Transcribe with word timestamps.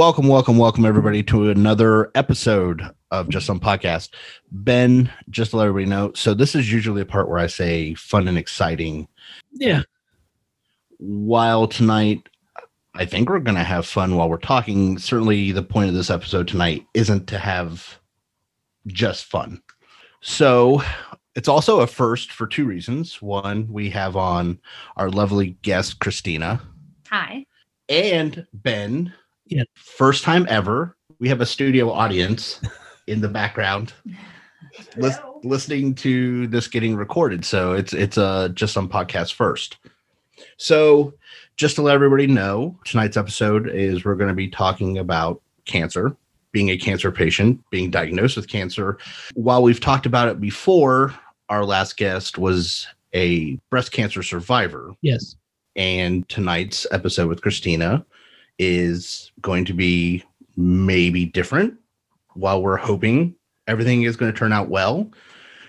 Welcome, 0.00 0.28
welcome, 0.28 0.56
welcome, 0.56 0.86
everybody, 0.86 1.22
to 1.24 1.50
another 1.50 2.10
episode 2.14 2.88
of 3.10 3.28
Just 3.28 3.44
Some 3.44 3.60
Podcast. 3.60 4.14
Ben, 4.50 5.12
just 5.28 5.50
to 5.50 5.58
let 5.58 5.66
everybody 5.66 5.84
know, 5.90 6.12
so 6.14 6.32
this 6.32 6.54
is 6.54 6.72
usually 6.72 7.02
a 7.02 7.04
part 7.04 7.28
where 7.28 7.38
I 7.38 7.48
say 7.48 7.92
fun 7.92 8.26
and 8.26 8.38
exciting. 8.38 9.08
Yeah. 9.52 9.82
While 10.96 11.68
tonight, 11.68 12.30
I 12.94 13.04
think 13.04 13.28
we're 13.28 13.40
going 13.40 13.58
to 13.58 13.62
have 13.62 13.84
fun 13.84 14.16
while 14.16 14.30
we're 14.30 14.38
talking. 14.38 14.96
Certainly, 14.96 15.52
the 15.52 15.62
point 15.62 15.90
of 15.90 15.94
this 15.94 16.08
episode 16.08 16.48
tonight 16.48 16.86
isn't 16.94 17.26
to 17.26 17.38
have 17.38 18.00
just 18.86 19.26
fun. 19.26 19.60
So, 20.22 20.82
it's 21.34 21.46
also 21.46 21.80
a 21.80 21.86
first 21.86 22.32
for 22.32 22.46
two 22.46 22.64
reasons. 22.64 23.20
One, 23.20 23.70
we 23.70 23.90
have 23.90 24.16
on 24.16 24.60
our 24.96 25.10
lovely 25.10 25.58
guest, 25.60 25.98
Christina, 25.98 26.62
Hi. 27.10 27.44
and 27.90 28.46
Ben. 28.54 29.12
Yeah. 29.50 29.64
First 29.74 30.24
time 30.24 30.46
ever, 30.48 30.96
we 31.18 31.28
have 31.28 31.40
a 31.40 31.46
studio 31.46 31.90
audience 31.90 32.60
in 33.06 33.20
the 33.20 33.28
background 33.28 33.92
lis- 34.96 35.18
listening 35.42 35.94
to 35.96 36.46
this 36.46 36.68
getting 36.68 36.96
recorded. 36.96 37.44
So 37.44 37.72
it's 37.72 37.92
it's 37.92 38.16
uh 38.16 38.48
just 38.54 38.72
some 38.72 38.88
podcast 38.88 39.34
first. 39.34 39.76
So 40.56 41.12
just 41.56 41.76
to 41.76 41.82
let 41.82 41.94
everybody 41.94 42.26
know, 42.26 42.78
tonight's 42.84 43.16
episode 43.16 43.68
is 43.68 44.04
we're 44.04 44.14
going 44.14 44.28
to 44.28 44.34
be 44.34 44.48
talking 44.48 44.96
about 44.98 45.42
cancer, 45.66 46.16
being 46.52 46.70
a 46.70 46.78
cancer 46.78 47.12
patient, 47.12 47.62
being 47.70 47.90
diagnosed 47.90 48.36
with 48.36 48.48
cancer. 48.48 48.96
While 49.34 49.62
we've 49.62 49.80
talked 49.80 50.06
about 50.06 50.28
it 50.28 50.40
before, 50.40 51.14
our 51.50 51.64
last 51.64 51.96
guest 51.98 52.38
was 52.38 52.86
a 53.14 53.56
breast 53.70 53.92
cancer 53.92 54.22
survivor 54.22 54.92
Yes. 55.02 55.36
and 55.76 56.26
tonight's 56.28 56.86
episode 56.92 57.28
with 57.28 57.42
Christina 57.42 58.04
is 58.60 59.32
going 59.40 59.64
to 59.64 59.72
be 59.72 60.22
maybe 60.54 61.24
different. 61.24 61.74
While 62.34 62.62
we're 62.62 62.76
hoping 62.76 63.34
everything 63.66 64.02
is 64.02 64.16
going 64.16 64.30
to 64.30 64.38
turn 64.38 64.52
out 64.52 64.68
well, 64.68 65.10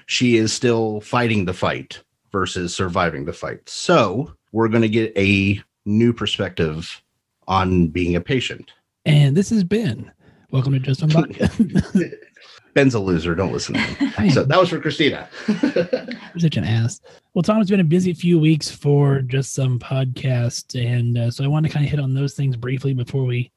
she 0.07 0.35
is 0.35 0.51
still 0.51 0.99
fighting 0.99 1.45
the 1.45 1.53
fight 1.53 2.03
versus 2.33 2.75
surviving 2.75 3.23
the 3.23 3.33
fight. 3.33 3.67
So, 3.67 4.33
we're 4.51 4.67
going 4.67 4.81
to 4.81 4.89
get 4.89 5.17
a 5.17 5.61
new 5.85 6.11
perspective 6.11 7.01
on 7.47 7.87
being 7.87 8.15
a 8.17 8.21
patient. 8.21 8.73
And 9.05 9.37
this 9.37 9.53
is 9.53 9.63
Ben. 9.63 10.11
Welcome 10.51 10.73
to 10.73 10.79
Just 10.79 10.99
Podcast. 11.01 12.13
Ben's 12.73 12.93
a 12.93 12.99
loser. 12.99 13.35
Don't 13.35 13.51
listen 13.51 13.75
to 13.75 13.79
him. 13.79 14.29
So, 14.31 14.43
that 14.43 14.59
was 14.59 14.69
for 14.69 14.79
Christina. 14.79 15.27
You're 15.47 16.39
such 16.39 16.57
an 16.57 16.63
ass. 16.63 17.01
Well, 17.33 17.43
Tom, 17.43 17.59
it's 17.59 17.69
been 17.69 17.79
a 17.79 17.85
busy 17.85 18.13
few 18.13 18.39
weeks 18.39 18.69
for 18.69 19.21
Just 19.21 19.53
Some 19.53 19.79
Podcast. 19.79 20.79
And 20.79 21.17
uh, 21.17 21.31
so 21.31 21.43
I 21.43 21.47
want 21.47 21.65
to 21.65 21.71
kind 21.71 21.85
of 21.85 21.91
hit 21.91 21.99
on 21.99 22.13
those 22.13 22.33
things 22.33 22.55
briefly 22.55 22.93
before 22.93 23.25
we 23.25 23.51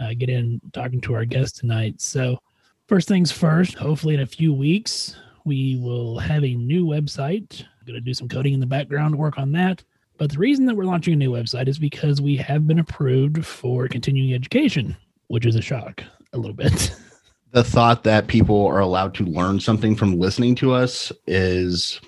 uh, 0.00 0.14
get 0.16 0.28
in 0.28 0.60
talking 0.72 1.00
to 1.02 1.14
our 1.14 1.24
guest 1.24 1.56
tonight. 1.56 2.00
So, 2.00 2.38
first 2.86 3.08
things 3.08 3.32
first, 3.32 3.74
hopefully 3.74 4.14
in 4.14 4.20
a 4.20 4.26
few 4.26 4.54
weeks, 4.54 5.16
we 5.44 5.76
will 5.76 6.18
have 6.18 6.44
a 6.44 6.54
new 6.54 6.86
website. 6.86 7.62
I'm 7.62 7.86
going 7.86 7.94
to 7.94 8.00
do 8.00 8.14
some 8.14 8.28
coding 8.28 8.54
in 8.54 8.60
the 8.60 8.66
background, 8.66 9.16
work 9.16 9.38
on 9.38 9.52
that. 9.52 9.82
But 10.18 10.30
the 10.30 10.38
reason 10.38 10.64
that 10.66 10.74
we're 10.74 10.84
launching 10.84 11.12
a 11.12 11.16
new 11.16 11.30
website 11.30 11.68
is 11.68 11.78
because 11.78 12.20
we 12.22 12.36
have 12.36 12.66
been 12.66 12.78
approved 12.78 13.44
for 13.44 13.86
continuing 13.86 14.32
education, 14.32 14.96
which 15.28 15.44
is 15.44 15.56
a 15.56 15.62
shock 15.62 16.02
a 16.32 16.38
little 16.38 16.56
bit. 16.56 16.94
The 17.52 17.64
thought 17.64 18.04
that 18.04 18.26
people 18.26 18.66
are 18.66 18.80
allowed 18.80 19.14
to 19.14 19.24
learn 19.24 19.60
something 19.60 19.96
from 19.96 20.18
listening 20.18 20.54
to 20.56 20.72
us 20.72 21.10
is 21.26 22.00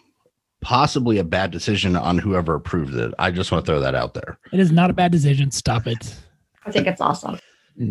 possibly 0.60 1.18
a 1.18 1.24
bad 1.24 1.50
decision 1.50 1.96
on 1.96 2.18
whoever 2.18 2.54
approved 2.54 2.94
it. 2.94 3.14
I 3.18 3.30
just 3.30 3.52
want 3.52 3.64
to 3.64 3.70
throw 3.70 3.80
that 3.80 3.94
out 3.94 4.14
there. 4.14 4.38
It 4.52 4.60
is 4.60 4.72
not 4.72 4.90
a 4.90 4.92
bad 4.92 5.12
decision. 5.12 5.50
Stop 5.50 5.86
it. 5.86 6.14
I 6.66 6.70
think 6.70 6.86
it's 6.86 7.00
awesome. 7.00 7.38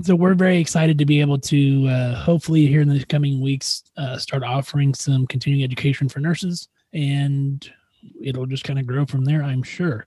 So 0.02 0.16
we're 0.16 0.34
very 0.34 0.57
excited 0.57 0.97
to 0.97 1.06
be 1.06 1.22
able 1.22 1.40
to 1.40 1.88
uh, 1.88 2.16
hopefully 2.16 2.68
here 2.68 2.81
in 2.81 2.90
the 2.90 3.06
coming 3.06 3.40
weeks 3.41 3.84
uh, 3.96 4.18
start 4.18 4.44
offering 4.44 4.94
some 4.94 5.25
continuing 5.28 5.63
education 5.63 6.09
for 6.09 6.19
nurses, 6.19 6.68
and 6.91 7.72
it'll 8.22 8.46
just 8.46 8.66
kind 8.66 8.80
of 8.80 8.86
grow 8.86 9.06
from 9.06 9.24
there. 9.24 9.41
I'm 9.41 9.63
sure. 9.63 10.06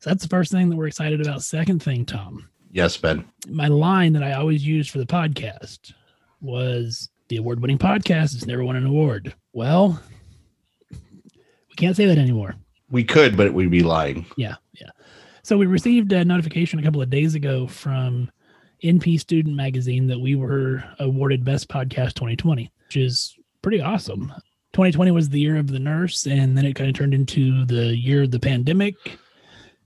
So 0.00 0.10
that's 0.10 0.24
the 0.24 0.28
first 0.28 0.50
thing 0.50 0.68
that 0.68 0.76
we're 0.76 0.88
excited 0.88 1.20
about. 1.20 1.42
Second 1.44 1.80
thing, 1.80 2.04
Tom, 2.04 2.48
Yes, 2.72 2.96
Ben. 2.96 3.24
my 3.48 3.68
line 3.68 4.12
that 4.14 4.24
I 4.24 4.32
always 4.32 4.66
use 4.66 4.88
for 4.88 4.98
the 4.98 5.06
podcast 5.06 5.92
was 6.40 7.08
the 7.28 7.36
award-winning 7.36 7.78
podcast 7.78 8.32
has 8.32 8.46
never 8.46 8.64
won 8.64 8.76
an 8.76 8.86
award. 8.86 9.34
Well, 9.52 10.00
we 10.90 11.74
can't 11.76 11.96
say 11.96 12.06
that 12.06 12.18
anymore. 12.18 12.56
We 12.90 13.04
could, 13.04 13.36
but 13.36 13.52
we'd 13.52 13.70
be 13.70 13.82
lying. 13.82 14.26
Yeah, 14.36 14.56
yeah. 14.72 14.90
So 15.42 15.56
we 15.56 15.66
received 15.66 16.12
a 16.12 16.24
notification 16.24 16.78
a 16.78 16.82
couple 16.82 17.00
of 17.00 17.10
days 17.10 17.34
ago 17.34 17.66
from 17.66 18.30
NP 18.82 19.20
Student 19.20 19.54
Magazine 19.54 20.06
that 20.08 20.18
we 20.18 20.34
were 20.34 20.82
awarded 20.98 21.44
Best 21.44 21.68
Podcast 21.68 22.14
2020, 22.14 22.72
which 22.86 22.96
is 22.96 23.36
pretty 23.62 23.80
awesome. 23.80 24.32
2020 24.72 25.10
was 25.10 25.28
the 25.28 25.40
year 25.40 25.56
of 25.56 25.68
the 25.68 25.78
nurse, 25.78 26.26
and 26.26 26.56
then 26.56 26.64
it 26.64 26.74
kind 26.74 26.88
of 26.88 26.96
turned 26.96 27.14
into 27.14 27.64
the 27.66 27.96
year 27.96 28.22
of 28.22 28.30
the 28.30 28.40
pandemic 28.40 28.94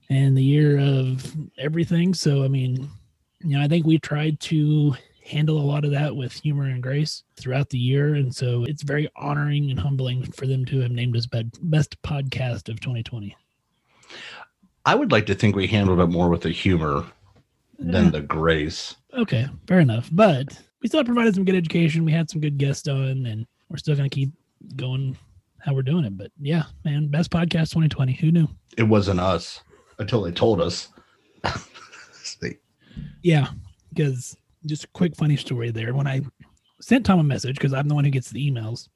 and 0.09 0.37
the 0.37 0.43
year 0.43 0.77
of 0.77 1.35
everything. 1.57 2.13
So, 2.13 2.43
I 2.43 2.47
mean, 2.47 2.89
you 3.41 3.57
know, 3.57 3.63
I 3.63 3.67
think 3.67 3.85
we 3.85 3.97
tried 3.97 4.39
to 4.41 4.95
handle 5.25 5.57
a 5.57 5.63
lot 5.63 5.85
of 5.85 5.91
that 5.91 6.15
with 6.15 6.33
humor 6.33 6.65
and 6.65 6.83
grace 6.83 7.23
throughout 7.35 7.69
the 7.69 7.79
year. 7.79 8.13
And 8.15 8.33
so 8.33 8.63
it's 8.63 8.83
very 8.83 9.09
honoring 9.15 9.71
and 9.71 9.79
humbling 9.79 10.23
for 10.31 10.45
them 10.45 10.65
to 10.65 10.79
have 10.81 10.91
named 10.91 11.17
us 11.17 11.25
Best 11.25 12.01
Podcast 12.03 12.69
of 12.69 12.79
2020. 12.79 13.35
I 14.85 14.95
would 14.95 15.11
like 15.11 15.25
to 15.25 15.35
think 15.35 15.55
we 15.55 15.67
handled 15.67 15.99
it 15.99 16.07
more 16.07 16.29
with 16.29 16.41
the 16.41 16.51
humor 16.51 17.05
than 17.79 18.11
the 18.11 18.21
grace. 18.21 18.95
Okay, 19.13 19.47
fair 19.67 19.79
enough. 19.79 20.09
But 20.11 20.61
we 20.81 20.87
still 20.87 21.03
provided 21.03 21.33
some 21.33 21.45
good 21.45 21.55
education. 21.55 22.05
We 22.05 22.11
had 22.11 22.29
some 22.29 22.39
good 22.39 22.57
guests 22.57 22.87
on, 22.87 23.25
and 23.25 23.47
we're 23.69 23.77
still 23.77 23.95
going 23.95 24.09
to 24.09 24.15
keep 24.15 24.29
going 24.75 25.17
how 25.57 25.73
we're 25.73 25.81
doing 25.81 26.05
it. 26.05 26.15
But 26.15 26.31
yeah, 26.39 26.65
man, 26.83 27.07
best 27.07 27.31
podcast 27.31 27.71
2020. 27.71 28.13
Who 28.13 28.31
knew? 28.31 28.47
It 28.77 28.83
wasn't 28.83 29.19
us 29.19 29.61
until 29.97 30.21
they 30.21 30.31
told 30.31 30.61
us. 30.61 30.89
Yeah, 33.21 33.47
because 33.93 34.37
just 34.65 34.85
a 34.85 34.89
quick 34.89 35.15
funny 35.15 35.35
story 35.35 35.71
there. 35.71 35.93
When 35.93 36.07
I 36.07 36.21
sent 36.81 37.05
Tom 37.05 37.19
a 37.19 37.23
message, 37.23 37.55
because 37.55 37.73
I'm 37.73 37.87
the 37.87 37.95
one 37.95 38.05
who 38.05 38.11
gets 38.11 38.29
the 38.29 38.51
emails, 38.51 38.89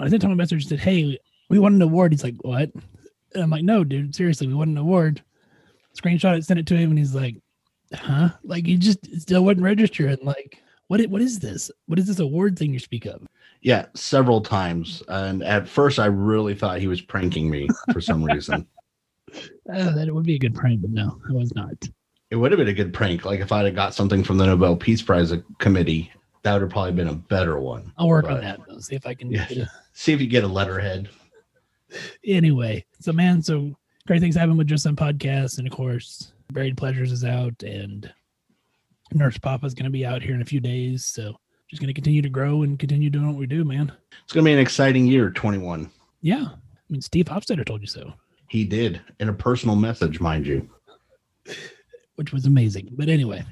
I 0.00 0.08
sent 0.08 0.22
Tom 0.22 0.32
a 0.32 0.36
message 0.36 0.66
that, 0.66 0.80
hey, 0.80 1.18
we 1.48 1.58
won 1.58 1.74
an 1.74 1.82
award. 1.82 2.12
He's 2.12 2.24
like, 2.24 2.36
what? 2.42 2.70
And 3.34 3.42
I'm 3.42 3.50
like, 3.50 3.64
no, 3.64 3.84
dude, 3.84 4.14
seriously, 4.14 4.46
we 4.46 4.54
won 4.54 4.68
an 4.68 4.78
award. 4.78 5.22
Screenshot 5.96 6.38
it, 6.38 6.44
sent 6.44 6.60
it 6.60 6.66
to 6.68 6.76
him, 6.76 6.90
and 6.90 6.98
he's 6.98 7.14
like, 7.14 7.36
huh? 7.94 8.30
Like, 8.44 8.66
he 8.66 8.76
just 8.76 8.98
still 9.20 9.44
wouldn't 9.44 9.64
register. 9.64 10.06
And 10.08 10.22
like, 10.22 10.62
what? 10.88 11.00
What 11.06 11.22
is 11.22 11.38
this? 11.38 11.70
What 11.86 11.98
is 11.98 12.06
this 12.06 12.18
award 12.18 12.58
thing 12.58 12.72
you 12.72 12.78
speak 12.78 13.06
of? 13.06 13.26
yeah, 13.62 13.86
several 13.94 14.40
times. 14.40 15.02
And 15.08 15.42
at 15.42 15.68
first, 15.68 15.98
I 15.98 16.06
really 16.06 16.54
thought 16.54 16.80
he 16.80 16.88
was 16.88 17.00
pranking 17.00 17.48
me 17.48 17.68
for 17.92 18.00
some 18.00 18.22
reason. 18.22 18.66
Uh, 19.32 19.38
that 19.94 20.08
it 20.08 20.14
would 20.14 20.26
be 20.26 20.34
a 20.34 20.38
good 20.38 20.54
prank, 20.54 20.82
but 20.82 20.90
no, 20.90 21.18
I 21.28 21.32
was 21.32 21.54
not. 21.54 21.72
It 22.32 22.36
would 22.36 22.50
have 22.50 22.56
been 22.56 22.68
a 22.68 22.72
good 22.72 22.94
prank. 22.94 23.26
Like 23.26 23.40
if 23.40 23.52
I'd 23.52 23.66
have 23.66 23.74
got 23.74 23.92
something 23.94 24.24
from 24.24 24.38
the 24.38 24.46
Nobel 24.46 24.74
Peace 24.74 25.02
Prize 25.02 25.34
committee, 25.58 26.10
that 26.44 26.54
would 26.54 26.62
have 26.62 26.70
probably 26.70 26.92
been 26.92 27.08
a 27.08 27.14
better 27.14 27.60
one. 27.60 27.92
I'll 27.98 28.08
work 28.08 28.24
But- 28.24 28.36
on 28.36 28.40
that. 28.40 28.60
Though, 28.66 28.78
see 28.78 28.94
if 28.96 29.06
I 29.06 29.12
can. 29.12 29.30
Yeah. 29.30 29.46
A, 29.50 29.68
See 29.92 30.14
if 30.14 30.20
you 30.22 30.26
get 30.26 30.42
a 30.42 30.48
letterhead. 30.48 31.10
anyway, 32.26 32.86
so 33.00 33.12
man, 33.12 33.42
so 33.42 33.76
great 34.06 34.20
things 34.22 34.34
happen 34.34 34.56
with 34.56 34.66
just 34.66 34.82
some 34.82 34.96
podcasts, 34.96 35.58
and 35.58 35.66
of 35.66 35.74
course, 35.74 36.32
Buried 36.50 36.78
Pleasures 36.78 37.12
is 37.12 37.22
out, 37.22 37.62
and 37.62 38.10
Nurse 39.12 39.36
Papa's 39.36 39.74
going 39.74 39.84
to 39.84 39.90
be 39.90 40.06
out 40.06 40.22
here 40.22 40.34
in 40.34 40.40
a 40.40 40.46
few 40.46 40.58
days. 40.60 41.04
So 41.04 41.36
just 41.68 41.82
going 41.82 41.88
to 41.88 41.92
continue 41.94 42.22
to 42.22 42.30
grow 42.30 42.62
and 42.62 42.78
continue 42.78 43.10
doing 43.10 43.26
what 43.26 43.36
we 43.36 43.46
do, 43.46 43.62
man. 43.62 43.92
It's 44.24 44.32
going 44.32 44.42
to 44.46 44.48
be 44.48 44.54
an 44.54 44.58
exciting 44.58 45.06
year, 45.06 45.28
21. 45.28 45.90
Yeah, 46.22 46.46
I 46.48 46.56
mean, 46.88 47.02
Steve 47.02 47.26
Hofstetter 47.26 47.66
told 47.66 47.82
you 47.82 47.86
so. 47.88 48.14
He 48.48 48.64
did 48.64 49.02
in 49.20 49.28
a 49.28 49.34
personal 49.34 49.76
message, 49.76 50.18
mind 50.18 50.46
you. 50.46 50.70
Which 52.22 52.32
was 52.32 52.46
amazing. 52.46 52.88
But 52.92 53.08
anyway, 53.08 53.42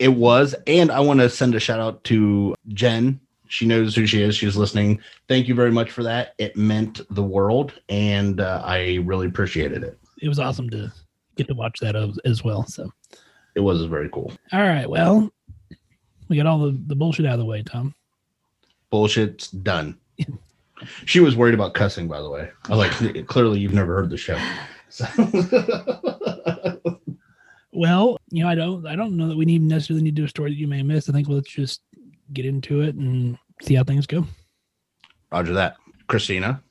It 0.00 0.08
was, 0.08 0.52
and 0.66 0.90
I 0.90 0.98
want 0.98 1.20
to 1.20 1.30
send 1.30 1.54
a 1.54 1.60
shout 1.60 1.78
out 1.78 2.02
to 2.04 2.56
Jen. 2.68 3.20
She 3.46 3.66
knows 3.66 3.94
who 3.94 4.04
she 4.04 4.20
is. 4.20 4.34
She's 4.34 4.56
listening. 4.56 4.98
Thank 5.28 5.46
you 5.46 5.54
very 5.54 5.70
much 5.70 5.92
for 5.92 6.02
that. 6.02 6.34
It 6.38 6.56
meant 6.56 7.02
the 7.14 7.22
world, 7.22 7.72
and 7.88 8.40
uh, 8.40 8.62
I 8.64 8.96
really 9.04 9.28
appreciated 9.28 9.84
it. 9.84 9.96
it 10.20 10.28
was 10.28 10.40
awesome 10.40 10.68
to 10.70 10.92
get 11.36 11.46
to 11.46 11.54
watch 11.54 11.78
that 11.78 11.94
as, 12.24 12.42
well. 12.42 12.66
So, 12.66 12.92
It 13.54 13.60
was 13.60 13.84
very 13.84 14.08
cool. 14.08 14.32
all 14.52 14.58
right, 14.60 14.90
well, 14.90 15.30
we 16.28 16.36
got 16.36 16.46
all 16.46 16.58
the, 16.58 16.76
the 16.88 16.96
bullshit 16.96 17.26
out 17.26 17.34
of 17.34 17.38
the 17.38 17.44
way, 17.44 17.62
Tom. 17.62 17.94
Bullshit's 18.90 19.50
done. 19.52 19.98
She 21.06 21.20
was 21.20 21.34
worried 21.36 21.54
about 21.54 21.72
cussing, 21.72 22.06
by 22.06 22.20
the 22.20 22.28
way. 22.28 22.50
I 22.68 22.76
was 22.76 23.00
like, 23.00 23.26
clearly 23.28 23.60
you've 23.60 23.72
never 23.72 23.94
heard 23.96 24.10
the 24.10 24.18
show. 24.18 24.38
So 24.90 25.06
Well, 27.76 28.16
you 28.30 28.42
know, 28.42 28.48
I 28.48 28.54
don't, 28.54 28.86
I 28.86 28.96
don't 28.96 29.18
know 29.18 29.28
that 29.28 29.36
we 29.36 29.44
need 29.44 29.60
necessarily 29.60 30.02
need 30.02 30.16
to 30.16 30.22
do 30.22 30.24
a 30.24 30.28
story 30.28 30.50
that 30.50 30.56
you 30.56 30.66
may 30.66 30.82
miss. 30.82 31.10
I 31.10 31.12
think 31.12 31.28
let's 31.28 31.50
just 31.50 31.82
get 32.32 32.46
into 32.46 32.80
it 32.80 32.94
and 32.94 33.38
see 33.62 33.74
how 33.74 33.84
things 33.84 34.06
go. 34.06 34.24
Roger 35.30 35.52
that. 35.52 35.76
Christina. 36.08 36.62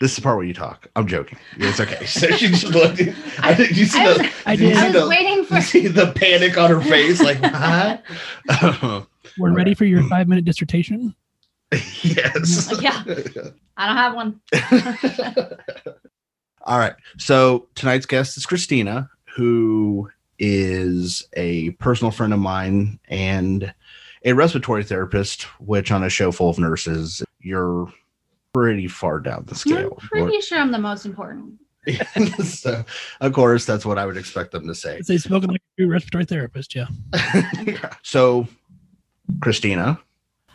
This 0.00 0.10
is 0.10 0.16
the 0.16 0.22
part 0.22 0.36
where 0.36 0.44
you 0.44 0.52
talk. 0.52 0.88
I'm 0.96 1.06
joking. 1.06 1.38
It's 1.58 1.78
okay. 1.78 2.04
So 2.06 2.28
she 2.32 2.48
just 2.48 2.64
looked. 2.64 3.00
I, 3.38 3.54
did 3.54 3.76
you 3.76 3.86
see 3.86 4.00
I 4.00 4.08
was- 4.08 4.18
the? 4.18 4.32
I 4.46 4.56
did 4.56 4.68
you 4.68 4.74
see 4.74 4.80
I 4.80 4.90
was 4.90 5.02
the- 5.02 5.08
waiting 5.08 5.44
for 5.44 5.54
you 5.54 5.60
see 5.62 5.86
the 5.86 6.12
panic 6.12 6.58
on 6.58 6.68
her 6.68 6.80
face? 6.80 7.22
Like 7.22 7.40
what? 8.50 9.06
We're 9.38 9.52
ready 9.52 9.74
for 9.74 9.84
your 9.84 10.02
mm. 10.02 10.08
five 10.08 10.26
minute 10.26 10.44
dissertation. 10.44 11.14
yes. 12.02 12.74
Yeah. 12.80 13.02
I 13.76 13.86
don't 13.86 13.96
have 13.96 14.14
one. 14.14 14.40
All 16.62 16.78
right. 16.78 16.94
So 17.18 17.68
tonight's 17.76 18.06
guest 18.06 18.36
is 18.36 18.44
Christina, 18.44 19.08
who 19.36 20.10
is 20.38 21.26
a 21.34 21.70
personal 21.72 22.10
friend 22.10 22.32
of 22.32 22.38
mine 22.38 22.98
and 23.08 23.72
a 24.24 24.32
respiratory 24.32 24.82
therapist, 24.82 25.42
which 25.60 25.92
on 25.92 26.02
a 26.02 26.08
show 26.08 26.32
full 26.32 26.48
of 26.48 26.58
nurses, 26.58 27.22
you're 27.40 27.92
pretty 28.52 28.88
far 28.88 29.20
down 29.20 29.44
the 29.44 29.52
I'm 29.52 29.56
scale. 29.56 29.98
pretty 30.00 30.40
sure 30.40 30.58
I'm 30.58 30.72
the 30.72 30.78
most 30.78 31.04
important. 31.04 31.60
so, 32.44 32.84
of 33.20 33.32
course, 33.32 33.64
that's 33.64 33.84
what 33.84 33.98
I 33.98 34.06
would 34.06 34.16
expect 34.16 34.52
them 34.52 34.66
to 34.66 34.74
say. 34.74 35.00
They 35.06 35.18
spoken 35.18 35.50
like 35.50 35.60
a 35.60 35.82
true 35.82 35.90
respiratory 35.90 36.24
therapist. 36.24 36.74
Yeah. 36.74 36.86
so, 38.02 38.48
Christina, 39.40 40.00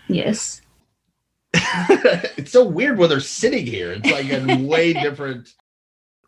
Yes. 0.08 0.62
it's 1.54 2.52
so 2.52 2.66
weird 2.66 2.98
when 2.98 3.10
they're 3.10 3.20
sitting 3.20 3.66
here. 3.66 3.94
It's 3.94 4.12
like 4.12 4.32
a 4.32 4.58
way 4.66 4.94
different. 4.94 5.54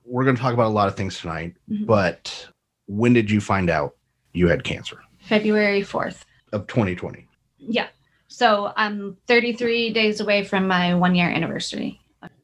We're 0.06 0.24
going 0.24 0.36
to 0.36 0.42
talk 0.42 0.54
about 0.54 0.68
a 0.68 0.76
lot 0.76 0.88
of 0.88 0.96
things 0.96 1.20
tonight, 1.20 1.56
Mhm. 1.72 1.86
but 1.86 2.48
when 2.88 3.14
did 3.14 3.32
you 3.32 3.40
find 3.42 3.70
out 3.70 3.96
you 4.34 4.48
had 4.48 4.64
cancer 4.64 5.00
February 5.20 5.82
4th. 5.82 6.26
of 6.52 6.68
2020? 6.68 7.28
Yeah. 7.58 7.88
So 8.28 8.74
I'm 8.76 9.18
33 9.28 9.92
days 9.94 10.20
away 10.20 10.44
from 10.44 10.68
my 10.68 10.94
one 10.96 11.16
year 11.16 11.30
anniversary. 11.30 12.00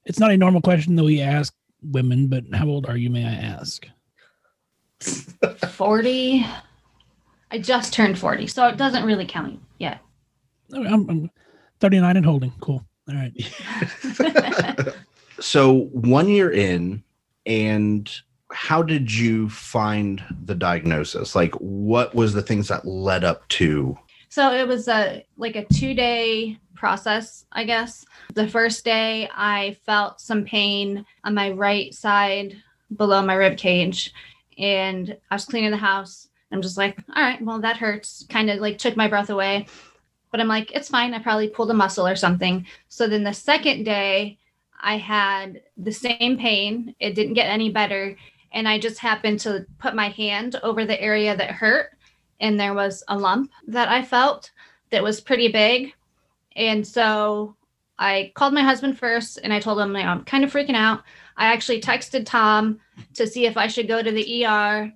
It's 0.05 0.19
not 0.19 0.31
a 0.31 0.37
normal 0.37 0.61
question 0.61 0.95
that 0.95 1.03
we 1.03 1.21
ask 1.21 1.53
women, 1.81 2.27
but 2.27 2.43
how 2.53 2.67
old 2.67 2.87
are 2.87 2.97
you, 2.97 3.09
may 3.09 3.25
I 3.25 3.31
ask? 3.33 3.85
40. 5.69 6.45
I 7.51 7.57
just 7.57 7.93
turned 7.93 8.17
40, 8.19 8.47
so 8.47 8.67
it 8.67 8.77
doesn't 8.77 9.03
really 9.05 9.25
count 9.25 9.59
yet. 9.79 9.99
Oh, 10.73 10.83
I'm, 10.83 11.09
I'm 11.09 11.31
39 11.79 12.17
and 12.17 12.25
holding. 12.25 12.51
Cool. 12.61 12.85
All 13.09 13.15
right. 13.15 13.33
So, 15.41 15.83
one 15.93 16.27
year 16.27 16.51
in, 16.51 17.01
and 17.49 18.09
how 18.51 18.81
did 18.81 19.13
you 19.13 19.49
find 19.49 20.23
the 20.45 20.55
diagnosis? 20.55 21.35
Like, 21.35 21.53
what 21.55 22.15
was 22.15 22.33
the 22.33 22.41
things 22.41 22.67
that 22.69 22.85
led 22.85 23.23
up 23.23 23.47
to? 23.49 23.97
So 24.29 24.53
it 24.53 24.67
was 24.67 24.87
a 24.87 25.25
like 25.37 25.55
a 25.55 25.65
two 25.65 25.93
day 25.93 26.57
process, 26.75 27.45
I 27.51 27.63
guess. 27.63 28.05
The 28.35 28.47
first 28.47 28.85
day, 28.85 29.29
I 29.35 29.75
felt 29.85 30.21
some 30.21 30.45
pain 30.45 31.05
on 31.23 31.33
my 31.33 31.49
right 31.49 31.93
side 31.93 32.55
below 32.95 33.21
my 33.23 33.33
rib 33.33 33.57
cage, 33.57 34.13
and 34.57 35.17
I 35.29 35.35
was 35.35 35.45
cleaning 35.45 35.71
the 35.71 35.77
house. 35.77 36.29
I'm 36.51 36.61
just 36.61 36.77
like, 36.77 36.97
all 37.15 37.23
right, 37.23 37.41
well 37.41 37.59
that 37.59 37.77
hurts. 37.77 38.25
Kind 38.29 38.49
of 38.49 38.59
like 38.59 38.77
took 38.77 38.95
my 38.95 39.07
breath 39.07 39.31
away, 39.31 39.65
but 40.31 40.39
I'm 40.39 40.47
like, 40.47 40.71
it's 40.71 40.89
fine. 40.89 41.13
I 41.13 41.19
probably 41.19 41.49
pulled 41.49 41.71
a 41.71 41.75
muscle 41.75 42.07
or 42.07 42.15
something. 42.15 42.65
So 42.87 43.07
then 43.07 43.23
the 43.23 43.33
second 43.33 43.83
day, 43.83 44.37
I 44.79 44.97
had 44.97 45.61
the 45.77 45.91
same 45.91 46.37
pain. 46.37 46.95
It 46.99 47.15
didn't 47.15 47.33
get 47.33 47.49
any 47.49 47.69
better, 47.69 48.15
and 48.51 48.67
I 48.67 48.79
just 48.79 48.99
happened 48.99 49.39
to 49.41 49.65
put 49.77 49.95
my 49.95 50.09
hand 50.09 50.55
over 50.63 50.85
the 50.85 50.99
area 51.01 51.35
that 51.35 51.51
hurt 51.51 51.91
and 52.39 52.59
there 52.59 52.73
was 52.73 53.03
a 53.07 53.17
lump 53.17 53.51
that 53.67 53.89
I 53.89 54.03
felt 54.03 54.51
that 54.91 55.03
was 55.03 55.21
pretty 55.21 55.49
big. 55.49 55.93
And 56.55 56.85
so 56.85 57.55
I 57.97 58.31
called 58.35 58.53
my 58.53 58.61
husband 58.63 58.97
first 58.97 59.39
and 59.43 59.53
I 59.53 59.59
told 59.59 59.79
him, 59.79 59.95
you 59.95 60.03
know, 60.03 60.09
I'm 60.09 60.23
kind 60.23 60.43
of 60.43 60.51
freaking 60.51 60.75
out. 60.75 61.03
I 61.37 61.47
actually 61.47 61.81
texted 61.81 62.25
Tom 62.25 62.79
to 63.13 63.27
see 63.27 63.45
if 63.45 63.57
I 63.57 63.67
should 63.67 63.87
go 63.87 64.01
to 64.01 64.11
the 64.11 64.45
ER. 64.45 64.91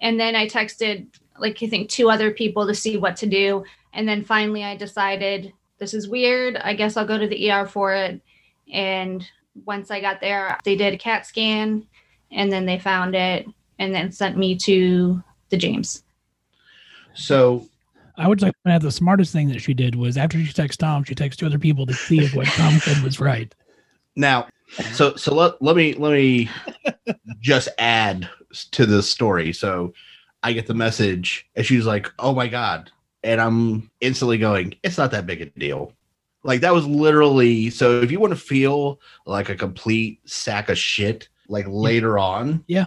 And 0.00 0.20
then 0.20 0.34
I 0.34 0.46
texted, 0.46 1.08
like, 1.38 1.62
I 1.62 1.66
think 1.66 1.88
two 1.88 2.10
other 2.10 2.30
people 2.30 2.66
to 2.66 2.74
see 2.74 2.96
what 2.96 3.16
to 3.16 3.26
do. 3.26 3.64
And 3.92 4.08
then 4.08 4.24
finally 4.24 4.64
I 4.64 4.76
decided 4.76 5.52
this 5.78 5.94
is 5.94 6.08
weird. 6.08 6.56
I 6.56 6.74
guess 6.74 6.96
I'll 6.96 7.06
go 7.06 7.18
to 7.18 7.28
the 7.28 7.50
ER 7.50 7.66
for 7.66 7.92
it. 7.92 8.20
And 8.72 9.24
once 9.64 9.90
I 9.90 10.00
got 10.00 10.20
there, 10.20 10.58
they 10.64 10.76
did 10.76 10.94
a 10.94 10.98
CAT 10.98 11.26
scan 11.26 11.86
and 12.30 12.52
then 12.52 12.66
they 12.66 12.78
found 12.78 13.14
it 13.14 13.46
and 13.78 13.94
then 13.94 14.12
sent 14.12 14.36
me 14.36 14.56
to 14.56 15.22
the 15.50 15.56
James. 15.56 16.02
So, 17.14 17.68
I 18.16 18.28
would 18.28 18.42
like 18.42 18.52
to 18.52 18.58
point 18.64 18.74
out 18.74 18.82
the 18.82 18.90
smartest 18.90 19.32
thing 19.32 19.48
that 19.48 19.60
she 19.60 19.74
did 19.74 19.94
was 19.94 20.16
after 20.16 20.38
she 20.38 20.52
texted 20.52 20.78
Tom, 20.78 21.04
she 21.04 21.14
texted 21.14 21.36
two 21.36 21.46
other 21.46 21.58
people 21.58 21.86
to 21.86 21.94
see 21.94 22.20
if 22.20 22.34
what 22.34 22.46
Tom 22.46 22.78
said 22.78 23.02
was 23.02 23.20
right. 23.20 23.54
now, 24.16 24.48
so 24.92 25.14
so 25.16 25.34
let, 25.34 25.60
let 25.62 25.76
me 25.76 25.94
let 25.94 26.12
me 26.12 26.48
just 27.40 27.68
add 27.78 28.28
to 28.72 28.86
this 28.86 29.08
story. 29.08 29.52
So, 29.52 29.94
I 30.42 30.52
get 30.52 30.66
the 30.66 30.74
message, 30.74 31.46
and 31.54 31.64
she's 31.64 31.86
like, 31.86 32.10
"Oh 32.18 32.34
my 32.34 32.48
god," 32.48 32.90
and 33.22 33.40
I'm 33.40 33.90
instantly 34.00 34.38
going, 34.38 34.74
"It's 34.82 34.98
not 34.98 35.10
that 35.12 35.26
big 35.26 35.40
a 35.40 35.46
deal." 35.46 35.92
Like 36.44 36.60
that 36.60 36.72
was 36.74 36.86
literally 36.86 37.70
so. 37.70 38.00
If 38.00 38.12
you 38.12 38.20
want 38.20 38.32
to 38.34 38.38
feel 38.38 39.00
like 39.26 39.48
a 39.48 39.56
complete 39.56 40.20
sack 40.28 40.68
of 40.68 40.78
shit, 40.78 41.28
like 41.48 41.64
later 41.68 42.18
on, 42.18 42.62
Yeah. 42.68 42.84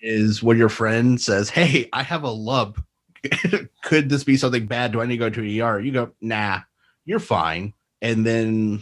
is 0.00 0.42
when 0.42 0.56
your 0.56 0.68
friend 0.68 1.20
says, 1.20 1.50
"Hey, 1.50 1.88
I 1.92 2.02
have 2.04 2.22
a 2.22 2.30
lump. 2.30 2.82
Could 3.82 4.08
this 4.08 4.24
be 4.24 4.36
something 4.36 4.66
bad? 4.66 4.92
Do 4.92 5.00
I 5.00 5.06
need 5.06 5.14
to 5.14 5.18
go 5.18 5.30
to 5.30 5.40
an 5.40 5.60
ER?" 5.60 5.80
You 5.80 5.92
go, 5.92 6.10
"Nah, 6.20 6.60
you're 7.04 7.18
fine." 7.18 7.74
And 8.00 8.24
then 8.24 8.80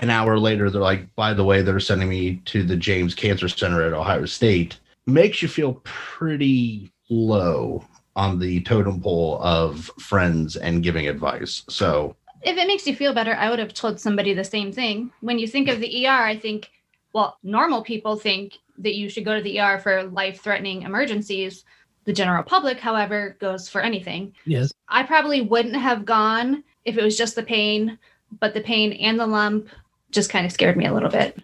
an 0.00 0.10
hour 0.10 0.38
later, 0.38 0.68
they're 0.68 0.80
like, 0.82 1.14
"By 1.14 1.32
the 1.32 1.44
way, 1.44 1.62
they're 1.62 1.80
sending 1.80 2.08
me 2.08 2.42
to 2.46 2.64
the 2.64 2.76
James 2.76 3.14
Cancer 3.14 3.48
Center 3.48 3.82
at 3.86 3.92
Ohio 3.92 4.26
State." 4.26 4.78
Makes 5.06 5.40
you 5.42 5.48
feel 5.48 5.80
pretty 5.84 6.92
low 7.10 7.84
on 8.14 8.38
the 8.38 8.60
totem 8.62 9.00
pole 9.00 9.38
of 9.42 9.90
friends 9.98 10.56
and 10.56 10.82
giving 10.82 11.08
advice. 11.08 11.62
So 11.68 12.14
if 12.42 12.56
it 12.56 12.66
makes 12.66 12.86
you 12.86 12.94
feel 12.94 13.14
better, 13.14 13.34
I 13.34 13.50
would 13.50 13.58
have 13.58 13.74
told 13.74 14.00
somebody 14.00 14.34
the 14.34 14.44
same 14.44 14.72
thing. 14.72 15.10
When 15.20 15.38
you 15.38 15.46
think 15.46 15.68
of 15.68 15.80
the 15.80 16.06
ER, 16.06 16.10
I 16.10 16.36
think, 16.36 16.70
well, 17.12 17.38
normal 17.42 17.82
people 17.82 18.16
think 18.16 18.58
that 18.78 18.94
you 18.94 19.08
should 19.08 19.24
go 19.24 19.36
to 19.36 19.42
the 19.42 19.60
ER 19.60 19.78
for 19.78 20.04
life 20.04 20.40
threatening 20.40 20.82
emergencies. 20.82 21.64
The 22.04 22.12
general 22.12 22.42
public, 22.42 22.80
however, 22.80 23.36
goes 23.38 23.68
for 23.68 23.80
anything. 23.80 24.34
Yes. 24.44 24.72
I 24.88 25.04
probably 25.04 25.40
wouldn't 25.40 25.76
have 25.76 26.04
gone 26.04 26.64
if 26.84 26.98
it 26.98 27.04
was 27.04 27.16
just 27.16 27.36
the 27.36 27.42
pain, 27.42 27.98
but 28.40 28.54
the 28.54 28.60
pain 28.60 28.92
and 28.94 29.20
the 29.20 29.26
lump 29.26 29.68
just 30.10 30.30
kind 30.30 30.44
of 30.44 30.52
scared 30.52 30.76
me 30.76 30.86
a 30.86 30.92
little 30.92 31.10
bit. 31.10 31.40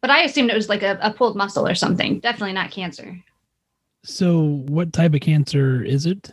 But 0.00 0.10
I 0.10 0.22
assumed 0.22 0.50
it 0.50 0.56
was 0.56 0.68
like 0.68 0.82
a, 0.82 0.98
a 1.02 1.12
pulled 1.12 1.36
muscle 1.36 1.66
or 1.66 1.74
something. 1.74 2.20
Definitely 2.20 2.54
not 2.54 2.70
cancer. 2.70 3.18
So, 4.04 4.64
what 4.68 4.92
type 4.92 5.14
of 5.14 5.20
cancer 5.20 5.82
is 5.82 6.06
it? 6.06 6.30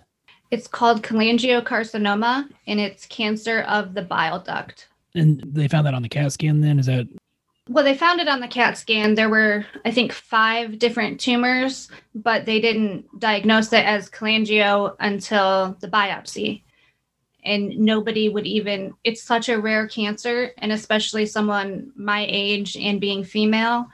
It's 0.56 0.70
called 0.70 1.04
cholangiocarcinoma, 1.04 2.48
and 2.66 2.80
it's 2.80 3.06
cancer 3.08 3.64
of 3.64 3.94
the 3.94 4.02
bile 4.02 4.40
duct. 4.40 4.88
And 5.14 5.44
they 5.46 5.68
found 5.68 5.86
that 5.86 5.94
on 5.94 6.02
the 6.02 6.08
CAT 6.08 6.32
scan. 6.32 6.62
Then 6.62 6.80
is 6.80 6.86
that 6.86 7.10
Well, 7.68 7.84
they 7.84 7.94
found 7.94 8.22
it 8.22 8.30
on 8.30 8.40
the 8.40 8.48
CAT 8.48 8.78
scan. 8.78 9.16
There 9.16 9.28
were, 9.28 9.66
I 9.84 9.92
think, 9.92 10.14
five 10.14 10.80
different 10.80 11.20
tumors, 11.20 11.90
but 12.14 12.46
they 12.46 12.62
didn't 12.62 13.20
diagnose 13.20 13.74
it 13.74 13.84
as 13.84 14.10
cholangio 14.10 14.96
until 15.02 15.76
the 15.82 15.90
biopsy. 15.90 16.62
And 17.44 17.78
nobody 17.78 18.30
would 18.30 18.48
even, 18.48 18.94
it's 19.04 19.22
such 19.22 19.50
a 19.50 19.60
rare 19.60 19.90
cancer, 19.90 20.52
and 20.60 20.72
especially 20.72 21.26
someone 21.26 21.92
my 21.98 22.26
age 22.30 22.78
and 22.78 23.02
being 23.02 23.26
female, 23.26 23.88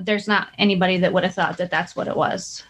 there's 0.00 0.26
not 0.26 0.48
anybody 0.58 0.96
that 0.98 1.12
would 1.12 1.22
have 1.22 1.34
thought 1.34 1.58
that 1.58 1.70
that's 1.70 1.94
what 1.94 2.08
it 2.08 2.16
was. 2.16 2.64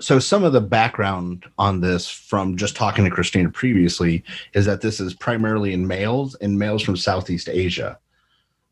So 0.00 0.18
some 0.18 0.44
of 0.44 0.52
the 0.52 0.60
background 0.60 1.44
on 1.58 1.80
this 1.80 2.08
from 2.08 2.56
just 2.56 2.74
talking 2.76 3.04
to 3.04 3.10
Christina 3.10 3.50
previously 3.50 4.24
is 4.54 4.66
that 4.66 4.80
this 4.80 4.98
is 5.00 5.14
primarily 5.14 5.72
in 5.72 5.86
males 5.86 6.34
and 6.36 6.58
males 6.58 6.82
from 6.82 6.96
Southeast 6.96 7.48
Asia. 7.48 7.98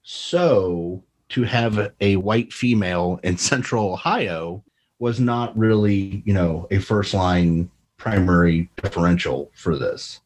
So 0.02 1.02
to 1.30 1.42
have 1.42 1.92
a 2.00 2.16
white 2.16 2.52
female 2.52 3.20
in 3.22 3.36
central 3.52 3.92
Ohio 3.92 4.64
was 4.98 5.20
not 5.20 5.56
really, 5.56 6.22
you 6.24 6.32
know, 6.34 6.66
a 6.70 6.78
first 6.78 7.14
line 7.14 7.70
primary 7.98 8.68
differential 8.82 9.50
for 9.54 9.76
this. 9.76 10.20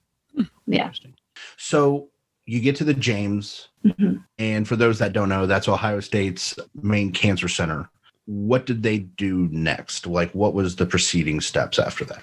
Yeah. 0.66 0.82
Interesting. 0.84 1.14
So 1.56 2.08
you 2.46 2.60
get 2.60 2.76
to 2.76 2.84
the 2.84 2.94
James, 2.94 3.68
Mhm. 3.84 4.24
and 4.38 4.66
for 4.66 4.76
those 4.76 4.98
that 4.98 5.12
don't 5.12 5.28
know, 5.28 5.46
that's 5.46 5.68
Ohio 5.68 6.00
State's 6.00 6.56
main 6.80 7.12
cancer 7.12 7.48
center. 7.48 7.88
What 8.32 8.64
did 8.64 8.82
they 8.82 9.00
do 9.00 9.48
next? 9.52 10.06
Like, 10.06 10.32
what 10.32 10.54
was 10.54 10.76
the 10.76 10.86
preceding 10.86 11.40
steps 11.40 11.78
after 11.78 12.04
that? 12.06 12.22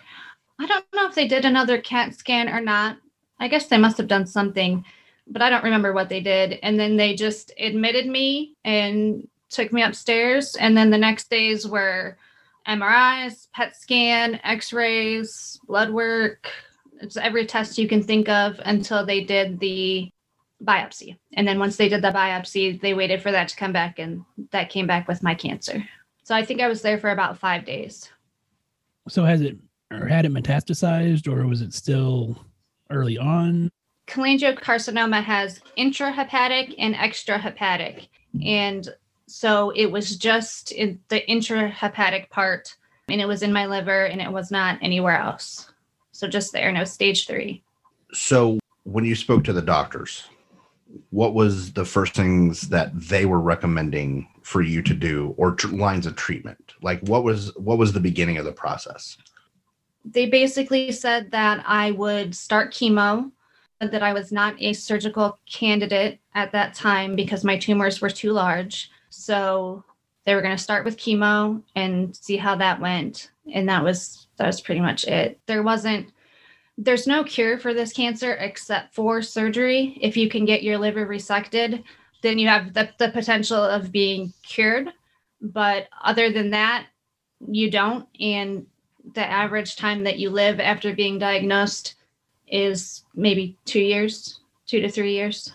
I 0.60 0.66
don't 0.66 0.86
know 0.94 1.08
if 1.08 1.14
they 1.14 1.28
did 1.28 1.46
another 1.46 1.80
CAT 1.80 2.16
scan 2.16 2.50
or 2.50 2.60
not. 2.60 2.98
I 3.40 3.48
guess 3.48 3.68
they 3.68 3.78
must 3.78 3.98
have 3.98 4.08
done 4.08 4.26
something, 4.26 4.84
but 5.28 5.42
I 5.42 5.50
don't 5.50 5.64
remember 5.64 5.94
what 5.94 6.10
they 6.10 6.20
did. 6.20 6.60
And 6.64 6.80
then 6.80 6.98
they 6.98 7.14
just 7.16 7.54
admitted 7.60 8.08
me 8.08 8.56
and 8.66 9.28
took 9.50 9.72
me 9.72 9.84
upstairs. 9.84 10.56
And 10.56 10.76
then 10.76 10.90
the 10.90 10.98
next 10.98 11.30
days 11.30 11.68
were 11.68 12.18
MRIs, 12.68 13.48
PET 13.54 13.76
scan, 13.76 14.40
x 14.44 14.74
rays, 14.74 15.60
blood 15.68 15.92
work. 15.92 16.50
It's 17.02 17.18
every 17.18 17.46
test 17.46 17.78
you 17.78 17.88
can 17.88 18.04
think 18.04 18.28
of 18.30 18.60
until 18.66 19.06
they 19.06 19.24
did 19.24 19.60
the 19.60 20.10
biopsy. 20.64 21.18
And 21.34 21.48
then 21.48 21.60
once 21.60 21.78
they 21.78 21.88
did 21.88 22.02
the 22.02 22.12
biopsy, 22.12 22.82
they 22.82 22.94
waited 22.94 23.22
for 23.22 23.32
that 23.32 23.48
to 23.50 23.56
come 23.56 23.72
back, 23.72 24.00
and 24.00 24.26
that 24.52 24.70
came 24.70 24.88
back 24.88 25.08
with 25.08 25.24
my 25.24 25.34
cancer. 25.34 25.88
So 26.30 26.36
I 26.36 26.46
think 26.46 26.62
I 26.62 26.68
was 26.68 26.84
there 26.84 27.00
for 27.00 27.10
about 27.10 27.40
five 27.40 27.66
days. 27.66 28.08
So 29.08 29.26
has 29.26 29.42
it 29.42 29.58
or 29.90 30.06
had 30.06 30.26
it 30.26 30.32
metastasized 30.32 31.28
or 31.28 31.48
was 31.48 31.64
it 31.64 31.74
still 31.74 32.38
early 32.92 33.18
on? 33.18 33.72
cholangiocarcinoma 34.06 35.24
has 35.24 35.60
intrahepatic 35.76 36.76
and 36.78 36.94
extrahepatic. 36.94 38.10
And 38.46 38.88
so 39.26 39.72
it 39.72 39.88
was 39.92 40.18
just 40.18 40.72
in 40.72 41.00
the 41.08 41.22
intrahepatic 41.28 42.30
part, 42.30 42.76
and 43.08 43.20
it 43.20 43.28
was 43.28 43.42
in 43.42 43.52
my 43.52 43.66
liver, 43.66 44.06
and 44.06 44.22
it 44.22 44.32
was 44.32 44.52
not 44.52 44.78
anywhere 44.84 45.18
else. 45.18 45.72
So 46.12 46.28
just 46.28 46.54
there, 46.54 46.72
no 46.72 46.84
stage 46.84 47.26
three. 47.26 47.64
So, 48.14 48.60
when 48.84 49.04
you 49.04 49.16
spoke 49.16 49.44
to 49.46 49.54
the 49.54 49.64
doctors, 49.64 50.26
what 51.10 51.34
was 51.34 51.74
the 51.74 51.86
first 51.86 52.14
things 52.14 52.70
that 52.70 52.92
they 53.00 53.26
were 53.26 53.40
recommending 53.40 54.28
for 54.42 54.62
you 54.62 54.82
to 54.82 54.94
do, 54.94 55.34
or 55.38 55.54
tr- 55.54 55.68
lines 55.68 56.06
of 56.06 56.16
treatment? 56.16 56.74
Like, 56.82 57.00
what 57.02 57.24
was 57.24 57.56
what 57.56 57.78
was 57.78 57.94
the 57.94 58.00
beginning 58.00 58.38
of 58.38 58.46
the 58.46 58.52
process? 58.52 59.18
They 60.06 60.28
basically 60.28 60.92
said 60.92 61.32
that 61.32 61.64
I 61.68 61.92
would 61.92 62.36
start 62.36 62.74
chemo, 62.74 63.32
that 63.80 64.04
I 64.04 64.14
was 64.14 64.32
not 64.32 64.56
a 64.60 64.74
surgical 64.74 65.38
candidate 65.52 66.20
at 66.36 66.52
that 66.52 66.74
time 66.74 67.16
because 67.16 67.44
my 67.44 67.58
tumors 67.58 68.02
were 68.02 68.10
too 68.10 68.32
large. 68.32 68.90
So 69.10 69.84
they 70.26 70.36
were 70.36 70.42
going 70.42 70.56
to 70.56 70.64
start 70.64 70.86
with 70.86 70.98
chemo 70.98 71.62
and 71.76 72.16
see 72.16 72.38
how 72.38 72.56
that 72.56 72.80
went. 72.80 73.32
And 73.54 73.68
that 73.70 73.84
was 73.84 74.28
that 74.38 74.48
was 74.48 74.62
pretty 74.62 74.82
much 74.82 75.06
it. 75.06 75.40
There 75.46 75.64
wasn't 75.64 76.12
there's 76.82 77.06
no 77.06 77.26
cure 77.26 77.58
for 77.58 77.74
this 77.74 77.92
cancer 77.92 78.34
except 78.36 78.96
for 78.96 79.22
surgery. 79.22 79.98
If 80.02 80.16
you 80.16 80.30
can 80.30 80.46
get 80.46 80.64
your 80.64 80.78
liver 80.78 81.06
resected, 81.06 81.84
then 82.24 82.40
you 82.40 82.48
have 82.48 82.74
the, 82.74 82.90
the 82.98 83.10
potential 83.10 83.62
of 83.62 83.92
being 83.92 84.34
cured. 84.44 84.90
But 85.42 85.90
other 86.04 86.32
than 86.32 86.52
that, 86.52 86.88
you 87.46 87.70
don't. 87.70 88.08
And 88.22 88.66
the 89.14 89.26
average 89.26 89.76
time 89.76 90.06
that 90.06 90.20
you 90.20 90.30
live 90.30 90.62
after 90.62 90.96
being 90.96 91.20
diagnosed 91.20 91.96
is 92.48 93.04
maybe 93.14 93.58
two 93.66 93.82
years, 93.82 94.40
two 94.66 94.80
to 94.80 94.90
three 94.90 95.14
years. 95.14 95.52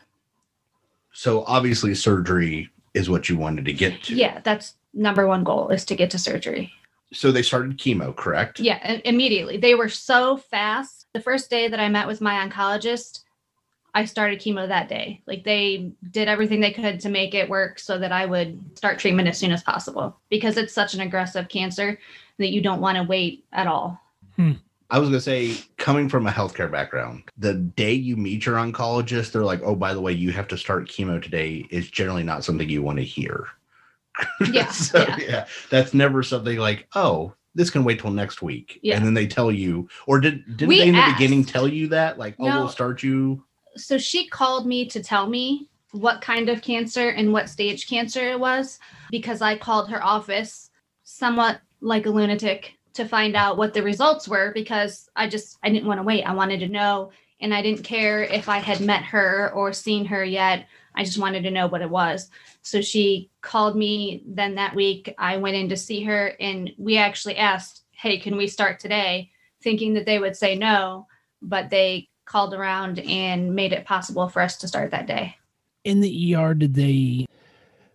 So, 1.12 1.44
obviously, 1.44 1.94
surgery 1.94 2.68
is 2.92 3.08
what 3.08 3.28
you 3.28 3.38
wanted 3.38 3.64
to 3.64 3.72
get 3.72 4.02
to. 4.04 4.14
Yeah, 4.14 4.40
that's 4.44 4.74
number 4.92 5.26
one 5.26 5.42
goal 5.44 5.68
is 5.70 5.84
to 5.86 5.96
get 5.96 6.10
to 6.10 6.18
surgery. 6.18 6.72
So 7.12 7.30
they 7.30 7.42
started 7.42 7.78
chemo, 7.78 8.14
correct? 8.14 8.58
Yeah, 8.58 9.00
immediately. 9.04 9.56
They 9.56 9.74
were 9.74 9.88
so 9.88 10.36
fast. 10.36 11.03
The 11.14 11.20
first 11.20 11.48
day 11.48 11.68
that 11.68 11.80
I 11.80 11.88
met 11.88 12.08
with 12.08 12.20
my 12.20 12.46
oncologist, 12.46 13.20
I 13.94 14.04
started 14.04 14.40
chemo 14.40 14.66
that 14.66 14.88
day. 14.88 15.22
Like 15.26 15.44
they 15.44 15.92
did 16.10 16.26
everything 16.26 16.60
they 16.60 16.72
could 16.72 16.98
to 17.00 17.08
make 17.08 17.34
it 17.34 17.48
work 17.48 17.78
so 17.78 17.96
that 17.98 18.10
I 18.10 18.26
would 18.26 18.60
start 18.76 18.98
treatment 18.98 19.28
as 19.28 19.38
soon 19.38 19.52
as 19.52 19.62
possible 19.62 20.16
because 20.28 20.56
it's 20.56 20.74
such 20.74 20.94
an 20.94 21.00
aggressive 21.00 21.48
cancer 21.48 22.00
that 22.38 22.50
you 22.50 22.60
don't 22.60 22.80
want 22.80 22.96
to 22.96 23.04
wait 23.04 23.44
at 23.52 23.68
all. 23.68 24.00
Hmm. 24.34 24.52
I 24.90 24.98
was 24.98 25.08
gonna 25.08 25.20
say, 25.20 25.56
coming 25.76 26.08
from 26.08 26.26
a 26.26 26.30
healthcare 26.30 26.70
background, 26.70 27.22
the 27.38 27.54
day 27.54 27.92
you 27.92 28.16
meet 28.16 28.44
your 28.44 28.56
oncologist, 28.56 29.32
they're 29.32 29.44
like, 29.44 29.62
"Oh, 29.62 29.74
by 29.74 29.94
the 29.94 30.00
way, 30.00 30.12
you 30.12 30.30
have 30.32 30.48
to 30.48 30.58
start 30.58 30.88
chemo 30.88 31.22
today." 31.22 31.66
Is 31.70 31.90
generally 31.90 32.22
not 32.22 32.44
something 32.44 32.68
you 32.68 32.82
want 32.82 32.98
to 32.98 33.04
hear. 33.04 33.46
Yeah, 34.52 34.70
so, 34.70 34.98
yeah. 34.98 35.18
yeah, 35.18 35.46
that's 35.70 35.94
never 35.94 36.22
something 36.22 36.58
like, 36.58 36.86
"Oh, 36.94 37.34
this 37.54 37.70
can 37.70 37.84
wait 37.84 38.00
till 38.00 38.10
next 38.10 38.42
week," 38.42 38.78
Yeah. 38.82 38.96
and 38.96 39.04
then 39.06 39.14
they 39.14 39.26
tell 39.26 39.50
you, 39.52 39.88
or 40.06 40.20
did 40.20 40.44
didn't 40.56 40.68
We 40.68 40.78
they 40.78 40.88
in 40.88 40.94
the 40.94 41.12
beginning 41.12 41.44
tell 41.44 41.68
you 41.68 41.88
that, 41.88 42.18
like, 42.18 42.34
"Oh, 42.38 42.48
No. 42.48 42.58
we'll 42.60 42.68
start 42.68 43.02
you." 43.02 43.44
so 43.76 43.98
she 43.98 44.28
called 44.28 44.66
me 44.66 44.86
to 44.86 45.02
tell 45.02 45.28
me 45.28 45.68
what 45.90 46.20
kind 46.20 46.48
of 46.48 46.62
cancer 46.62 47.08
and 47.10 47.32
what 47.32 47.48
stage 47.48 47.88
cancer 47.88 48.30
it 48.30 48.38
was 48.38 48.78
because 49.10 49.42
I 49.42 49.56
called 49.56 49.90
her 49.90 50.00
office 50.04 50.70
somewhat 51.02 51.60
like 51.80 52.06
a 52.06 52.10
lunatic 52.10 52.74
to 52.94 53.04
find 53.04 53.34
out 53.36 53.56
what 53.56 53.74
the 53.74 53.82
results 53.82 54.28
were 54.28 54.52
because 54.54 55.08
I 55.16 55.28
just 55.28 55.58
I 55.62 55.70
didn't 55.70 55.88
want 55.88 55.98
to 55.98 56.04
wait. 56.04 56.22
I 56.22 56.32
wanted 56.34 56.60
to 56.60 56.68
know 56.68 57.10
and 57.40 57.52
I 57.52 57.62
didn't 57.62 57.82
care 57.82 58.22
if 58.22 58.48
I 58.48 58.58
had 58.58 58.80
met 58.80 59.02
her 59.04 59.52
or 59.54 59.72
seen 59.72 60.04
her 60.06 60.24
yet. 60.24 60.66
I 60.94 61.04
just 61.04 61.18
wanted 61.18 61.42
to 61.42 61.50
know 61.50 61.66
what 61.66 61.82
it 61.82 61.90
was. 61.90 62.30
So 62.62 62.80
she 62.80 63.30
called 63.40 63.76
me 63.76 64.22
then 64.26 64.54
that 64.56 64.74
week. 64.74 65.14
I 65.18 65.36
went 65.36 65.56
in 65.56 65.68
to 65.70 65.76
see 65.76 66.02
her 66.04 66.34
and 66.40 66.72
we 66.78 66.96
actually 66.96 67.36
asked, 67.36 67.84
"Hey, 67.92 68.18
can 68.18 68.36
we 68.36 68.46
start 68.46 68.80
today?" 68.80 69.30
thinking 69.62 69.94
that 69.94 70.06
they 70.06 70.18
would 70.18 70.36
say 70.36 70.54
no, 70.54 71.06
but 71.40 71.70
they 71.70 72.08
called 72.26 72.54
around 72.54 72.98
and 73.00 73.54
made 73.54 73.72
it 73.72 73.86
possible 73.86 74.28
for 74.28 74.42
us 74.42 74.56
to 74.58 74.68
start 74.68 74.90
that 74.90 75.06
day. 75.06 75.36
in 75.84 76.00
the 76.00 76.34
ER 76.34 76.54
did 76.54 76.74
they 76.74 77.26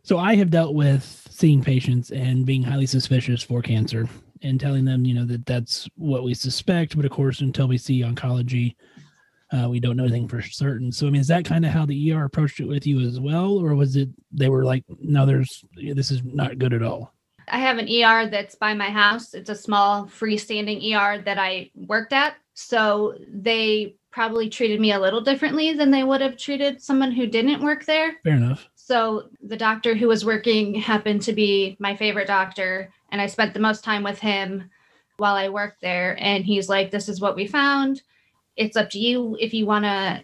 so 0.03 0.17
I 0.17 0.35
have 0.35 0.49
dealt 0.49 0.73
with 0.73 1.27
seeing 1.29 1.63
patients 1.63 2.11
and 2.11 2.45
being 2.45 2.63
highly 2.63 2.85
suspicious 2.85 3.43
for 3.43 3.61
cancer 3.61 4.07
and 4.41 4.59
telling 4.59 4.85
them, 4.85 5.05
you 5.05 5.13
know, 5.13 5.25
that 5.25 5.45
that's 5.45 5.87
what 5.95 6.23
we 6.23 6.33
suspect, 6.33 6.95
but 6.95 7.05
of 7.05 7.11
course 7.11 7.41
until 7.41 7.67
we 7.67 7.77
see 7.77 8.01
oncology 8.01 8.75
uh, 9.51 9.67
we 9.69 9.79
don't 9.79 9.97
know 9.97 10.03
anything 10.03 10.27
for 10.27 10.41
certain. 10.41 10.91
So 10.91 11.07
I 11.07 11.09
mean 11.09 11.21
is 11.21 11.27
that 11.27 11.45
kind 11.45 11.65
of 11.65 11.71
how 11.71 11.85
the 11.85 12.13
ER 12.13 12.25
approached 12.25 12.59
it 12.59 12.67
with 12.67 12.85
you 12.85 12.99
as 13.01 13.19
well 13.19 13.57
or 13.57 13.75
was 13.75 13.95
it 13.95 14.09
they 14.31 14.49
were 14.49 14.63
like 14.63 14.83
no 15.01 15.25
there's 15.25 15.63
this 15.75 16.11
is 16.11 16.23
not 16.23 16.59
good 16.59 16.73
at 16.73 16.83
all. 16.83 17.13
I 17.51 17.59
have 17.59 17.77
an 17.79 17.89
ER 17.89 18.29
that's 18.29 18.55
by 18.55 18.73
my 18.73 18.89
house. 18.89 19.33
It's 19.33 19.49
a 19.49 19.55
small 19.55 20.05
freestanding 20.05 20.93
ER 20.93 21.21
that 21.23 21.39
I 21.39 21.71
worked 21.75 22.13
at. 22.13 22.35
So 22.53 23.15
they 23.27 23.95
probably 24.11 24.49
treated 24.49 24.79
me 24.79 24.91
a 24.91 24.99
little 24.99 25.21
differently 25.21 25.73
than 25.73 25.91
they 25.91 26.03
would 26.03 26.21
have 26.21 26.37
treated 26.37 26.81
someone 26.81 27.11
who 27.11 27.27
didn't 27.27 27.63
work 27.63 27.85
there. 27.85 28.17
Fair 28.23 28.35
enough. 28.35 28.67
So 28.75 29.29
the 29.41 29.57
doctor 29.57 29.95
who 29.95 30.07
was 30.07 30.25
working 30.25 30.73
happened 30.73 31.21
to 31.23 31.33
be 31.33 31.77
my 31.79 31.95
favorite 31.95 32.27
doctor, 32.27 32.91
and 33.11 33.21
I 33.21 33.27
spent 33.27 33.53
the 33.53 33.59
most 33.59 33.83
time 33.83 34.03
with 34.03 34.19
him 34.19 34.69
while 35.17 35.35
I 35.35 35.49
worked 35.49 35.81
there. 35.81 36.17
And 36.19 36.43
he's 36.43 36.69
like, 36.69 36.89
"This 36.89 37.07
is 37.07 37.21
what 37.21 37.35
we 37.35 37.45
found. 37.45 38.01
It's 38.59 38.77
up 38.77 38.89
to 38.91 38.99
you 38.99 39.37
if 39.39 39.53
you 39.53 39.65
want 39.65 39.85
to 39.85 40.21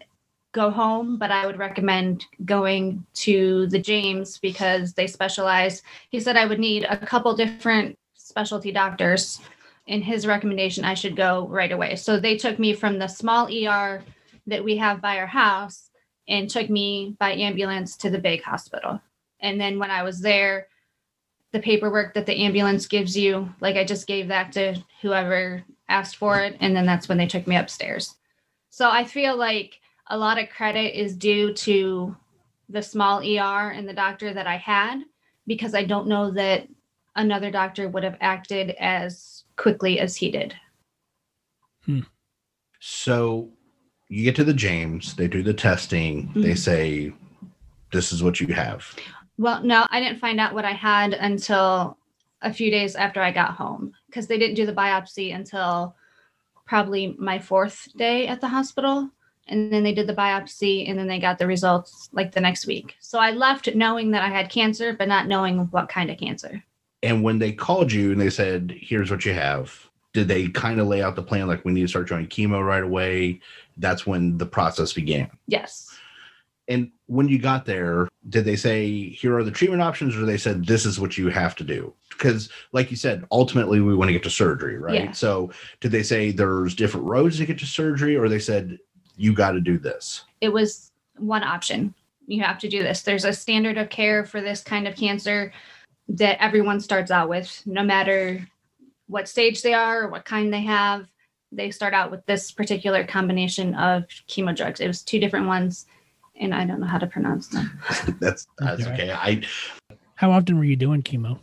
go 0.52 0.70
home, 0.70 1.18
but 1.18 1.30
I 1.30 1.46
would 1.46 1.58
recommend 1.58 2.26
going 2.44 3.04
to 3.26 3.66
the 3.68 3.78
James 3.78 4.38
because 4.38 4.92
they 4.92 5.06
specialize." 5.06 5.82
He 6.10 6.20
said 6.20 6.36
I 6.36 6.46
would 6.46 6.60
need 6.60 6.84
a 6.84 6.96
couple 6.98 7.34
different 7.34 7.98
specialty 8.14 8.72
doctors. 8.72 9.40
In 9.86 10.02
his 10.02 10.26
recommendation, 10.26 10.84
I 10.84 10.94
should 10.94 11.16
go 11.16 11.46
right 11.48 11.72
away. 11.72 11.96
So 11.96 12.18
they 12.18 12.36
took 12.36 12.58
me 12.58 12.74
from 12.74 12.98
the 12.98 13.06
small 13.06 13.48
ER 13.48 14.02
that 14.46 14.64
we 14.64 14.76
have 14.76 15.00
by 15.00 15.18
our 15.18 15.26
house 15.26 15.90
and 16.28 16.50
took 16.50 16.68
me 16.68 17.16
by 17.18 17.32
ambulance 17.32 17.96
to 17.98 18.10
the 18.10 18.18
big 18.18 18.42
hospital. 18.42 19.00
And 19.40 19.60
then 19.60 19.78
when 19.78 19.90
I 19.90 20.02
was 20.02 20.20
there, 20.20 20.66
the 21.52 21.60
paperwork 21.60 22.14
that 22.14 22.26
the 22.26 22.44
ambulance 22.44 22.86
gives 22.86 23.16
you, 23.16 23.48
like 23.60 23.76
I 23.76 23.84
just 23.84 24.06
gave 24.06 24.28
that 24.28 24.52
to 24.52 24.76
whoever 25.02 25.62
asked 25.88 26.16
for 26.16 26.40
it. 26.40 26.56
And 26.60 26.74
then 26.74 26.84
that's 26.84 27.08
when 27.08 27.18
they 27.18 27.28
took 27.28 27.46
me 27.46 27.56
upstairs. 27.56 28.16
So 28.76 28.90
I 28.90 29.04
feel 29.04 29.38
like 29.38 29.80
a 30.08 30.18
lot 30.18 30.38
of 30.38 30.50
credit 30.50 31.00
is 31.00 31.16
due 31.16 31.54
to 31.54 32.14
the 32.68 32.82
small 32.82 33.22
ER 33.22 33.70
and 33.70 33.88
the 33.88 33.94
doctor 33.94 34.34
that 34.34 34.46
I 34.46 34.58
had 34.58 35.00
because 35.46 35.74
I 35.74 35.82
don't 35.82 36.08
know 36.08 36.30
that 36.32 36.68
another 37.14 37.50
doctor 37.50 37.88
would 37.88 38.04
have 38.04 38.18
acted 38.20 38.72
as 38.78 39.44
quickly 39.56 39.98
as 39.98 40.14
he 40.14 40.30
did. 40.30 40.54
Hmm. 41.86 42.00
So 42.78 43.48
you 44.10 44.24
get 44.24 44.36
to 44.36 44.44
the 44.44 44.52
James, 44.52 45.16
they 45.16 45.26
do 45.26 45.42
the 45.42 45.54
testing, 45.54 46.30
they 46.34 46.52
Mhm. 46.52 46.58
say, 46.58 47.12
"This 47.92 48.12
is 48.12 48.22
what 48.22 48.40
you 48.40 48.48
have." 48.52 48.94
Well, 49.38 49.62
no, 49.62 49.86
I 49.88 50.00
didn't 50.00 50.18
find 50.18 50.38
out 50.38 50.52
what 50.52 50.66
I 50.66 50.72
had 50.72 51.14
until 51.14 51.96
a 52.42 52.52
few 52.52 52.70
days 52.70 52.94
after 52.94 53.22
I 53.22 53.30
got 53.30 53.52
home 53.52 53.94
because 54.04 54.26
they 54.26 54.36
didn't 54.36 54.56
do 54.56 54.66
the 54.66 54.74
biopsy 54.74 55.34
until 55.34 55.96
probably 56.66 57.14
my 57.18 57.38
fourth 57.38 57.88
day 57.96 58.26
at 58.26 58.40
the 58.40 58.48
hospital. 58.48 59.10
and 59.48 59.72
then 59.72 59.84
they 59.84 59.94
did 59.94 60.08
the 60.08 60.14
biopsy 60.14 60.88
and 60.90 60.98
then 60.98 61.06
they 61.06 61.20
got 61.20 61.38
the 61.38 61.46
results 61.46 62.08
like 62.12 62.32
the 62.32 62.40
next 62.40 62.66
week. 62.66 62.96
So 62.98 63.18
I 63.20 63.30
left 63.30 63.72
knowing 63.76 64.10
that 64.10 64.22
I 64.22 64.28
had 64.28 64.50
cancer, 64.50 64.92
but 64.92 65.06
not 65.06 65.28
knowing 65.28 65.58
what 65.70 65.88
kind 65.88 66.10
of 66.10 66.18
cancer. 66.18 66.64
And 67.04 67.22
when 67.22 67.38
they 67.38 67.52
called 67.52 67.92
you 67.92 68.10
and 68.10 68.20
they 68.20 68.30
said, 68.30 68.74
"Here's 68.76 69.10
what 69.10 69.24
you 69.24 69.32
have," 69.34 69.88
did 70.12 70.26
they 70.26 70.48
kind 70.48 70.80
of 70.80 70.88
lay 70.88 71.02
out 71.02 71.14
the 71.14 71.22
plan 71.22 71.46
like 71.46 71.64
we 71.64 71.72
need 71.72 71.82
to 71.82 71.88
start 71.88 72.08
trying 72.08 72.26
chemo 72.26 72.66
right 72.66 72.82
away? 72.82 73.40
That's 73.76 74.06
when 74.06 74.36
the 74.38 74.46
process 74.46 74.92
began. 74.92 75.30
Yes. 75.46 75.85
And 76.68 76.90
when 77.06 77.28
you 77.28 77.38
got 77.38 77.64
there, 77.64 78.08
did 78.28 78.44
they 78.44 78.56
say, 78.56 79.10
here 79.10 79.36
are 79.36 79.44
the 79.44 79.50
treatment 79.50 79.82
options, 79.82 80.16
or 80.16 80.24
they 80.24 80.36
said, 80.36 80.66
this 80.66 80.84
is 80.84 80.98
what 80.98 81.16
you 81.16 81.28
have 81.28 81.54
to 81.56 81.64
do? 81.64 81.94
Because, 82.10 82.48
like 82.72 82.90
you 82.90 82.96
said, 82.96 83.24
ultimately 83.30 83.80
we 83.80 83.94
want 83.94 84.08
to 84.08 84.12
get 84.12 84.24
to 84.24 84.30
surgery, 84.30 84.78
right? 84.78 85.04
Yeah. 85.04 85.12
So, 85.12 85.50
did 85.80 85.92
they 85.92 86.02
say 86.02 86.32
there's 86.32 86.74
different 86.74 87.06
roads 87.06 87.38
to 87.38 87.46
get 87.46 87.58
to 87.60 87.66
surgery, 87.66 88.16
or 88.16 88.28
they 88.28 88.40
said, 88.40 88.78
you 89.16 89.32
got 89.32 89.52
to 89.52 89.60
do 89.60 89.78
this? 89.78 90.24
It 90.40 90.48
was 90.48 90.90
one 91.18 91.44
option. 91.44 91.94
You 92.26 92.42
have 92.42 92.58
to 92.58 92.68
do 92.68 92.82
this. 92.82 93.02
There's 93.02 93.24
a 93.24 93.32
standard 93.32 93.78
of 93.78 93.88
care 93.88 94.24
for 94.24 94.40
this 94.40 94.62
kind 94.62 94.88
of 94.88 94.96
cancer 94.96 95.52
that 96.08 96.42
everyone 96.42 96.80
starts 96.80 97.10
out 97.10 97.28
with, 97.28 97.62
no 97.64 97.84
matter 97.84 98.46
what 99.06 99.28
stage 99.28 99.62
they 99.62 99.74
are 99.74 100.02
or 100.02 100.08
what 100.08 100.24
kind 100.24 100.52
they 100.52 100.62
have. 100.62 101.06
They 101.52 101.70
start 101.70 101.94
out 101.94 102.10
with 102.10 102.26
this 102.26 102.50
particular 102.50 103.04
combination 103.04 103.74
of 103.76 104.04
chemo 104.28 104.54
drugs. 104.54 104.80
It 104.80 104.88
was 104.88 105.02
two 105.02 105.20
different 105.20 105.46
ones, 105.46 105.86
and 106.40 106.54
I 106.54 106.64
don't 106.64 106.80
know 106.80 106.86
how 106.86 106.98
to 106.98 107.06
pronounce 107.06 107.48
them. 107.48 107.78
that's 108.20 108.46
that's 108.58 108.82
Okay. 108.82 108.92
okay. 108.92 109.12
I 109.12 109.42
How 110.14 110.30
often 110.30 110.58
were 110.58 110.64
you 110.64 110.76
doing 110.76 111.02
chemo? 111.02 111.38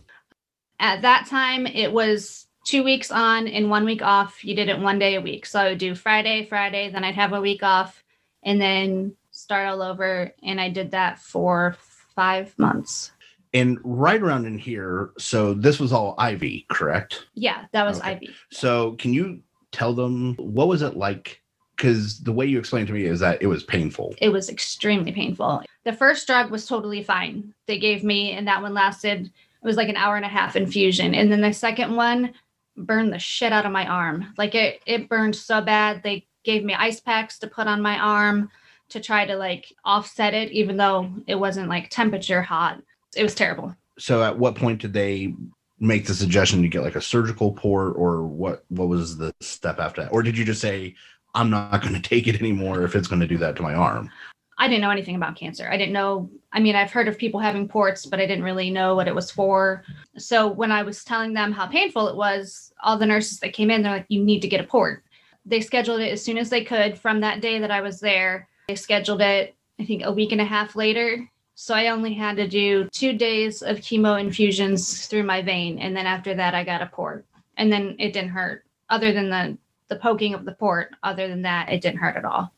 At 0.79 1.01
that 1.03 1.27
time, 1.27 1.65
it 1.67 1.91
was 1.91 2.47
two 2.65 2.83
weeks 2.83 3.11
on 3.11 3.47
and 3.47 3.69
one 3.69 3.85
week 3.85 4.01
off. 4.01 4.43
You 4.43 4.55
did 4.55 4.69
it 4.69 4.79
one 4.79 4.99
day 4.99 5.15
a 5.15 5.21
week. 5.21 5.45
So 5.45 5.59
I 5.59 5.69
would 5.69 5.77
do 5.77 5.95
Friday, 5.95 6.45
Friday, 6.45 6.89
then 6.89 7.03
I'd 7.03 7.15
have 7.15 7.33
a 7.33 7.41
week 7.41 7.63
off 7.63 8.03
and 8.43 8.59
then 8.59 9.15
start 9.31 9.67
all 9.67 9.81
over. 9.81 10.31
And 10.43 10.59
I 10.59 10.69
did 10.69 10.91
that 10.91 11.19
for 11.19 11.75
five 12.15 12.53
months. 12.57 13.11
and 13.53 13.77
right 13.83 14.19
around 14.21 14.45
in 14.47 14.57
here. 14.57 15.11
So 15.19 15.53
this 15.53 15.79
was 15.79 15.93
all 15.93 16.15
IV, 16.19 16.63
correct? 16.69 17.27
Yeah, 17.35 17.65
that 17.71 17.83
was 17.85 17.99
Okay. 17.99 18.19
IV. 18.23 18.29
So 18.51 18.93
can 18.93 19.13
you 19.13 19.41
tell 19.71 19.93
them 19.93 20.35
what 20.37 20.67
was 20.67 20.81
it 20.81 20.95
like? 20.97 21.41
Because 21.75 22.19
the 22.19 22.31
way 22.31 22.45
you 22.45 22.59
explained 22.59 22.87
to 22.87 22.93
me 22.93 23.05
is 23.05 23.19
that 23.19 23.41
it 23.41 23.47
was 23.47 23.63
painful. 23.63 24.15
It 24.19 24.29
was 24.29 24.49
extremely 24.49 25.11
painful. 25.11 25.63
The 25.85 25.93
first 25.93 26.27
drug 26.27 26.51
was 26.51 26.67
totally 26.67 27.03
fine. 27.03 27.53
They 27.65 27.79
gave 27.79 28.03
me, 28.03 28.31
and 28.31 28.47
that 28.47 28.61
one 28.61 28.73
lasted, 28.73 29.25
it 29.25 29.65
was 29.65 29.77
like 29.77 29.89
an 29.89 29.97
hour 29.97 30.15
and 30.15 30.25
a 30.25 30.29
half 30.29 30.55
infusion. 30.55 31.15
And 31.15 31.31
then 31.31 31.41
the 31.41 31.53
second 31.53 31.95
one 31.95 32.33
burned 32.77 33.11
the 33.11 33.19
shit 33.19 33.51
out 33.53 33.65
of 33.65 33.71
my 33.71 33.87
arm. 33.87 34.33
Like 34.37 34.55
it, 34.55 34.81
it 34.85 35.09
burned 35.09 35.35
so 35.35 35.61
bad. 35.61 36.03
They 36.03 36.25
gave 36.43 36.63
me 36.63 36.73
ice 36.73 36.99
packs 36.99 37.39
to 37.39 37.47
put 37.47 37.67
on 37.67 37.81
my 37.81 37.97
arm 37.97 38.49
to 38.89 38.99
try 38.99 39.25
to 39.25 39.35
like 39.35 39.73
offset 39.85 40.33
it, 40.33 40.51
even 40.51 40.77
though 40.77 41.11
it 41.27 41.35
wasn't 41.35 41.69
like 41.69 41.89
temperature 41.89 42.41
hot. 42.41 42.81
It 43.15 43.23
was 43.23 43.35
terrible. 43.35 43.75
So 43.97 44.23
at 44.23 44.37
what 44.37 44.55
point 44.55 44.81
did 44.81 44.93
they 44.93 45.33
make 45.79 46.05
the 46.05 46.13
suggestion 46.13 46.61
to 46.61 46.67
get 46.67 46.83
like 46.83 46.95
a 46.95 47.01
surgical 47.01 47.51
port, 47.53 47.93
or 47.95 48.25
what? 48.25 48.65
What 48.69 48.87
was 48.87 49.17
the 49.17 49.33
step 49.39 49.79
after 49.79 50.03
that? 50.03 50.11
Or 50.11 50.23
did 50.23 50.37
you 50.37 50.45
just 50.45 50.61
say, 50.61 50.95
"I'm 51.33 51.49
not 51.49 51.81
going 51.81 51.93
to 51.93 52.01
take 52.01 52.27
it 52.27 52.39
anymore 52.39 52.83
if 52.83 52.95
it's 52.95 53.07
going 53.07 53.21
to 53.21 53.27
do 53.27 53.37
that 53.37 53.55
to 53.57 53.61
my 53.61 53.73
arm"? 53.73 54.09
I 54.57 54.67
didn't 54.67 54.81
know 54.81 54.91
anything 54.91 55.15
about 55.15 55.35
cancer. 55.35 55.67
I 55.69 55.77
didn't 55.77 55.93
know. 55.93 56.29
I 56.51 56.59
mean, 56.59 56.75
I've 56.75 56.91
heard 56.91 57.07
of 57.07 57.17
people 57.17 57.39
having 57.39 57.67
ports, 57.67 58.05
but 58.05 58.19
I 58.19 58.25
didn't 58.25 58.43
really 58.43 58.69
know 58.69 58.95
what 58.95 59.07
it 59.07 59.15
was 59.15 59.31
for. 59.31 59.83
So 60.17 60.47
when 60.47 60.71
I 60.71 60.83
was 60.83 61.03
telling 61.03 61.33
them 61.33 61.51
how 61.51 61.65
painful 61.65 62.07
it 62.07 62.15
was, 62.15 62.71
all 62.83 62.97
the 62.97 63.05
nurses 63.05 63.39
that 63.39 63.53
came 63.53 63.71
in, 63.71 63.81
they're 63.81 63.91
like, 63.91 64.05
you 64.09 64.23
need 64.23 64.41
to 64.41 64.47
get 64.47 64.61
a 64.61 64.67
port. 64.67 65.03
They 65.45 65.59
scheduled 65.59 66.01
it 66.01 66.11
as 66.11 66.23
soon 66.23 66.37
as 66.37 66.49
they 66.49 66.63
could 66.63 66.97
from 66.97 67.19
that 67.21 67.41
day 67.41 67.59
that 67.59 67.71
I 67.71 67.81
was 67.81 67.99
there. 67.99 68.47
They 68.67 68.75
scheduled 68.75 69.21
it, 69.21 69.55
I 69.79 69.85
think, 69.85 70.03
a 70.05 70.11
week 70.11 70.31
and 70.31 70.41
a 70.41 70.45
half 70.45 70.75
later. 70.75 71.29
So 71.55 71.73
I 71.73 71.87
only 71.87 72.13
had 72.13 72.37
to 72.37 72.47
do 72.47 72.87
two 72.93 73.13
days 73.13 73.61
of 73.61 73.77
chemo 73.77 74.19
infusions 74.19 75.07
through 75.07 75.23
my 75.23 75.41
vein. 75.41 75.79
And 75.79 75.95
then 75.95 76.05
after 76.05 76.33
that, 76.35 76.55
I 76.55 76.63
got 76.63 76.81
a 76.81 76.87
port. 76.87 77.25
And 77.57 77.71
then 77.71 77.95
it 77.99 78.13
didn't 78.13 78.29
hurt, 78.29 78.65
other 78.89 79.11
than 79.11 79.29
the, 79.29 79.57
the 79.89 79.95
poking 79.95 80.33
of 80.33 80.45
the 80.45 80.53
port. 80.53 80.95
Other 81.03 81.27
than 81.27 81.43
that, 81.43 81.69
it 81.71 81.81
didn't 81.81 81.99
hurt 81.99 82.17
at 82.17 82.25
all. 82.25 82.53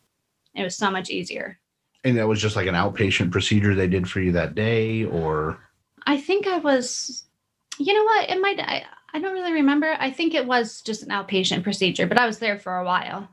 It 0.56 0.64
was 0.64 0.76
so 0.76 0.90
much 0.90 1.10
easier. 1.10 1.60
And 2.04 2.18
that 2.18 2.28
was 2.28 2.42
just 2.42 2.56
like 2.56 2.68
an 2.68 2.76
outpatient 2.76 3.32
procedure 3.32 3.74
they 3.74 3.88
did 3.88 4.10
for 4.10 4.22
you 4.22 4.32
that 4.34 4.56
day, 4.56 5.06
or 5.06 5.60
I 6.06 6.18
think 6.20 6.48
I 6.48 6.60
was, 6.60 7.24
you 7.80 7.94
know 7.94 8.04
what? 8.04 8.30
It 8.30 8.40
might, 8.40 8.60
I, 8.60 8.86
I 9.14 9.20
don't 9.20 9.34
really 9.34 9.54
remember. 9.54 9.96
I 10.00 10.12
think 10.12 10.34
it 10.34 10.46
was 10.46 10.82
just 10.82 11.04
an 11.04 11.10
outpatient 11.10 11.64
procedure, 11.64 12.06
but 12.06 12.20
I 12.20 12.28
was 12.28 12.38
there 12.38 12.60
for 12.60 12.78
a 12.78 12.86
while. 12.86 13.28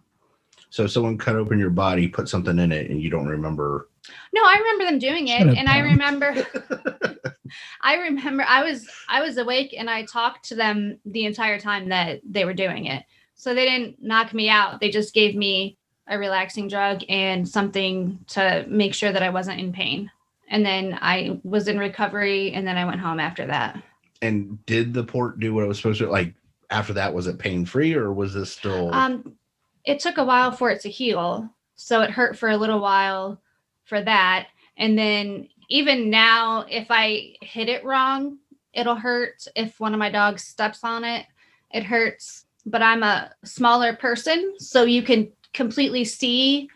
so 0.70 0.86
someone 0.86 1.18
cut 1.18 1.36
open 1.36 1.58
your 1.58 1.70
body, 1.70 2.08
put 2.08 2.28
something 2.28 2.58
in 2.58 2.72
it, 2.72 2.90
and 2.90 3.02
you 3.02 3.10
don't 3.10 3.26
remember. 3.26 3.90
No, 4.32 4.42
I 4.42 4.56
remember 4.58 4.84
them 4.84 4.98
doing 4.98 5.28
it. 5.28 5.38
Shut 5.38 5.48
up, 5.48 5.56
and 5.56 5.68
I 5.68 5.78
remember, 5.80 6.34
I 7.82 7.96
remember 7.96 8.44
I 8.48 8.64
was, 8.64 8.88
I 9.08 9.20
was 9.20 9.36
awake 9.36 9.74
and 9.76 9.90
I 9.90 10.04
talked 10.04 10.46
to 10.46 10.54
them 10.54 10.98
the 11.04 11.26
entire 11.26 11.60
time 11.60 11.90
that 11.90 12.20
they 12.24 12.46
were 12.46 12.54
doing 12.54 12.86
it. 12.86 13.04
So 13.34 13.54
they 13.54 13.64
didn't 13.64 14.02
knock 14.02 14.32
me 14.34 14.48
out. 14.48 14.80
They 14.80 14.90
just 14.90 15.14
gave 15.14 15.34
me 15.34 15.76
a 16.08 16.18
relaxing 16.18 16.68
drug 16.68 17.02
and 17.08 17.48
something 17.48 18.18
to 18.28 18.64
make 18.68 18.94
sure 18.94 19.12
that 19.12 19.22
I 19.22 19.30
wasn't 19.30 19.60
in 19.60 19.72
pain. 19.72 20.10
And 20.48 20.64
then 20.64 20.98
I 21.00 21.40
was 21.42 21.68
in 21.68 21.78
recovery 21.78 22.52
and 22.52 22.66
then 22.66 22.76
I 22.76 22.84
went 22.84 23.00
home 23.00 23.18
after 23.18 23.46
that. 23.46 23.82
And 24.20 24.64
did 24.66 24.92
the 24.94 25.04
port 25.04 25.40
do 25.40 25.54
what 25.54 25.64
it 25.64 25.68
was 25.68 25.78
supposed 25.78 25.98
to? 26.00 26.08
Like 26.08 26.34
after 26.72 26.92
that, 26.94 27.14
was 27.14 27.26
it 27.26 27.38
pain 27.38 27.64
free, 27.64 27.94
or 27.94 28.12
was 28.12 28.34
this 28.34 28.50
still? 28.50 28.92
Um, 28.92 29.36
it 29.84 30.00
took 30.00 30.18
a 30.18 30.24
while 30.24 30.50
for 30.50 30.70
it 30.70 30.80
to 30.82 30.90
heal, 30.90 31.48
so 31.76 32.00
it 32.00 32.10
hurt 32.10 32.36
for 32.36 32.48
a 32.48 32.56
little 32.56 32.80
while 32.80 33.40
for 33.84 34.00
that, 34.02 34.48
and 34.76 34.96
then 34.96 35.48
even 35.68 36.10
now, 36.10 36.64
if 36.68 36.86
I 36.90 37.34
hit 37.40 37.68
it 37.68 37.84
wrong, 37.84 38.38
it'll 38.72 38.96
hurt. 38.96 39.46
If 39.54 39.78
one 39.80 39.92
of 39.92 39.98
my 39.98 40.10
dogs 40.10 40.44
steps 40.44 40.80
on 40.82 41.04
it, 41.04 41.26
it 41.72 41.84
hurts. 41.84 42.46
But 42.64 42.82
I'm 42.82 43.02
a 43.02 43.30
smaller 43.44 43.94
person, 43.94 44.54
so 44.58 44.84
you 44.84 45.02
can 45.02 45.32
completely 45.52 46.04
see 46.04 46.68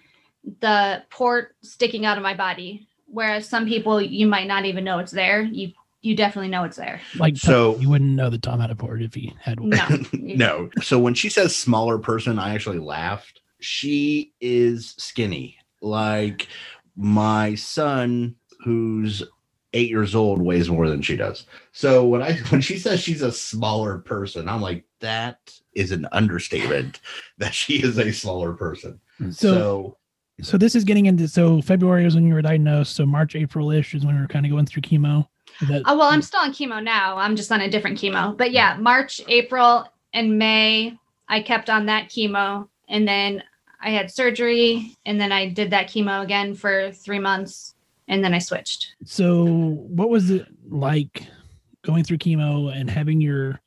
the 0.60 1.02
port 1.10 1.54
sticking 1.62 2.04
out 2.06 2.16
of 2.16 2.22
my 2.22 2.34
body. 2.34 2.86
Whereas 3.06 3.48
some 3.48 3.66
people, 3.66 4.00
you 4.02 4.26
might 4.26 4.46
not 4.48 4.64
even 4.64 4.84
know 4.84 4.98
it's 4.98 5.12
there. 5.12 5.42
You 5.42 5.72
you 6.02 6.14
definitely 6.14 6.48
know 6.48 6.62
it's 6.62 6.76
there. 6.76 7.00
Like, 7.16 7.36
So- 7.36 7.76
you 7.78 7.88
wouldn't 7.90 8.10
know 8.10 8.30
that 8.30 8.42
Tom 8.42 8.60
had 8.60 8.70
a 8.70 8.76
port 8.76 9.02
if 9.02 9.14
he 9.14 9.34
had 9.40 9.58
one. 9.58 9.70
No, 9.70 9.88
no. 10.12 10.70
So 10.82 10.98
when 11.00 11.14
she 11.14 11.28
says 11.28 11.56
smaller 11.56 11.98
person, 11.98 12.38
I 12.38 12.54
actually 12.54 12.78
laughed. 12.78 13.40
She 13.58 14.32
is 14.40 14.94
skinny. 14.98 15.56
Like 15.80 16.46
my 16.96 17.54
son, 17.56 18.36
who's 18.64 19.22
eight 19.72 19.90
years 19.90 20.14
old, 20.14 20.40
weighs 20.40 20.70
more 20.70 20.88
than 20.88 21.02
she 21.02 21.16
does. 21.16 21.46
So 21.72 22.06
when 22.06 22.22
I 22.22 22.34
when 22.50 22.60
she 22.60 22.78
says 22.78 23.00
she's 23.00 23.22
a 23.22 23.32
smaller 23.32 23.98
person, 23.98 24.48
I'm 24.48 24.60
like, 24.60 24.84
that 25.00 25.38
is 25.76 25.92
an 25.92 26.06
understatement 26.12 27.00
that 27.38 27.54
she 27.54 27.82
is 27.82 27.98
a 27.98 28.12
smaller 28.12 28.52
person. 28.54 29.00
So, 29.30 29.30
So, 29.30 29.96
so 30.42 30.58
this 30.58 30.74
is 30.74 30.84
getting 30.84 31.06
into 31.06 31.28
so 31.28 31.62
February 31.62 32.04
was 32.04 32.14
when 32.14 32.26
you 32.26 32.34
were 32.34 32.42
diagnosed. 32.42 32.96
So 32.96 33.06
March, 33.06 33.36
April 33.36 33.70
ish 33.70 33.94
is 33.94 34.04
when 34.04 34.14
we 34.16 34.20
were 34.20 34.26
kind 34.28 34.44
of 34.46 34.52
going 34.52 34.66
through 34.66 34.82
chemo. 34.82 35.26
That, 35.68 35.82
Oh, 35.86 35.96
well, 35.96 36.08
I'm 36.08 36.22
still 36.22 36.40
on 36.40 36.52
chemo 36.52 36.82
now. 36.82 37.16
I'm 37.16 37.36
just 37.36 37.50
on 37.52 37.60
a 37.62 37.70
different 37.70 37.98
chemo. 37.98 38.36
But 38.36 38.50
yeah, 38.52 38.76
March, 38.78 39.20
April, 39.28 39.86
and 40.12 40.38
May, 40.38 40.98
I 41.28 41.40
kept 41.40 41.70
on 41.70 41.86
that 41.86 42.10
chemo. 42.10 42.68
And 42.88 43.06
then 43.08 43.42
I 43.80 43.90
had 43.90 44.10
surgery. 44.10 44.94
And 45.06 45.18
then 45.20 45.32
I 45.32 45.48
did 45.48 45.70
that 45.70 45.88
chemo 45.88 46.22
again 46.22 46.54
for 46.54 46.90
three 46.92 47.18
months. 47.18 47.74
And 48.08 48.22
then 48.22 48.34
I 48.34 48.38
switched. 48.38 48.94
so 49.04 49.44
what 49.46 50.10
was 50.10 50.30
it 50.30 50.46
like 50.68 51.22
going 51.82 52.04
through 52.04 52.18
chemo 52.18 52.72
and 52.72 52.88
having 52.90 53.20
your 53.20 53.60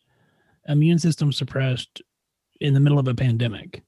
immune 0.70 1.00
system 1.00 1.34
suppressed 1.34 2.02
in 2.62 2.74
the 2.74 2.80
middle 2.80 3.00
of 3.00 3.08
a 3.08 3.16
pandemic? 3.16 3.84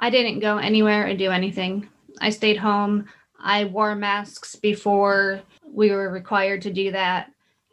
I 0.00 0.10
didn't 0.10 0.40
go 0.40 0.58
anywhere 0.58 1.06
or 1.06 1.14
do 1.14 1.30
anything. 1.30 1.88
I 2.20 2.30
stayed 2.30 2.56
home. 2.56 3.06
I 3.38 3.64
wore 3.64 3.94
masks 3.94 4.56
before 4.56 5.42
we 5.64 5.90
were 5.90 6.10
required 6.10 6.62
to 6.62 6.72
do 6.72 6.90
that. 6.92 7.30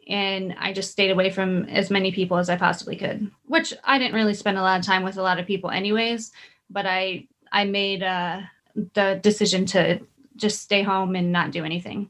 And 0.08 0.54
I 0.58 0.72
just 0.72 0.90
stayed 0.90 1.10
away 1.10 1.30
from 1.30 1.64
as 1.64 1.90
many 1.90 2.10
people 2.10 2.36
as 2.36 2.50
I 2.50 2.56
possibly 2.56 2.96
could, 2.96 3.30
which 3.46 3.72
I 3.84 3.98
didn't 3.98 4.14
really 4.14 4.34
spend 4.34 4.58
a 4.58 4.62
lot 4.62 4.78
of 4.78 4.86
time 4.86 5.02
with 5.02 5.16
a 5.16 5.22
lot 5.22 5.38
of 5.38 5.46
people 5.46 5.70
anyways. 5.70 6.32
But 6.68 6.86
I 6.86 7.28
I 7.52 7.64
made 7.64 8.02
uh, 8.02 8.40
the 8.94 9.20
decision 9.22 9.66
to 9.66 10.00
just 10.36 10.62
stay 10.62 10.82
home 10.82 11.14
and 11.14 11.30
not 11.32 11.52
do 11.52 11.64
anything. 11.64 12.08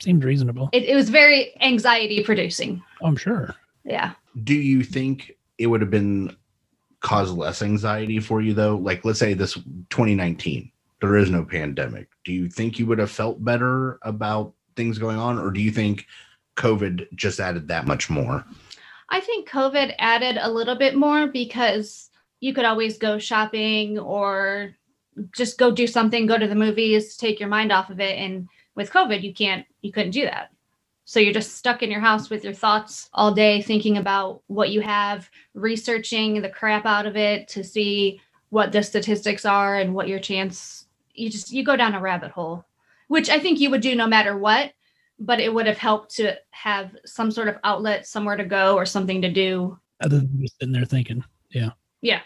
Seemed 0.00 0.24
reasonable. 0.24 0.68
It, 0.72 0.84
it 0.84 0.94
was 0.94 1.10
very 1.10 1.52
anxiety 1.60 2.22
producing. 2.22 2.82
I'm 3.02 3.16
sure. 3.16 3.54
Yeah. 3.84 4.12
do 4.44 4.54
you 4.54 4.84
think 4.84 5.32
it 5.62 5.68
would 5.68 5.80
have 5.80 5.90
been 5.90 6.36
cause 7.00 7.32
less 7.32 7.62
anxiety 7.62 8.18
for 8.18 8.40
you 8.40 8.52
though? 8.52 8.76
Like, 8.76 9.04
let's 9.04 9.18
say 9.18 9.34
this 9.34 9.54
2019, 9.54 10.70
there 11.00 11.16
is 11.16 11.30
no 11.30 11.44
pandemic. 11.44 12.08
Do 12.24 12.32
you 12.32 12.48
think 12.48 12.78
you 12.78 12.86
would 12.86 12.98
have 12.98 13.10
felt 13.10 13.44
better 13.44 13.98
about 14.02 14.52
things 14.76 14.98
going 14.98 15.18
on, 15.18 15.38
or 15.38 15.50
do 15.50 15.60
you 15.60 15.70
think 15.70 16.06
COVID 16.56 17.14
just 17.14 17.40
added 17.40 17.68
that 17.68 17.86
much 17.86 18.10
more? 18.10 18.44
I 19.08 19.20
think 19.20 19.48
COVID 19.48 19.94
added 19.98 20.38
a 20.40 20.50
little 20.50 20.76
bit 20.76 20.96
more 20.96 21.26
because 21.26 22.08
you 22.40 22.54
could 22.54 22.64
always 22.64 22.98
go 22.98 23.18
shopping 23.18 23.98
or 23.98 24.74
just 25.32 25.58
go 25.58 25.70
do 25.70 25.86
something, 25.86 26.26
go 26.26 26.38
to 26.38 26.48
the 26.48 26.54
movies, 26.54 27.16
take 27.16 27.38
your 27.38 27.48
mind 27.48 27.70
off 27.72 27.90
of 27.90 28.00
it. 28.00 28.18
And 28.18 28.48
with 28.74 28.90
COVID, 28.90 29.22
you 29.22 29.34
can't, 29.34 29.66
you 29.82 29.92
couldn't 29.92 30.12
do 30.12 30.24
that. 30.24 30.51
So 31.04 31.20
you're 31.20 31.34
just 31.34 31.56
stuck 31.56 31.82
in 31.82 31.90
your 31.90 32.00
house 32.00 32.30
with 32.30 32.44
your 32.44 32.52
thoughts 32.52 33.08
all 33.12 33.34
day, 33.34 33.60
thinking 33.60 33.98
about 33.98 34.42
what 34.46 34.70
you 34.70 34.80
have, 34.80 35.28
researching 35.54 36.40
the 36.40 36.48
crap 36.48 36.86
out 36.86 37.06
of 37.06 37.16
it 37.16 37.48
to 37.48 37.64
see 37.64 38.20
what 38.50 38.70
the 38.70 38.82
statistics 38.82 39.44
are 39.44 39.76
and 39.76 39.94
what 39.94 40.08
your 40.08 40.20
chance. 40.20 40.86
You 41.14 41.28
just 41.28 41.50
you 41.52 41.64
go 41.64 41.76
down 41.76 41.94
a 41.94 42.00
rabbit 42.00 42.30
hole, 42.30 42.64
which 43.08 43.28
I 43.28 43.38
think 43.38 43.60
you 43.60 43.70
would 43.70 43.80
do 43.80 43.94
no 43.94 44.06
matter 44.06 44.36
what. 44.36 44.72
But 45.18 45.40
it 45.40 45.52
would 45.52 45.66
have 45.66 45.78
helped 45.78 46.16
to 46.16 46.36
have 46.50 46.96
some 47.04 47.30
sort 47.30 47.48
of 47.48 47.58
outlet, 47.62 48.06
somewhere 48.06 48.36
to 48.36 48.44
go, 48.44 48.74
or 48.74 48.86
something 48.86 49.22
to 49.22 49.30
do. 49.30 49.78
Other 50.00 50.18
than 50.18 50.40
just 50.40 50.58
sitting 50.58 50.72
there 50.72 50.84
thinking, 50.84 51.22
Yeah, 51.50 51.70
yeah. 52.00 52.20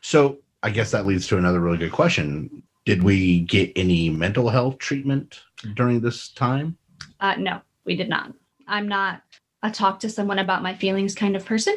So 0.00 0.38
I 0.62 0.70
guess 0.70 0.90
that 0.92 1.06
leads 1.06 1.26
to 1.28 1.38
another 1.38 1.60
really 1.60 1.78
good 1.78 1.92
question. 1.92 2.62
Did 2.84 3.02
we 3.02 3.40
get 3.40 3.72
any 3.76 4.08
mental 4.10 4.48
health 4.48 4.78
treatment 4.78 5.40
during 5.74 6.00
this 6.00 6.30
time? 6.30 6.76
uh, 7.20 7.36
no, 7.36 7.60
we 7.84 7.96
did 7.96 8.08
not. 8.08 8.32
I'm 8.66 8.88
not 8.88 9.22
a 9.62 9.70
talk 9.70 10.00
to 10.00 10.08
someone 10.08 10.38
about 10.38 10.62
my 10.62 10.74
feelings 10.74 11.14
kind 11.14 11.36
of 11.36 11.44
person. 11.44 11.76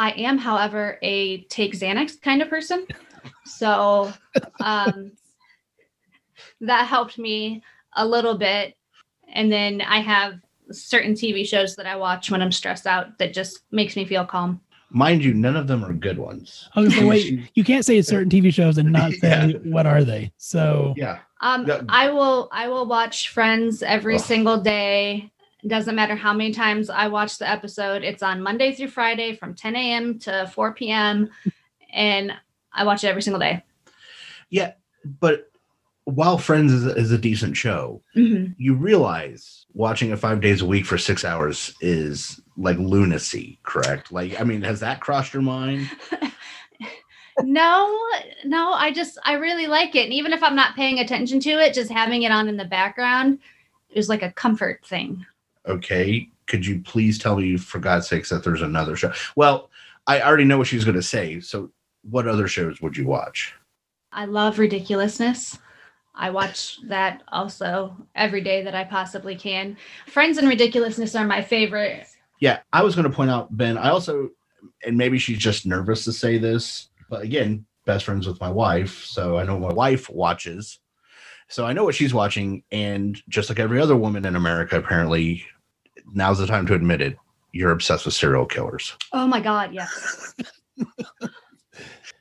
I 0.00 0.10
am, 0.12 0.38
however, 0.38 0.98
a 1.02 1.42
take 1.44 1.74
Xanax 1.74 2.20
kind 2.20 2.42
of 2.42 2.48
person. 2.48 2.86
So 3.44 4.12
um, 4.60 5.12
that 6.60 6.86
helped 6.86 7.18
me 7.18 7.62
a 7.94 8.06
little 8.06 8.36
bit. 8.36 8.74
And 9.32 9.50
then 9.50 9.80
I 9.80 10.00
have 10.00 10.34
certain 10.70 11.14
TV 11.14 11.46
shows 11.46 11.76
that 11.76 11.86
I 11.86 11.96
watch 11.96 12.30
when 12.30 12.42
I'm 12.42 12.52
stressed 12.52 12.86
out 12.86 13.18
that 13.18 13.32
just 13.32 13.60
makes 13.70 13.96
me 13.96 14.04
feel 14.04 14.24
calm. 14.24 14.60
Mind 14.96 15.24
you, 15.24 15.34
none 15.34 15.56
of 15.56 15.66
them 15.66 15.84
are 15.84 15.92
good 15.92 16.18
ones. 16.18 16.68
I 16.74 16.80
was 16.80 16.90
gonna 16.90 17.00
say, 17.00 17.06
wait, 17.08 17.50
you 17.54 17.64
can't 17.64 17.84
say 17.84 18.00
certain 18.00 18.30
TV 18.30 18.54
shows 18.54 18.78
and 18.78 18.92
not 18.92 19.12
say 19.20 19.48
Yeah. 19.48 19.58
what 19.70 19.86
are 19.86 20.04
they. 20.04 20.32
So 20.38 20.94
Yeah. 20.96 21.18
Um, 21.40 21.66
Yeah. 21.66 21.82
I 21.88 22.10
will 22.10 22.48
I 22.52 22.68
will 22.68 22.86
watch 22.86 23.28
Friends 23.30 23.82
every 23.82 24.14
Ugh. 24.16 24.20
single 24.22 24.60
day. 24.60 25.30
Doesn't 25.66 25.96
matter 25.96 26.14
how 26.14 26.32
many 26.32 26.52
times 26.52 26.90
I 26.90 27.08
watch 27.08 27.38
the 27.38 27.48
episode. 27.50 28.04
It's 28.04 28.22
on 28.22 28.40
Monday 28.40 28.72
through 28.72 28.88
Friday 28.88 29.34
from 29.34 29.54
10 29.54 29.74
a.m. 29.76 30.18
to 30.20 30.48
4 30.54 30.74
p.m. 30.74 31.28
and 31.92 32.32
I 32.72 32.84
watch 32.84 33.02
it 33.02 33.08
every 33.08 33.22
single 33.22 33.40
day. 33.40 33.64
Yeah, 34.50 34.72
but 35.20 35.50
while 36.04 36.36
Friends 36.38 36.70
is, 36.70 36.84
is 36.84 37.10
a 37.12 37.18
decent 37.18 37.56
show, 37.56 38.02
Mhm. 38.14 38.54
you 38.58 38.74
realize 38.74 39.64
watching 39.72 40.10
it 40.10 40.18
five 40.18 40.40
days 40.40 40.60
a 40.60 40.66
week 40.66 40.84
for 40.86 40.98
six 40.98 41.24
hours 41.24 41.74
is 41.80 42.40
like 42.56 42.78
lunacy, 42.78 43.58
correct? 43.62 44.12
Like, 44.12 44.40
I 44.40 44.44
mean, 44.44 44.62
has 44.62 44.80
that 44.80 45.00
crossed 45.00 45.32
your 45.32 45.42
mind? 45.42 45.90
No, 47.42 47.98
no, 48.44 48.72
I 48.72 48.92
just 48.92 49.18
I 49.24 49.34
really 49.34 49.66
like 49.66 49.96
it. 49.96 50.04
And 50.04 50.12
even 50.12 50.32
if 50.32 50.42
I'm 50.42 50.54
not 50.54 50.76
paying 50.76 51.00
attention 51.00 51.40
to 51.40 51.50
it, 51.50 51.74
just 51.74 51.90
having 51.90 52.22
it 52.22 52.30
on 52.30 52.48
in 52.48 52.56
the 52.56 52.64
background 52.64 53.40
is 53.90 54.08
like 54.08 54.22
a 54.22 54.32
comfort 54.32 54.84
thing. 54.86 55.26
Okay. 55.66 56.28
Could 56.46 56.66
you 56.66 56.80
please 56.80 57.18
tell 57.18 57.36
me, 57.36 57.56
for 57.56 57.78
God's 57.78 58.08
sakes, 58.08 58.28
that 58.28 58.44
there's 58.44 58.62
another 58.62 58.96
show? 58.96 59.12
Well, 59.34 59.70
I 60.06 60.20
already 60.20 60.44
know 60.44 60.58
what 60.58 60.66
she's 60.66 60.84
going 60.84 60.96
to 60.96 61.02
say. 61.02 61.40
So, 61.40 61.70
what 62.02 62.28
other 62.28 62.46
shows 62.46 62.82
would 62.82 62.96
you 62.96 63.06
watch? 63.06 63.54
I 64.12 64.26
love 64.26 64.58
ridiculousness. 64.58 65.58
I 66.14 66.30
watch 66.30 66.78
that 66.86 67.22
also 67.28 67.96
every 68.14 68.42
day 68.42 68.62
that 68.62 68.74
I 68.74 68.84
possibly 68.84 69.34
can. 69.34 69.76
Friends 70.06 70.38
and 70.38 70.46
ridiculousness 70.46 71.16
are 71.16 71.26
my 71.26 71.42
favorite. 71.42 72.06
Yeah, 72.40 72.60
I 72.72 72.82
was 72.82 72.94
going 72.94 73.08
to 73.08 73.14
point 73.14 73.30
out, 73.30 73.56
Ben, 73.56 73.78
I 73.78 73.90
also, 73.90 74.30
and 74.84 74.96
maybe 74.96 75.18
she's 75.18 75.38
just 75.38 75.66
nervous 75.66 76.04
to 76.04 76.12
say 76.12 76.38
this, 76.38 76.88
but 77.08 77.22
again, 77.22 77.64
best 77.86 78.04
friends 78.04 78.26
with 78.26 78.40
my 78.40 78.50
wife. 78.50 79.04
So 79.04 79.38
I 79.38 79.44
know 79.44 79.58
my 79.58 79.72
wife 79.72 80.10
watches. 80.10 80.78
So 81.48 81.64
I 81.64 81.72
know 81.72 81.84
what 81.84 81.94
she's 81.94 82.14
watching. 82.14 82.62
And 82.72 83.20
just 83.28 83.48
like 83.48 83.60
every 83.60 83.80
other 83.80 83.96
woman 83.96 84.24
in 84.24 84.36
America, 84.36 84.78
apparently, 84.78 85.44
now's 86.12 86.38
the 86.38 86.46
time 86.46 86.66
to 86.66 86.74
admit 86.74 87.00
it. 87.00 87.16
You're 87.52 87.70
obsessed 87.70 88.04
with 88.04 88.14
serial 88.14 88.46
killers. 88.46 88.96
Oh 89.12 89.26
my 89.26 89.40
god, 89.40 89.72
yes. 89.72 90.34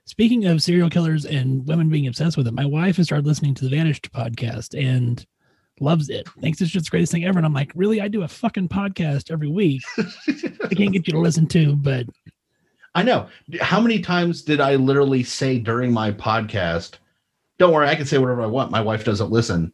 speaking 0.06 0.46
of 0.46 0.62
serial 0.62 0.92
killers 0.92 1.26
and 1.26 1.68
women 1.68 1.90
being 1.90 2.06
obsessed 2.06 2.38
with 2.38 2.46
it, 2.46 2.54
my 2.54 2.66
wife 2.66 2.98
has 2.98 3.08
started 3.08 3.26
listening 3.26 3.56
to 3.56 3.64
the 3.64 3.76
Vanished 3.76 4.12
podcast 4.12 4.80
and 4.80 5.26
loves 5.84 6.10
it. 6.10 6.28
Thinks 6.42 6.62
it's 6.62 6.72
just 6.72 6.86
the 6.86 6.92
greatest 6.92 7.12
thing 7.12 7.26
ever. 7.26 7.38
And 7.38 7.46
I'm 7.46 7.54
like, 7.54 7.72
really? 7.76 8.02
I 8.02 8.08
do 8.08 8.24
a 8.24 8.28
fucking 8.28 8.70
podcast 8.70 9.32
every 9.32 9.50
week. 9.50 9.84
I 9.98 10.74
can't 10.76 10.92
get 10.94 11.08
you 11.08 11.14
to 11.14 11.20
listen 11.20 11.48
to, 11.48 11.76
but 11.76 12.06
I 12.96 13.04
know. 13.04 13.28
How 13.62 13.80
many 13.80 14.00
times 14.00 14.42
did 14.42 14.62
I 14.62 14.76
literally 14.76 15.24
say 15.24 15.60
during 15.60 15.92
my 15.92 16.12
podcast, 16.12 16.94
don't 17.58 17.74
worry, 17.74 17.88
I 17.88 17.96
can 17.96 18.06
say 18.06 18.18
whatever 18.18 18.42
I 18.42 18.48
want. 18.48 18.72
My 18.72 18.82
wife 18.82 19.04
doesn't 19.04 19.32
listen. 19.32 19.72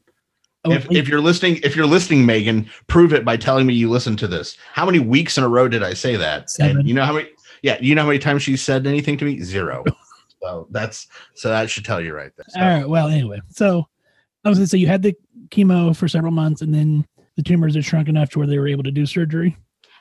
oh, 0.65 0.72
if, 0.72 0.89
if 0.91 1.08
you're 1.08 1.22
listening, 1.22 1.60
if 1.63 1.76
you're 1.76 1.86
listening, 1.86 2.26
Megan, 2.26 2.69
prove 2.88 3.13
it 3.13 3.26
by 3.26 3.38
telling 3.38 3.65
me 3.65 3.74
you 3.74 3.89
listened 3.89 4.19
to 4.19 4.28
this. 4.28 4.58
How 4.74 4.86
many 4.86 5.00
weeks 5.00 5.38
in 5.38 5.43
a 5.43 5.50
row 5.50 5.67
did 5.67 5.84
I 5.84 5.93
say 5.93 6.15
that? 6.15 6.50
Seven. 6.50 6.80
And 6.80 6.88
you 6.88 6.93
know 6.93 7.06
how 7.06 7.13
many? 7.13 7.30
Yeah, 7.62 7.78
you 7.82 7.95
know 7.95 8.02
how 8.02 8.08
many 8.08 8.19
times 8.19 8.43
she 8.43 8.56
said 8.58 8.88
anything 8.88 9.17
to 9.17 9.26
me? 9.26 9.41
Zero. 9.41 9.84
so 10.41 10.67
that's 10.72 11.08
so 11.36 11.50
that 11.50 11.69
should 11.69 11.86
tell 11.86 12.02
you 12.02 12.13
right 12.13 12.32
there. 12.38 12.45
So, 12.50 12.60
all 12.60 12.67
right. 12.67 12.88
Well, 12.88 13.08
anyway, 13.08 13.41
so 13.50 13.88
I 14.43 14.50
was 14.50 14.58
gonna 14.58 14.67
say 14.67 14.78
you 14.78 14.88
had 14.88 15.02
the 15.02 15.15
chemo 15.50 15.96
for 15.96 16.08
several 16.08 16.32
months, 16.32 16.62
and 16.62 16.74
then 16.74 17.06
the 17.36 17.44
tumors 17.44 17.76
had 17.76 17.86
shrunk 17.86 18.08
enough 18.10 18.30
to 18.32 18.40
where 18.40 18.48
they 18.48 18.60
were 18.60 18.68
able 18.68 18.84
to 18.84 18.92
do 18.92 19.06
surgery. 19.06 19.56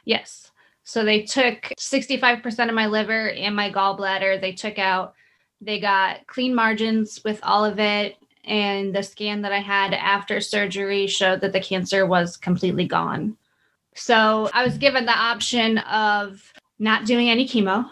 Yes. 0.04 0.50
So 0.84 1.04
they 1.04 1.22
took 1.22 1.70
65% 1.78 2.68
of 2.68 2.74
my 2.74 2.86
liver 2.86 3.30
and 3.30 3.54
my 3.54 3.70
gallbladder. 3.70 4.40
They 4.40 4.52
took 4.52 4.78
out, 4.78 5.14
they 5.60 5.78
got 5.78 6.26
clean 6.26 6.54
margins 6.54 7.20
with 7.24 7.38
all 7.42 7.64
of 7.64 7.78
it. 7.78 8.16
And 8.44 8.94
the 8.94 9.02
scan 9.02 9.42
that 9.42 9.52
I 9.52 9.60
had 9.60 9.92
after 9.92 10.40
surgery 10.40 11.06
showed 11.06 11.42
that 11.42 11.52
the 11.52 11.60
cancer 11.60 12.06
was 12.06 12.38
completely 12.38 12.86
gone. 12.86 13.36
So 13.94 14.48
I 14.54 14.64
was 14.64 14.78
given 14.78 15.04
the 15.04 15.12
option 15.12 15.78
of 15.78 16.52
not 16.78 17.04
doing 17.04 17.28
any 17.28 17.46
chemo 17.46 17.86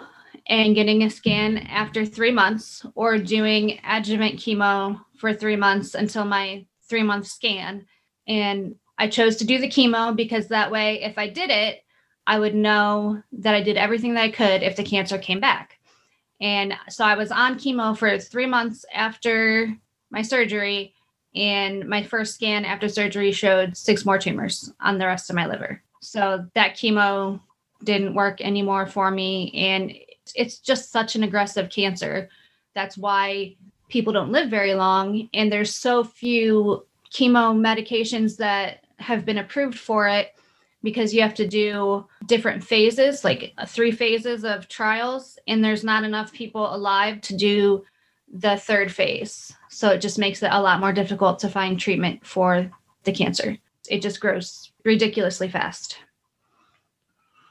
and 0.48 0.74
getting 0.74 1.02
a 1.02 1.10
scan 1.10 1.58
after 1.58 2.06
three 2.06 2.30
months 2.30 2.86
or 2.94 3.18
doing 3.18 3.78
adjuvant 3.84 4.36
chemo 4.36 5.00
for 5.18 5.34
three 5.34 5.56
months 5.56 5.94
until 5.94 6.24
my 6.24 6.64
three 6.88 7.02
month 7.02 7.26
scan. 7.26 7.86
And 8.26 8.76
I 8.98 9.08
chose 9.08 9.36
to 9.36 9.44
do 9.44 9.58
the 9.58 9.68
chemo 9.68 10.14
because 10.14 10.48
that 10.48 10.70
way, 10.70 11.02
if 11.02 11.18
I 11.18 11.28
did 11.28 11.50
it, 11.50 11.84
I 12.26 12.38
would 12.38 12.54
know 12.54 13.22
that 13.32 13.54
I 13.54 13.62
did 13.62 13.76
everything 13.76 14.14
that 14.14 14.24
I 14.24 14.30
could 14.30 14.62
if 14.62 14.76
the 14.76 14.82
cancer 14.82 15.18
came 15.18 15.40
back. 15.40 15.78
And 16.40 16.74
so 16.88 17.04
I 17.04 17.14
was 17.14 17.30
on 17.30 17.58
chemo 17.58 17.96
for 17.96 18.18
three 18.18 18.46
months 18.46 18.84
after 18.92 19.74
my 20.10 20.22
surgery. 20.22 20.94
And 21.34 21.86
my 21.86 22.02
first 22.02 22.34
scan 22.34 22.64
after 22.64 22.88
surgery 22.88 23.30
showed 23.30 23.76
six 23.76 24.04
more 24.04 24.18
tumors 24.18 24.72
on 24.80 24.98
the 24.98 25.06
rest 25.06 25.30
of 25.30 25.36
my 25.36 25.46
liver. 25.46 25.82
So 26.00 26.46
that 26.54 26.76
chemo 26.76 27.40
didn't 27.84 28.14
work 28.14 28.40
anymore 28.40 28.86
for 28.86 29.10
me. 29.10 29.52
And 29.54 29.92
it's 30.34 30.58
just 30.58 30.90
such 30.90 31.14
an 31.14 31.22
aggressive 31.22 31.70
cancer. 31.70 32.28
That's 32.74 32.96
why 32.96 33.56
people 33.88 34.12
don't 34.12 34.32
live 34.32 34.50
very 34.50 34.74
long. 34.74 35.28
And 35.34 35.50
there's 35.50 35.74
so 35.74 36.04
few 36.04 36.84
chemo 37.12 37.54
medications 37.56 38.36
that 38.38 38.84
have 38.98 39.24
been 39.24 39.38
approved 39.38 39.78
for 39.78 40.08
it 40.08 40.34
because 40.82 41.12
you 41.14 41.22
have 41.22 41.34
to 41.34 41.46
do 41.46 42.06
different 42.26 42.62
phases, 42.62 43.24
like 43.24 43.52
three 43.66 43.90
phases 43.90 44.44
of 44.44 44.68
trials, 44.68 45.38
and 45.48 45.64
there's 45.64 45.84
not 45.84 46.04
enough 46.04 46.32
people 46.32 46.74
alive 46.74 47.20
to 47.22 47.36
do 47.36 47.84
the 48.32 48.56
third 48.56 48.92
phase. 48.92 49.52
So 49.68 49.90
it 49.90 50.00
just 50.00 50.18
makes 50.18 50.42
it 50.42 50.50
a 50.52 50.60
lot 50.60 50.80
more 50.80 50.92
difficult 50.92 51.38
to 51.40 51.48
find 51.48 51.78
treatment 51.78 52.24
for 52.26 52.70
the 53.04 53.12
cancer. 53.12 53.56
It 53.88 54.02
just 54.02 54.20
grows 54.20 54.72
ridiculously 54.84 55.48
fast. 55.48 55.98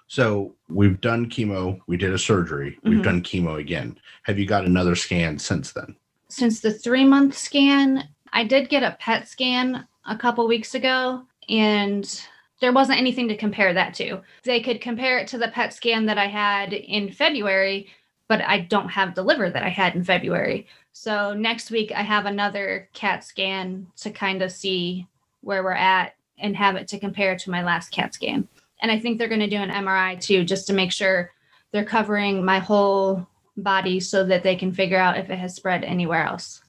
so 0.07 0.53
we've 0.69 1.01
done 1.01 1.27
chemo. 1.27 1.79
We 1.87 1.97
did 1.97 2.13
a 2.13 2.17
surgery. 2.17 2.77
We've 2.83 2.99
Mhm. 2.99 3.03
done 3.03 3.21
chemo 3.23 3.59
again. 3.59 3.97
Have 4.23 4.37
you 4.37 4.45
got 4.45 4.63
another 4.63 4.95
scan 4.95 5.39
since 5.39 5.71
then? 5.73 5.95
Since 6.35 6.59
the 6.59 6.73
three 6.73 7.05
month 7.05 7.37
scan, 7.37 8.09
I 8.33 8.43
did 8.43 8.67
get 8.67 8.83
a 8.83 8.97
PET 8.99 9.25
scan 9.25 9.87
a 10.05 10.17
couple 10.17 10.45
weeks 10.49 10.75
ago, 10.75 11.23
and 11.47 12.27
there 12.59 12.73
wasn't 12.73 12.99
anything 12.99 13.29
to 13.29 13.37
compare 13.37 13.73
that 13.73 13.93
to. 13.93 14.19
They 14.43 14.59
could 14.59 14.81
compare 14.81 15.17
it 15.17 15.29
to 15.29 15.37
the 15.37 15.47
PET 15.47 15.73
scan 15.73 16.05
that 16.07 16.17
I 16.17 16.27
had 16.27 16.73
in 16.73 17.09
February, 17.13 17.87
but 18.27 18.41
I 18.41 18.59
don't 18.59 18.89
have 18.89 19.15
the 19.15 19.23
liver 19.23 19.49
that 19.49 19.63
I 19.63 19.69
had 19.69 19.95
in 19.95 20.03
February. 20.03 20.67
So 20.91 21.33
next 21.33 21.71
week, 21.71 21.93
I 21.95 22.01
have 22.01 22.25
another 22.25 22.89
CAT 22.91 23.23
scan 23.23 23.87
to 24.01 24.11
kind 24.11 24.41
of 24.41 24.51
see 24.51 25.07
where 25.39 25.63
we're 25.63 25.71
at 25.71 26.15
and 26.37 26.53
have 26.57 26.75
it 26.75 26.89
to 26.89 26.99
compare 26.99 27.37
to 27.37 27.49
my 27.49 27.63
last 27.63 27.91
CAT 27.91 28.13
scan. 28.13 28.45
And 28.81 28.91
I 28.91 28.99
think 28.99 29.19
they're 29.19 29.29
going 29.29 29.39
to 29.39 29.47
do 29.47 29.55
an 29.55 29.69
MRI 29.69 30.19
too, 30.19 30.43
just 30.43 30.67
to 30.67 30.73
make 30.73 30.91
sure 30.91 31.31
they're 31.71 31.85
covering 31.85 32.43
my 32.43 32.59
whole 32.59 33.25
body 33.57 33.99
so 33.99 34.23
that 34.25 34.43
they 34.43 34.55
can 34.55 34.71
figure 34.71 34.97
out 34.97 35.17
if 35.17 35.29
it 35.29 35.37
has 35.39 35.55
spread 35.55 35.83
anywhere 35.83 36.23
else. 36.25 36.61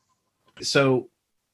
So 0.61 1.09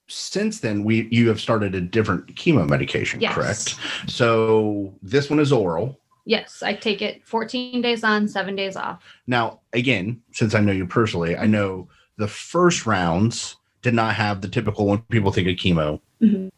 since 0.08 0.60
then, 0.60 0.84
we 0.84 1.08
you 1.10 1.28
have 1.28 1.40
started 1.40 1.74
a 1.74 1.80
different 1.80 2.34
chemo 2.34 2.68
medication, 2.68 3.20
Yes. 3.20 3.34
correct? 3.34 4.10
So 4.10 4.94
this 5.02 5.30
one 5.30 5.38
is 5.40 5.52
oral. 5.52 5.98
Yes, 6.24 6.62
I 6.62 6.74
take 6.74 7.02
it 7.02 7.26
14 7.26 7.82
days 7.82 8.04
on, 8.04 8.28
seven 8.28 8.54
days 8.54 8.76
off. 8.76 9.02
Now, 9.26 9.60
again, 9.72 10.22
since 10.32 10.54
I 10.54 10.60
know 10.60 10.70
you 10.72 10.86
personally, 10.86 11.36
I 11.36 11.46
know 11.46 11.88
the 12.16 12.28
first 12.28 12.86
rounds 12.86 13.56
did 13.80 13.94
not 13.94 14.14
have 14.14 14.40
the 14.40 14.48
typical 14.48 14.86
when 14.86 14.98
people 15.10 15.32
think 15.32 15.48
of 15.48 15.56
chemo, 15.56 16.00
Mhm. 16.20 16.50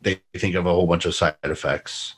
they 0.00 0.20
think 0.38 0.54
of 0.54 0.64
a 0.64 0.70
whole 0.70 0.86
bunch 0.86 1.04
of 1.04 1.14
side 1.14 1.34
effects, 1.42 2.14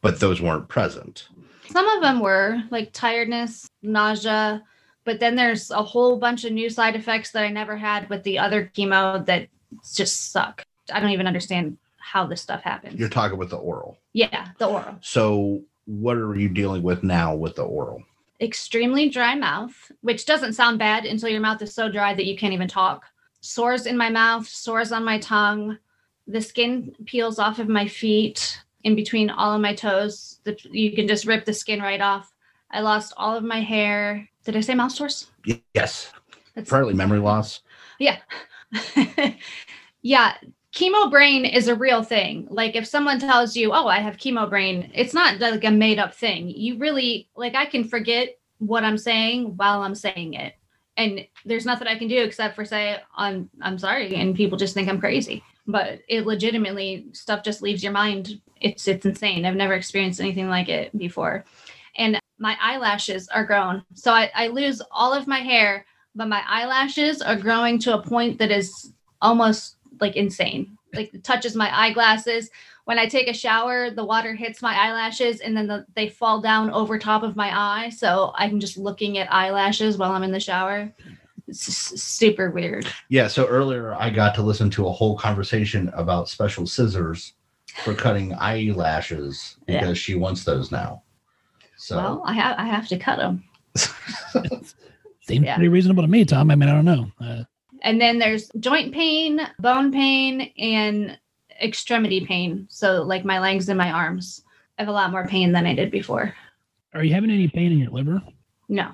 but 0.00 0.18
those 0.18 0.40
weren't 0.40 0.68
present. 0.68 1.28
Some 1.70 1.86
of 1.86 2.02
them 2.02 2.18
were 2.18 2.60
like 2.70 2.92
tiredness, 2.92 3.68
nausea, 3.82 4.64
but 5.08 5.20
then 5.20 5.36
there's 5.36 5.70
a 5.70 5.82
whole 5.82 6.18
bunch 6.18 6.44
of 6.44 6.52
new 6.52 6.68
side 6.68 6.94
effects 6.94 7.30
that 7.30 7.42
I 7.42 7.48
never 7.48 7.78
had 7.78 8.10
with 8.10 8.24
the 8.24 8.38
other 8.38 8.70
chemo 8.76 9.24
that 9.24 9.48
just 9.94 10.32
suck. 10.32 10.66
I 10.92 11.00
don't 11.00 11.12
even 11.12 11.26
understand 11.26 11.78
how 11.96 12.26
this 12.26 12.42
stuff 12.42 12.60
happens. 12.60 13.00
You're 13.00 13.08
talking 13.08 13.38
with 13.38 13.48
the 13.48 13.56
oral. 13.56 13.96
yeah, 14.12 14.48
the 14.58 14.66
oral. 14.66 14.96
So, 15.00 15.62
what 15.86 16.18
are 16.18 16.36
you 16.36 16.50
dealing 16.50 16.82
with 16.82 17.02
now 17.02 17.34
with 17.34 17.56
the 17.56 17.62
oral? 17.62 18.02
Extremely 18.42 19.08
dry 19.08 19.34
mouth, 19.34 19.72
which 20.02 20.26
doesn't 20.26 20.52
sound 20.52 20.78
bad 20.78 21.06
until 21.06 21.30
your 21.30 21.40
mouth 21.40 21.62
is 21.62 21.72
so 21.72 21.90
dry 21.90 22.12
that 22.12 22.26
you 22.26 22.36
can't 22.36 22.52
even 22.52 22.68
talk. 22.68 23.06
Sores 23.40 23.86
in 23.86 23.96
my 23.96 24.10
mouth, 24.10 24.46
sores 24.46 24.92
on 24.92 25.06
my 25.06 25.18
tongue. 25.20 25.78
The 26.26 26.42
skin 26.42 26.94
peels 27.06 27.38
off 27.38 27.58
of 27.58 27.68
my 27.70 27.88
feet 27.88 28.60
in 28.84 28.94
between 28.94 29.30
all 29.30 29.54
of 29.54 29.62
my 29.62 29.74
toes. 29.74 30.40
The, 30.44 30.54
you 30.70 30.92
can 30.92 31.08
just 31.08 31.24
rip 31.24 31.46
the 31.46 31.54
skin 31.54 31.80
right 31.80 32.02
off. 32.02 32.30
I 32.70 32.80
lost 32.80 33.14
all 33.16 33.34
of 33.34 33.42
my 33.42 33.62
hair. 33.62 34.28
Did 34.48 34.56
I 34.56 34.60
say 34.60 34.88
sores? 34.88 35.26
Y- 35.46 35.60
Yes, 35.74 36.10
That's 36.54 36.70
partly 36.70 36.94
memory 36.94 37.18
loss. 37.18 37.60
yeah. 37.98 38.16
yeah. 40.02 40.36
Chemo 40.74 41.10
brain 41.10 41.44
is 41.44 41.68
a 41.68 41.74
real 41.74 42.02
thing. 42.02 42.46
Like 42.48 42.74
if 42.74 42.86
someone 42.86 43.18
tells 43.20 43.56
you, 43.56 43.72
"Oh, 43.74 43.88
I 43.88 43.98
have 43.98 44.16
chemo 44.16 44.48
brain," 44.48 44.90
it's 44.94 45.12
not 45.12 45.38
like 45.38 45.64
a 45.64 45.70
made 45.70 45.98
up 45.98 46.14
thing. 46.14 46.48
You 46.48 46.78
really 46.78 47.28
like 47.36 47.54
I 47.54 47.66
can 47.66 47.84
forget 47.84 48.38
what 48.56 48.84
I'm 48.84 48.96
saying 48.96 49.54
while 49.58 49.82
I'm 49.82 49.94
saying 49.94 50.32
it. 50.32 50.54
And 50.96 51.26
there's 51.44 51.66
nothing 51.66 51.86
I 51.86 51.98
can 51.98 52.08
do 52.08 52.16
except 52.22 52.54
for 52.56 52.64
say 52.64 52.96
I'm 53.14 53.50
I'm 53.60 53.76
sorry 53.78 54.14
and 54.14 54.34
people 54.34 54.56
just 54.56 54.72
think 54.72 54.88
I'm 54.88 54.98
crazy. 55.00 55.44
But 55.66 56.00
it 56.08 56.26
legitimately 56.26 57.08
stuff 57.12 57.42
just 57.42 57.60
leaves 57.60 57.82
your 57.82 57.92
mind. 57.92 58.40
It's 58.62 58.88
it's 58.88 59.04
insane. 59.04 59.44
I've 59.44 59.56
never 59.56 59.74
experienced 59.74 60.20
anything 60.22 60.48
like 60.48 60.70
it 60.70 60.96
before. 60.96 61.44
And 61.96 62.18
my 62.38 62.56
eyelashes 62.60 63.28
are 63.28 63.44
grown. 63.44 63.84
So 63.94 64.12
I, 64.12 64.30
I 64.34 64.48
lose 64.48 64.80
all 64.90 65.12
of 65.12 65.26
my 65.26 65.38
hair 65.40 65.84
but 66.18 66.28
my 66.28 66.42
eyelashes 66.48 67.22
are 67.22 67.36
growing 67.36 67.78
to 67.78 67.94
a 67.94 68.02
point 68.02 68.38
that 68.38 68.50
is 68.50 68.92
almost 69.22 69.76
like 70.00 70.16
insane. 70.16 70.76
Like 70.92 71.14
it 71.14 71.22
touches 71.22 71.54
my 71.54 71.70
eyeglasses. 71.72 72.50
When 72.84 72.98
I 72.98 73.06
take 73.06 73.28
a 73.28 73.34
shower, 73.34 73.90
the 73.90 74.04
water 74.04 74.34
hits 74.34 74.60
my 74.60 74.74
eyelashes 74.74 75.40
and 75.40 75.56
then 75.56 75.68
the, 75.68 75.86
they 75.94 76.08
fall 76.08 76.40
down 76.40 76.70
over 76.70 76.98
top 76.98 77.22
of 77.22 77.36
my 77.36 77.56
eye. 77.56 77.90
So 77.90 78.32
I'm 78.34 78.58
just 78.58 78.76
looking 78.76 79.18
at 79.18 79.32
eyelashes 79.32 79.96
while 79.96 80.12
I'm 80.12 80.24
in 80.24 80.32
the 80.32 80.40
shower. 80.40 80.92
It's 81.46 81.60
super 82.02 82.50
weird. 82.50 82.86
Yeah. 83.08 83.28
So 83.28 83.46
earlier, 83.46 83.94
I 83.94 84.10
got 84.10 84.34
to 84.36 84.42
listen 84.42 84.70
to 84.70 84.88
a 84.88 84.92
whole 84.92 85.16
conversation 85.16 85.88
about 85.94 86.28
special 86.28 86.66
scissors 86.66 87.34
for 87.84 87.94
cutting 87.94 88.34
eyelashes 88.34 89.56
Yeah. 89.68 89.80
because 89.80 89.98
she 89.98 90.14
wants 90.16 90.42
those 90.42 90.72
now. 90.72 91.02
So 91.78 91.96
Well, 91.96 92.22
I 92.26 92.32
have 92.34 92.58
I 92.58 92.64
have 92.66 92.88
to 92.88 92.98
cut 92.98 93.16
them. 93.18 93.44
Seems 95.22 95.44
Yeah. 95.44 95.54
pretty 95.56 95.68
reasonable 95.68 96.02
to 96.02 96.08
me, 96.08 96.24
Tom. 96.24 96.50
I 96.50 96.54
mean, 96.56 96.68
I 96.68 96.72
don't 96.72 96.84
know. 96.84 97.10
Uh, 97.20 97.44
And 97.82 98.00
then 98.00 98.18
there's 98.18 98.50
joint 98.58 98.92
pain, 98.92 99.40
bone 99.60 99.92
pain, 99.92 100.52
and 100.58 101.18
extremity 101.62 102.24
pain. 102.26 102.66
So 102.70 103.02
like 103.02 103.24
my 103.24 103.38
legs 103.38 103.68
and 103.68 103.78
my 103.78 103.90
arms. 103.90 104.42
I 104.78 104.82
have 104.82 104.88
a 104.88 104.92
lot 104.92 105.10
more 105.10 105.26
pain 105.26 105.52
than 105.52 105.66
I 105.66 105.74
did 105.74 105.90
before. 105.90 106.34
are 106.94 107.02
you 107.04 107.12
having 107.14 107.30
any 107.30 107.48
pain 107.48 107.72
in 107.72 107.78
your 107.78 107.90
liver? 107.90 108.22
No. 108.68 108.92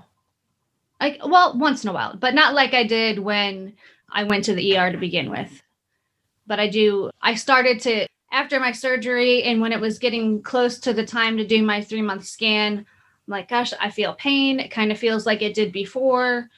Like 1.00 1.20
well, 1.24 1.56
once 1.58 1.84
in 1.84 1.90
a 1.90 1.92
while, 1.92 2.16
but 2.16 2.34
not 2.34 2.54
like 2.54 2.74
I 2.74 2.84
did 2.84 3.18
when 3.18 3.74
I 4.10 4.24
went 4.24 4.44
to 4.46 4.54
the 4.54 4.76
ER 4.76 4.92
to 4.92 4.98
begin 4.98 5.30
with. 5.30 5.62
But 6.46 6.60
I 6.60 6.68
do 6.68 7.10
I 7.22 7.34
started 7.34 7.80
to 7.80 8.06
after 8.34 8.58
my 8.58 8.72
surgery 8.72 9.44
and 9.44 9.60
when 9.60 9.72
it 9.72 9.80
was 9.80 10.00
getting 10.00 10.42
close 10.42 10.78
to 10.80 10.92
the 10.92 11.06
time 11.06 11.36
to 11.36 11.46
do 11.46 11.62
my 11.62 11.80
3 11.80 12.02
month 12.02 12.26
scan, 12.26 12.78
I'm 12.78 12.84
like 13.28 13.48
gosh, 13.48 13.72
I 13.80 13.90
feel 13.90 14.14
pain. 14.14 14.58
It 14.58 14.70
kind 14.70 14.90
of 14.90 14.98
feels 14.98 15.24
like 15.24 15.40
it 15.40 15.54
did 15.54 15.72
before. 15.72 16.50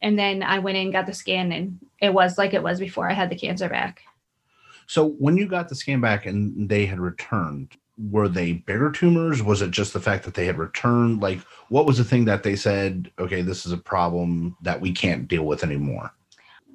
And 0.00 0.18
then 0.18 0.42
I 0.42 0.60
went 0.60 0.78
in 0.78 0.92
got 0.92 1.06
the 1.06 1.12
scan 1.12 1.50
and 1.50 1.78
it 2.00 2.14
was 2.14 2.38
like 2.38 2.54
it 2.54 2.62
was 2.62 2.78
before 2.78 3.10
I 3.10 3.14
had 3.14 3.30
the 3.30 3.36
cancer 3.36 3.68
back. 3.68 4.02
So 4.86 5.08
when 5.08 5.36
you 5.36 5.46
got 5.46 5.68
the 5.68 5.74
scan 5.74 6.00
back 6.00 6.26
and 6.26 6.68
they 6.68 6.86
had 6.86 7.00
returned, 7.00 7.72
were 8.10 8.28
they 8.28 8.52
bigger 8.52 8.92
tumors? 8.92 9.42
Was 9.42 9.62
it 9.62 9.70
just 9.70 9.92
the 9.92 10.00
fact 10.00 10.24
that 10.24 10.34
they 10.34 10.46
had 10.46 10.58
returned? 10.58 11.20
Like, 11.20 11.40
what 11.68 11.86
was 11.86 11.98
the 11.98 12.04
thing 12.04 12.26
that 12.26 12.42
they 12.42 12.54
said, 12.54 13.10
okay, 13.18 13.40
this 13.42 13.66
is 13.66 13.72
a 13.72 13.78
problem 13.78 14.56
that 14.62 14.80
we 14.80 14.92
can't 14.92 15.26
deal 15.26 15.44
with 15.44 15.64
anymore? 15.64 16.12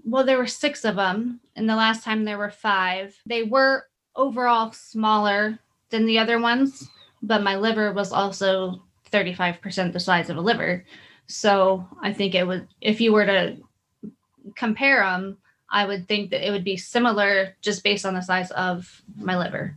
Well, 0.05 0.23
there 0.23 0.37
were 0.37 0.47
six 0.47 0.85
of 0.85 0.95
them, 0.95 1.39
and 1.55 1.69
the 1.69 1.75
last 1.75 2.03
time 2.03 2.23
there 2.23 2.37
were 2.37 2.49
five. 2.49 3.15
They 3.25 3.43
were 3.43 3.85
overall 4.15 4.71
smaller 4.71 5.59
than 5.89 6.05
the 6.05 6.19
other 6.19 6.39
ones, 6.39 6.89
but 7.21 7.43
my 7.43 7.55
liver 7.55 7.91
was 7.93 8.11
also 8.11 8.81
35% 9.11 9.93
the 9.93 9.99
size 9.99 10.29
of 10.29 10.37
a 10.37 10.41
liver. 10.41 10.85
So 11.27 11.87
I 12.01 12.13
think 12.13 12.35
it 12.35 12.45
would, 12.45 12.67
if 12.81 13.01
you 13.01 13.13
were 13.13 13.25
to 13.25 13.57
compare 14.55 15.03
them, 15.03 15.37
I 15.71 15.85
would 15.85 16.07
think 16.07 16.31
that 16.31 16.45
it 16.45 16.51
would 16.51 16.63
be 16.63 16.77
similar 16.77 17.55
just 17.61 17.83
based 17.83 18.05
on 18.05 18.13
the 18.13 18.21
size 18.21 18.51
of 18.51 19.01
my 19.15 19.37
liver. 19.37 19.75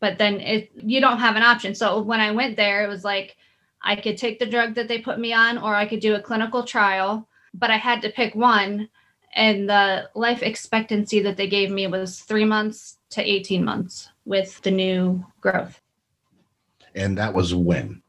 But 0.00 0.18
then 0.18 0.40
it, 0.40 0.70
you 0.74 1.00
don't 1.00 1.18
have 1.18 1.36
an 1.36 1.42
option. 1.42 1.74
So 1.74 2.00
when 2.02 2.20
I 2.20 2.30
went 2.32 2.56
there, 2.56 2.84
it 2.84 2.88
was 2.88 3.04
like 3.04 3.36
I 3.82 3.96
could 3.96 4.16
take 4.16 4.38
the 4.38 4.46
drug 4.46 4.74
that 4.74 4.88
they 4.88 4.98
put 4.98 5.18
me 5.18 5.32
on, 5.32 5.58
or 5.58 5.74
I 5.74 5.86
could 5.86 6.00
do 6.00 6.14
a 6.14 6.20
clinical 6.20 6.64
trial, 6.64 7.28
but 7.54 7.70
I 7.70 7.76
had 7.76 8.02
to 8.02 8.10
pick 8.10 8.34
one 8.34 8.88
and 9.34 9.68
the 9.68 10.10
life 10.14 10.42
expectancy 10.42 11.20
that 11.20 11.36
they 11.36 11.48
gave 11.48 11.70
me 11.70 11.86
was 11.86 12.20
three 12.20 12.44
months 12.44 12.97
to 13.10 13.22
18 13.22 13.64
months 13.64 14.10
with 14.24 14.60
the 14.62 14.70
new 14.70 15.24
growth 15.40 15.80
And 16.94 17.16
that 17.18 17.32
was 17.34 17.54
when. 17.54 18.02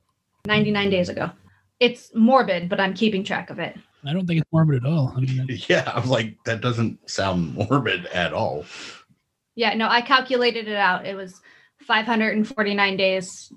99 0.47 0.89
days 0.89 1.09
ago 1.09 1.31
it's 1.79 2.11
morbid 2.15 2.67
but 2.69 2.79
i'm 2.79 2.93
keeping 2.93 3.23
track 3.23 3.49
of 3.49 3.59
it 3.59 3.75
I 4.05 4.13
don't 4.13 4.25
think 4.25 4.39
it's 4.39 4.49
morbid 4.53 4.85
at 4.85 4.89
all. 4.89 5.13
I 5.15 5.19
mean, 5.19 5.45
Yeah, 5.67 5.91
I'm 5.93 6.07
like, 6.07 6.37
that 6.45 6.61
doesn't 6.61 7.09
sound 7.09 7.53
morbid 7.55 8.05
at 8.07 8.31
all. 8.33 8.65
yeah 9.55 9.73
no 9.73 9.87
i 9.89 10.01
calculated 10.01 10.67
it 10.67 10.75
out 10.77 11.05
it 11.05 11.15
was 11.15 11.41
549 11.81 12.97
days 12.97 13.51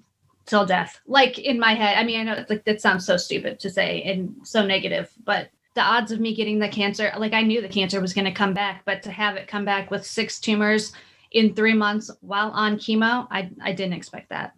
till 0.46 0.66
death 0.66 1.00
like 1.06 1.38
in 1.38 1.58
my 1.60 1.74
head 1.74 1.96
i 1.98 2.02
mean 2.04 2.18
i 2.20 2.24
know 2.24 2.32
it's 2.32 2.50
like 2.50 2.64
that 2.64 2.80
sounds 2.80 3.06
so 3.06 3.16
stupid 3.16 3.60
to 3.60 3.70
say 3.70 4.02
and 4.02 4.34
so 4.42 4.64
negative 4.66 5.10
but 5.24 5.50
the 5.74 5.80
odds 5.80 6.10
of 6.12 6.18
me 6.20 6.34
getting 6.34 6.58
the 6.58 6.68
cancer 6.68 7.12
like 7.18 7.32
i 7.32 7.42
knew 7.42 7.60
the 7.62 7.68
cancer 7.68 8.00
was 8.00 8.12
going 8.12 8.24
to 8.24 8.32
come 8.32 8.52
back 8.52 8.82
but 8.84 9.02
to 9.02 9.10
have 9.12 9.36
it 9.36 9.46
come 9.46 9.64
back 9.64 9.90
with 9.92 10.04
six 10.04 10.40
tumors 10.40 10.92
in 11.32 11.54
three 11.54 11.74
months 11.74 12.10
while 12.20 12.50
on 12.50 12.76
chemo 12.76 13.26
i, 13.30 13.50
I 13.60 13.72
didn't 13.72 13.94
expect 13.94 14.30
that 14.30 14.54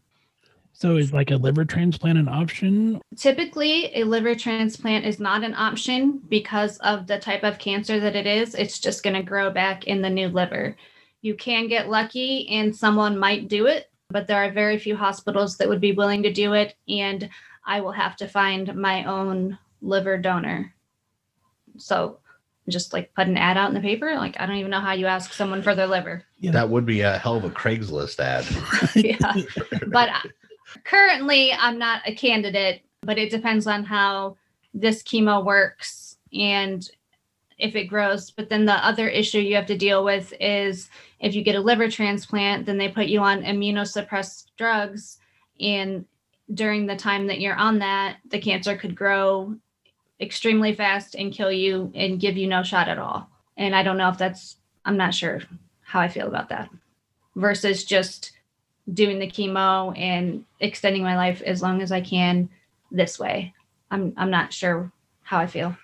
so 0.77 0.97
is 0.97 1.13
like 1.13 1.31
a 1.31 1.37
liver 1.37 1.65
transplant 1.65 2.19
an 2.19 2.29
option? 2.29 3.01
Typically, 3.17 3.95
a 3.95 4.03
liver 4.03 4.35
transplant 4.35 5.07
is 5.07 5.21
not 5.21 5.45
an 5.45 5.55
option 5.55 6.21
because 6.29 6.79
of 6.79 7.07
the 7.07 7.19
type 7.19 7.45
of 7.45 7.61
cancer 7.61 8.01
that 8.01 8.17
it 8.17 8.27
is. 8.27 8.57
It's 8.57 8.81
just 8.81 9.05
going 9.05 9.15
to 9.15 9.23
grow 9.23 9.51
back 9.51 9.85
in 9.85 10.03
the 10.03 10.11
new 10.11 10.29
liver. 10.29 10.77
You 11.23 11.37
can 11.37 11.69
get 11.69 11.89
lucky 11.89 12.49
and 12.49 12.75
someone 12.75 13.17
might 13.17 13.47
do 13.47 13.67
it, 13.67 13.89
but 14.11 14.27
there 14.27 14.45
are 14.45 14.51
very 14.51 14.77
few 14.77 14.97
hospitals 14.97 15.57
that 15.59 15.69
would 15.69 15.81
be 15.81 15.93
willing 15.93 16.25
to 16.25 16.33
do 16.33 16.55
it. 16.55 16.75
And 16.89 17.31
I 17.65 17.81
will 17.81 17.93
have 17.93 18.17
to 18.17 18.29
find 18.29 18.75
my 18.75 19.05
own 19.05 19.57
liver 19.81 20.19
donor. 20.19 20.75
So 21.79 22.19
just 22.69 22.93
like 22.93 23.15
put 23.15 23.27
an 23.27 23.37
ad 23.37 23.57
out 23.57 23.69
in 23.69 23.75
the 23.75 23.81
paper. 23.81 24.15
Like, 24.17 24.41
I 24.41 24.47
don't 24.47 24.57
even 24.57 24.71
know 24.71 24.81
how 24.81 24.93
you 24.93 25.07
ask 25.07 25.33
someone 25.33 25.63
for 25.63 25.75
their 25.75 25.87
liver. 25.87 26.25
Yeah. 26.39 26.53
That 26.53 26.71
would 26.71 26.87
be 26.87 27.03
a 27.03 27.19
hell 27.19 27.37
of 27.37 27.45
a 27.45 27.51
Craigslist 27.51 28.21
ad. 28.21 28.47
yeah. 28.95 29.43
But 29.89 30.09
uh, 30.09 30.29
currently, 30.85 31.53
I'm 31.53 31.79
not 31.79 32.03
a 32.07 32.15
candidate, 32.15 32.83
but 33.03 33.19
it 33.19 33.31
depends 33.31 33.67
on 33.67 33.85
how 33.85 34.37
this 34.73 35.03
chemo 35.03 35.45
works 35.45 36.17
and 36.33 36.89
if 37.59 37.77
it 37.77 37.85
grows. 37.85 38.31
But 38.31 38.49
then 38.49 38.65
the 38.65 38.85
other 38.85 39.09
issue 39.09 39.39
you 39.39 39.57
have 39.57 39.67
to 39.67 39.79
deal 39.79 40.05
with 40.05 40.33
is 40.41 40.89
if 41.21 41.35
you 41.35 41.43
get 41.43 41.55
a 41.55 41.61
liver 41.61 41.91
transplant, 41.91 42.67
then 42.67 42.79
they 42.79 42.89
put 42.89 43.07
you 43.07 43.21
on 43.21 43.43
immunosuppressed 43.43 44.47
drugs. 44.57 45.19
And 45.61 46.07
during 46.53 46.87
the 46.87 46.97
time 46.97 47.27
that 47.29 47.41
you're 47.41 47.55
on 47.55 47.79
that, 47.79 48.17
the 48.31 48.39
cancer 48.39 48.77
could 48.77 48.97
grow 48.97 49.55
extremely 50.25 50.75
fast 50.75 51.15
and 51.15 51.33
kill 51.33 51.53
you 51.53 51.93
and 51.95 52.19
give 52.19 52.37
you 52.37 52.47
no 52.49 52.63
shot 52.63 52.89
at 52.89 52.99
all. 52.99 53.29
And 53.57 53.77
I 53.77 53.83
don't 53.83 53.99
know 53.99 54.09
if 54.09 54.19
that's, 54.19 54.57
I'm 54.85 54.97
not 54.97 55.15
sure 55.15 55.41
how 55.83 56.01
I 56.01 56.09
feel 56.09 56.27
about 56.27 56.49
that 56.49 56.69
versus 57.37 57.85
just 57.85 58.33
doing 58.93 59.19
the 59.19 59.27
chemo 59.31 59.97
and 59.99 60.45
extending 60.61 61.03
my 61.03 61.17
life 61.17 61.41
as 61.43 61.63
long 61.63 61.81
as 61.83 61.93
I 61.93 62.01
can 62.01 62.49
this 62.91 63.19
way. 63.19 63.55
I'm 63.91 64.13
I'm 64.17 64.31
not 64.31 64.53
sure 64.53 64.91
how 65.23 65.39
I 65.39 65.47
feel. 65.47 65.77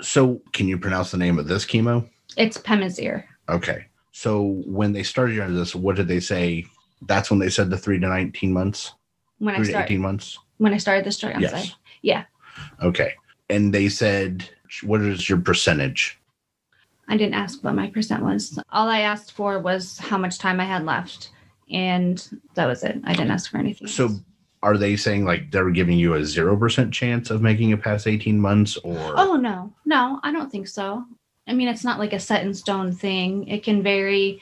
So, 0.00 0.40
can 0.52 0.68
you 0.68 0.78
pronounce 0.78 1.10
the 1.10 1.16
name 1.18 1.38
of 1.38 1.48
this 1.48 1.64
chemo? 1.64 2.08
It's 2.36 2.56
Pemazyre. 2.58 3.24
Okay. 3.48 3.86
So, 4.12 4.62
when 4.66 4.92
they 4.92 5.02
started 5.02 5.34
you 5.34 5.42
on 5.42 5.54
this, 5.54 5.74
what 5.74 5.96
did 5.96 6.08
they 6.08 6.20
say? 6.20 6.64
That's 7.02 7.30
when 7.30 7.38
they 7.40 7.50
said 7.50 7.70
the 7.70 7.78
three 7.78 7.98
to 8.00 8.06
19 8.08 8.52
months, 8.52 8.92
When 9.38 9.54
I 9.54 9.58
three 9.58 9.66
to 9.66 9.72
start 9.72 9.84
18 9.86 10.00
months. 10.00 10.38
when 10.58 10.72
I 10.74 10.78
started 10.78 11.04
this 11.04 11.18
drug, 11.18 11.34
I'm 11.34 11.40
Yes. 11.42 11.50
sorry. 11.50 11.72
Yeah. 12.02 12.24
Okay. 12.82 13.14
And 13.50 13.72
they 13.72 13.88
said, 13.88 14.48
what 14.82 15.00
is 15.00 15.28
your 15.28 15.38
percentage? 15.38 16.18
I 17.08 17.16
didn't 17.16 17.34
ask 17.34 17.64
what 17.64 17.74
my 17.74 17.88
percent 17.88 18.22
was. 18.22 18.58
All 18.70 18.88
I 18.88 19.00
asked 19.00 19.32
for 19.32 19.58
was 19.58 19.98
how 19.98 20.18
much 20.18 20.38
time 20.38 20.60
I 20.60 20.64
had 20.64 20.84
left. 20.84 21.30
And 21.70 22.40
that 22.54 22.66
was 22.66 22.84
it. 22.84 23.00
I 23.04 23.12
didn't 23.12 23.30
ask 23.30 23.50
for 23.50 23.58
anything. 23.58 23.88
So 23.88 24.04
else. 24.04 24.20
are 24.62 24.76
they 24.76 24.96
saying 24.96 25.24
like 25.24 25.50
they're 25.50 25.70
giving 25.70 25.98
you 25.98 26.14
a 26.14 26.20
0% 26.20 26.92
chance 26.92 27.30
of 27.30 27.42
making 27.42 27.70
it 27.70 27.82
past 27.82 28.06
18 28.06 28.38
months 28.38 28.76
or 28.78 28.98
Oh 29.16 29.36
no, 29.36 29.72
no, 29.84 30.20
I 30.22 30.32
don't 30.32 30.50
think 30.50 30.68
so. 30.68 31.04
I 31.46 31.54
mean, 31.54 31.68
it's 31.68 31.84
not 31.84 31.98
like 31.98 32.12
a 32.12 32.20
set 32.20 32.44
in 32.44 32.52
stone 32.52 32.92
thing. 32.92 33.48
It 33.48 33.62
can 33.64 33.82
vary 33.82 34.40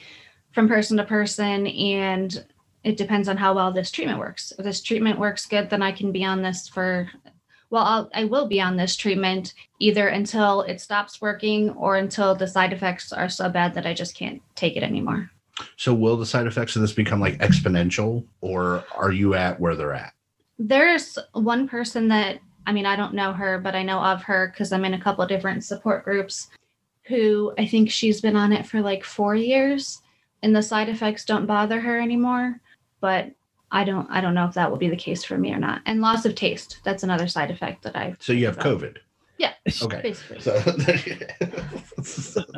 from 0.53 0.69
person 0.69 0.97
to 0.97 1.05
person, 1.05 1.67
and 1.69 2.45
it 2.83 2.97
depends 2.97 3.29
on 3.29 3.37
how 3.37 3.55
well 3.55 3.73
this 3.73 3.91
treatment 3.93 4.19
works. 4.19 4.53
If 4.59 4.65
this 4.65 4.83
treatment 4.83 5.19
works 5.19 5.47
good, 5.47 5.71
then 5.71 5.83
I 5.83 5.93
can 5.93 6.11
be 6.11 6.25
on 6.25 6.43
this 6.43 6.69
for. 6.69 7.09
Well, 7.71 7.85
I'll, 7.85 8.11
I 8.15 8.25
will 8.25 8.47
be 8.47 8.61
on 8.61 8.77
this 8.77 8.97
treatment 8.97 9.55
either 9.81 10.09
until 10.09 10.63
it 10.63 10.81
stops 10.81 11.21
working 11.21 11.71
or 11.71 11.97
until 11.97 12.35
the 12.35 12.47
side 12.47 12.73
effects 12.73 13.13
are 13.13 13.29
so 13.29 13.49
bad 13.49 13.75
that 13.75 13.87
I 13.87 13.95
just 13.95 14.15
can't 14.17 14.41
take 14.55 14.77
it 14.77 14.83
anymore. 14.83 15.31
so 15.77 15.93
will 15.95 16.17
the 16.17 16.27
side 16.27 16.47
effects 16.47 16.77
of 16.77 16.83
this 16.83 16.93
become 16.93 17.21
like 17.21 17.39
exponential 17.39 18.25
or 18.41 18.85
are 18.95 19.11
you 19.13 19.35
at 19.35 19.59
where 19.59 19.75
they're 19.75 19.95
at? 19.95 20.13
There's 20.59 21.19
one 21.33 21.69
person 21.69 22.09
that 22.09 22.39
I 22.69 22.73
mean, 22.73 22.87
I 22.87 22.97
don't 22.97 23.15
know 23.15 23.33
her, 23.33 23.61
but 23.61 23.77
I 23.77 23.85
know 23.85 24.01
of 24.01 24.25
her 24.25 24.49
because 24.49 24.73
I'm 24.73 24.85
in 24.85 24.95
a 24.95 25.01
couple 25.01 25.23
of 25.23 25.29
different 25.29 25.63
support 25.65 26.05
groups 26.05 26.49
who 27.05 27.53
I 27.57 27.67
think 27.67 27.91
she's 27.91 28.21
been 28.21 28.35
on 28.35 28.53
it 28.53 28.67
for 28.67 28.81
like 28.81 29.05
four 29.05 29.37
years 29.37 30.03
and 30.43 30.55
the 30.55 30.63
side 30.63 30.89
effects 30.89 31.25
don't 31.25 31.47
bother 31.47 31.81
her 31.81 32.01
anymore. 32.01 32.61
But 33.01 33.31
I 33.77 33.85
don't 33.85 34.11
I 34.11 34.23
don't 34.23 34.33
know 34.33 34.47
if 34.47 34.55
that 34.55 34.71
will 34.71 34.79
be 34.79 34.89
the 34.89 34.97
case 34.97 35.23
for 35.23 35.37
me 35.37 35.53
or 35.53 35.59
not. 35.59 35.83
And 35.85 36.01
loss 36.01 36.25
of 36.25 36.35
taste. 36.35 36.81
That's 36.83 37.03
another 37.03 37.29
side 37.29 37.51
effect 37.51 37.83
that 37.83 37.95
I 37.95 38.17
So 38.21 38.33
you 38.33 38.47
have 38.47 38.59
COVID. 38.59 38.97
Yeah. 39.37 39.53
Okay. 39.83 40.01
Basically. 40.01 40.41
So 40.41 40.59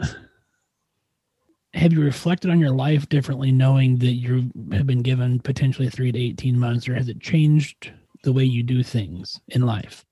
Have 1.74 1.92
you 1.92 2.02
reflected 2.02 2.50
on 2.50 2.60
your 2.60 2.70
life 2.70 3.08
differently, 3.08 3.50
knowing 3.50 3.98
that 3.98 4.12
you 4.12 4.50
have 4.72 4.86
been 4.86 5.02
given 5.02 5.40
potentially 5.40 5.88
three 5.88 6.12
to 6.12 6.18
18 6.18 6.58
months, 6.58 6.88
or 6.88 6.94
has 6.94 7.08
it 7.08 7.20
changed 7.20 7.92
the 8.22 8.32
way 8.32 8.44
you 8.44 8.62
do 8.62 8.82
things 8.82 9.40
in 9.48 9.66
life? 9.66 10.04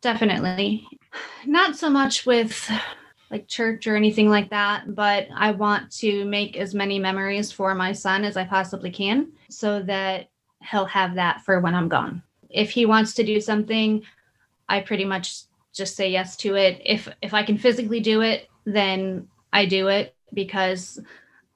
Definitely. 0.00 0.86
Not 1.46 1.76
so 1.76 1.90
much 1.90 2.26
with 2.26 2.70
like 3.30 3.48
church 3.48 3.86
or 3.86 3.96
anything 3.96 4.30
like 4.30 4.50
that, 4.50 4.94
but 4.94 5.28
I 5.34 5.52
want 5.52 5.92
to 5.98 6.24
make 6.24 6.56
as 6.56 6.74
many 6.74 6.98
memories 6.98 7.52
for 7.52 7.74
my 7.74 7.92
son 7.92 8.24
as 8.24 8.36
I 8.36 8.44
possibly 8.44 8.90
can 8.90 9.32
so 9.50 9.82
that 9.82 10.30
he'll 10.70 10.86
have 10.86 11.14
that 11.14 11.44
for 11.44 11.60
when 11.60 11.74
I'm 11.74 11.88
gone. 11.88 12.22
If 12.50 12.70
he 12.70 12.86
wants 12.86 13.14
to 13.14 13.24
do 13.24 13.40
something, 13.40 14.02
I 14.68 14.80
pretty 14.80 15.04
much 15.04 15.42
just 15.74 15.96
say 15.96 16.10
yes 16.10 16.36
to 16.38 16.56
it. 16.56 16.80
If 16.84 17.08
if 17.22 17.34
I 17.34 17.42
can 17.42 17.58
physically 17.58 18.00
do 18.00 18.22
it, 18.22 18.48
then 18.64 19.28
I 19.52 19.66
do 19.66 19.88
it 19.88 20.14
because 20.34 21.00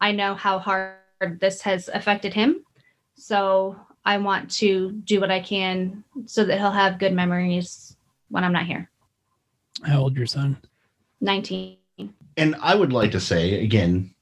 I 0.00 0.12
know 0.12 0.34
how 0.34 0.58
hard 0.58 0.96
this 1.40 1.62
has 1.62 1.88
affected 1.88 2.34
him. 2.34 2.64
So 3.14 3.76
I 4.04 4.18
want 4.18 4.50
to 4.52 4.92
do 5.04 5.20
what 5.20 5.30
I 5.30 5.40
can 5.40 6.04
so 6.26 6.44
that 6.44 6.58
he'll 6.58 6.70
have 6.70 6.98
good 6.98 7.12
memories 7.12 7.96
when 8.28 8.44
I'm 8.44 8.52
not 8.52 8.66
here. 8.66 8.90
How 9.84 10.00
old 10.00 10.16
your 10.16 10.26
son? 10.26 10.56
19. 11.20 11.78
and 12.36 12.56
I 12.60 12.74
would 12.74 12.92
like 12.92 13.12
to 13.12 13.20
say 13.20 13.62
again, 13.62 14.12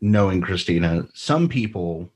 knowing 0.00 0.40
Christina, 0.40 1.06
some 1.12 1.46
people, 1.48 2.10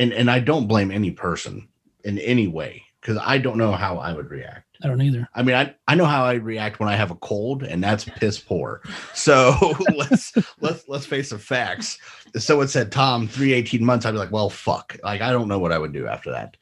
and 0.00 0.12
and 0.12 0.30
I 0.30 0.40
don't 0.40 0.66
blame 0.66 0.90
any 0.90 1.10
person 1.10 1.68
in 2.04 2.18
any 2.18 2.48
way 2.48 2.82
because 3.00 3.18
I 3.22 3.38
don't 3.38 3.58
know 3.58 3.72
how 3.72 3.98
I 3.98 4.12
would 4.12 4.30
react. 4.30 4.66
I 4.82 4.88
don't 4.88 5.02
either. 5.02 5.28
I 5.34 5.42
mean, 5.42 5.54
I, 5.54 5.74
I 5.86 5.94
know 5.94 6.06
how 6.06 6.24
I 6.24 6.34
react 6.34 6.80
when 6.80 6.88
I 6.88 6.96
have 6.96 7.10
a 7.10 7.16
cold, 7.16 7.62
and 7.62 7.84
that's 7.84 8.04
piss 8.04 8.38
poor. 8.38 8.82
So 9.14 9.54
let's 9.94 10.32
let's 10.60 10.88
let's 10.88 11.06
face 11.06 11.30
the 11.30 11.38
facts. 11.38 11.98
If 12.34 12.42
someone 12.42 12.68
said 12.68 12.90
Tom 12.90 13.28
three 13.28 13.52
eighteen 13.52 13.84
months, 13.84 14.06
I'd 14.06 14.12
be 14.12 14.18
like, 14.18 14.32
well, 14.32 14.50
fuck. 14.50 14.96
Like 15.04 15.20
I 15.20 15.30
don't 15.30 15.48
know 15.48 15.58
what 15.58 15.72
I 15.72 15.78
would 15.78 15.92
do 15.92 16.06
after 16.06 16.30
that. 16.32 16.56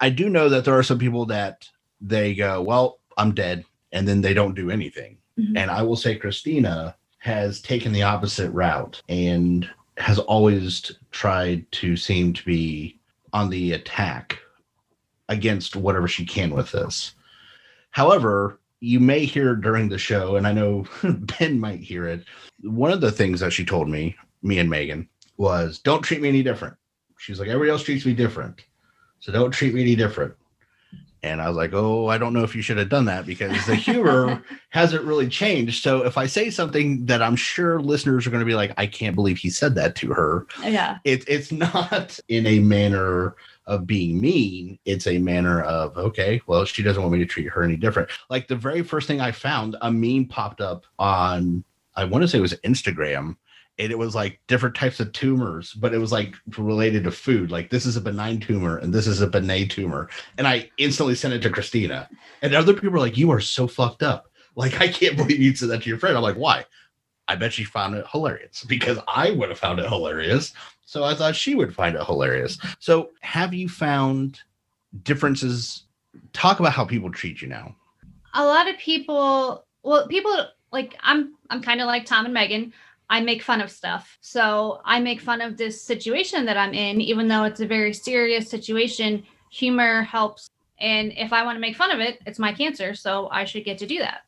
I 0.00 0.10
do 0.10 0.28
know 0.28 0.48
that 0.48 0.64
there 0.64 0.78
are 0.78 0.84
some 0.84 0.98
people 0.98 1.26
that 1.26 1.68
they 2.00 2.34
go, 2.34 2.62
well, 2.62 3.00
I'm 3.16 3.34
dead, 3.34 3.64
and 3.90 4.06
then 4.06 4.20
they 4.20 4.34
don't 4.34 4.54
do 4.54 4.70
anything. 4.70 5.18
Mhm. 5.36 5.56
And 5.56 5.70
I 5.70 5.82
will 5.82 5.96
say, 5.96 6.14
Christina 6.14 6.94
has 7.18 7.60
taken 7.60 7.92
the 7.92 8.04
opposite 8.04 8.50
route 8.52 9.02
and 9.08 9.68
has 9.96 10.20
always 10.20 10.92
tried 11.10 11.70
to 11.72 11.96
seem 11.96 12.32
to 12.32 12.44
be 12.44 12.98
on 13.32 13.50
the 13.50 13.72
attack 13.72 14.38
against 15.28 15.76
whatever 15.76 16.08
she 16.08 16.24
can 16.24 16.50
with 16.54 16.72
this. 16.72 17.14
However, 17.90 18.60
you 18.80 19.00
may 19.00 19.24
hear 19.24 19.56
during 19.56 19.88
the 19.88 19.98
show, 19.98 20.36
and 20.36 20.46
I 20.46 20.52
know 20.52 20.86
Ben 21.02 21.58
might 21.58 21.80
hear 21.80 22.06
it. 22.06 22.24
One 22.62 22.92
of 22.92 23.00
the 23.00 23.12
things 23.12 23.40
that 23.40 23.52
she 23.52 23.64
told 23.64 23.88
me, 23.88 24.16
me 24.42 24.58
and 24.58 24.70
Megan, 24.70 25.08
was 25.36 25.78
don't 25.78 26.02
treat 26.02 26.20
me 26.20 26.28
any 26.28 26.42
different. 26.42 26.76
She's 27.18 27.40
like, 27.40 27.48
everybody 27.48 27.70
else 27.70 27.82
treats 27.82 28.06
me 28.06 28.14
different. 28.14 28.62
So 29.20 29.32
don't 29.32 29.50
treat 29.50 29.74
me 29.74 29.82
any 29.82 29.96
different. 29.96 30.34
And 31.22 31.40
I 31.40 31.48
was 31.48 31.56
like, 31.56 31.72
oh, 31.72 32.06
I 32.08 32.18
don't 32.18 32.32
know 32.32 32.44
if 32.44 32.54
you 32.54 32.62
should 32.62 32.78
have 32.78 32.88
done 32.88 33.06
that 33.06 33.26
because 33.26 33.66
the 33.66 33.74
humor 33.74 34.42
hasn't 34.70 35.04
really 35.04 35.28
changed. 35.28 35.82
So 35.82 36.04
if 36.04 36.16
I 36.16 36.26
say 36.26 36.50
something 36.50 37.04
that 37.06 37.22
I'm 37.22 37.36
sure 37.36 37.80
listeners 37.80 38.26
are 38.26 38.30
going 38.30 38.40
to 38.40 38.46
be 38.46 38.54
like, 38.54 38.72
I 38.76 38.86
can't 38.86 39.14
believe 39.16 39.38
he 39.38 39.50
said 39.50 39.74
that 39.74 39.94
to 39.96 40.12
her, 40.12 40.46
Yeah. 40.62 40.98
it, 41.04 41.24
it's 41.28 41.50
not 41.50 42.18
in 42.28 42.46
a 42.46 42.60
manner 42.60 43.34
of 43.66 43.86
being 43.86 44.20
mean. 44.20 44.78
It's 44.84 45.06
a 45.06 45.18
manner 45.18 45.60
of, 45.62 45.96
okay, 45.98 46.40
well, 46.46 46.64
she 46.64 46.82
doesn't 46.82 47.02
want 47.02 47.12
me 47.12 47.18
to 47.18 47.26
treat 47.26 47.48
her 47.48 47.62
any 47.62 47.76
different. 47.76 48.08
Like 48.30 48.48
the 48.48 48.56
very 48.56 48.82
first 48.82 49.06
thing 49.06 49.20
I 49.20 49.32
found, 49.32 49.76
a 49.82 49.90
meme 49.92 50.26
popped 50.26 50.60
up 50.60 50.84
on, 50.98 51.64
I 51.96 52.04
want 52.04 52.22
to 52.22 52.28
say 52.28 52.38
it 52.38 52.42
was 52.42 52.54
Instagram. 52.64 53.36
And 53.78 53.92
it 53.92 53.98
was 53.98 54.14
like 54.14 54.40
different 54.46 54.74
types 54.74 55.00
of 55.00 55.12
tumors, 55.12 55.72
but 55.74 55.94
it 55.94 55.98
was 55.98 56.12
like 56.12 56.34
related 56.56 57.04
to 57.04 57.10
food. 57.10 57.50
Like 57.50 57.70
this 57.70 57.86
is 57.86 57.96
a 57.96 58.00
benign 58.00 58.40
tumor 58.40 58.78
and 58.78 58.92
this 58.92 59.06
is 59.06 59.20
a 59.20 59.26
benign 59.26 59.68
tumor. 59.68 60.08
And 60.36 60.46
I 60.46 60.70
instantly 60.78 61.14
sent 61.14 61.34
it 61.34 61.42
to 61.42 61.50
Christina. 61.50 62.08
And 62.42 62.54
other 62.54 62.74
people 62.74 62.96
are 62.96 63.00
like, 63.00 63.16
you 63.16 63.30
are 63.30 63.40
so 63.40 63.66
fucked 63.66 64.02
up. 64.02 64.30
Like, 64.56 64.80
I 64.80 64.88
can't 64.88 65.16
believe 65.16 65.40
you 65.40 65.54
said 65.54 65.68
that 65.70 65.82
to 65.82 65.88
your 65.88 65.98
friend. 65.98 66.16
I'm 66.16 66.22
like, 66.22 66.36
why? 66.36 66.64
I 67.28 67.36
bet 67.36 67.52
she 67.52 67.64
found 67.64 67.94
it 67.94 68.06
hilarious 68.10 68.64
because 68.68 68.98
I 69.06 69.30
would 69.30 69.50
have 69.50 69.58
found 69.58 69.78
it 69.78 69.88
hilarious. 69.88 70.52
So 70.84 71.04
I 71.04 71.14
thought 71.14 71.36
she 71.36 71.54
would 71.54 71.74
find 71.74 71.94
it 71.94 72.04
hilarious. 72.04 72.58
So 72.78 73.10
have 73.20 73.54
you 73.54 73.68
found 73.68 74.40
differences? 75.02 75.84
Talk 76.32 76.60
about 76.60 76.72
how 76.72 76.84
people 76.84 77.12
treat 77.12 77.40
you 77.40 77.48
now. 77.48 77.76
A 78.34 78.44
lot 78.44 78.68
of 78.68 78.78
people, 78.78 79.66
well, 79.82 80.08
people 80.08 80.34
like 80.72 80.96
I'm 81.00 81.34
I'm 81.50 81.62
kind 81.62 81.80
of 81.80 81.86
like 81.86 82.06
Tom 82.06 82.24
and 82.24 82.34
Megan. 82.34 82.72
I 83.10 83.20
make 83.20 83.42
fun 83.42 83.60
of 83.60 83.70
stuff. 83.70 84.18
So 84.20 84.80
I 84.84 85.00
make 85.00 85.20
fun 85.20 85.40
of 85.40 85.56
this 85.56 85.82
situation 85.82 86.44
that 86.46 86.56
I'm 86.56 86.74
in, 86.74 87.00
even 87.00 87.28
though 87.28 87.44
it's 87.44 87.60
a 87.60 87.66
very 87.66 87.92
serious 87.92 88.50
situation. 88.50 89.24
Humor 89.50 90.02
helps. 90.02 90.50
And 90.78 91.12
if 91.16 91.32
I 91.32 91.44
want 91.44 91.56
to 91.56 91.60
make 91.60 91.76
fun 91.76 91.90
of 91.90 92.00
it, 92.00 92.20
it's 92.26 92.38
my 92.38 92.52
cancer. 92.52 92.94
So 92.94 93.28
I 93.30 93.44
should 93.44 93.64
get 93.64 93.78
to 93.78 93.86
do 93.86 93.98
that. 93.98 94.20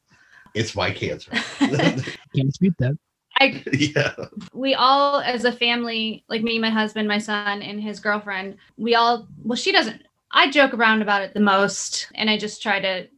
It's 0.55 0.75
my 0.75 0.90
cancer. 0.90 1.31
Can't 1.59 2.03
dispute 2.35 2.75
that. 2.79 2.97
I 3.40 3.62
yeah. 3.73 4.14
we 4.53 4.75
all 4.75 5.21
as 5.21 5.45
a 5.45 5.53
family 5.53 6.25
like 6.29 6.43
me 6.43 6.59
my 6.59 6.71
husband 6.71 7.09
my 7.09 7.19
son 7.19 7.62
and 7.62 7.81
his 7.81 7.99
girlfriend 8.01 8.57
we 8.77 8.95
all 8.95 9.29
well 9.43 9.57
she 9.57 9.73
doesn't 9.73 10.03
i 10.31 10.51
joke 10.51 10.75
around 10.75 11.01
about 11.01 11.23
it 11.23 11.33
the 11.33 11.40
most 11.40 12.09
and 12.14 12.29
i 12.29 12.37
just 12.37 12.61
try 12.61 12.81
to 12.81 13.09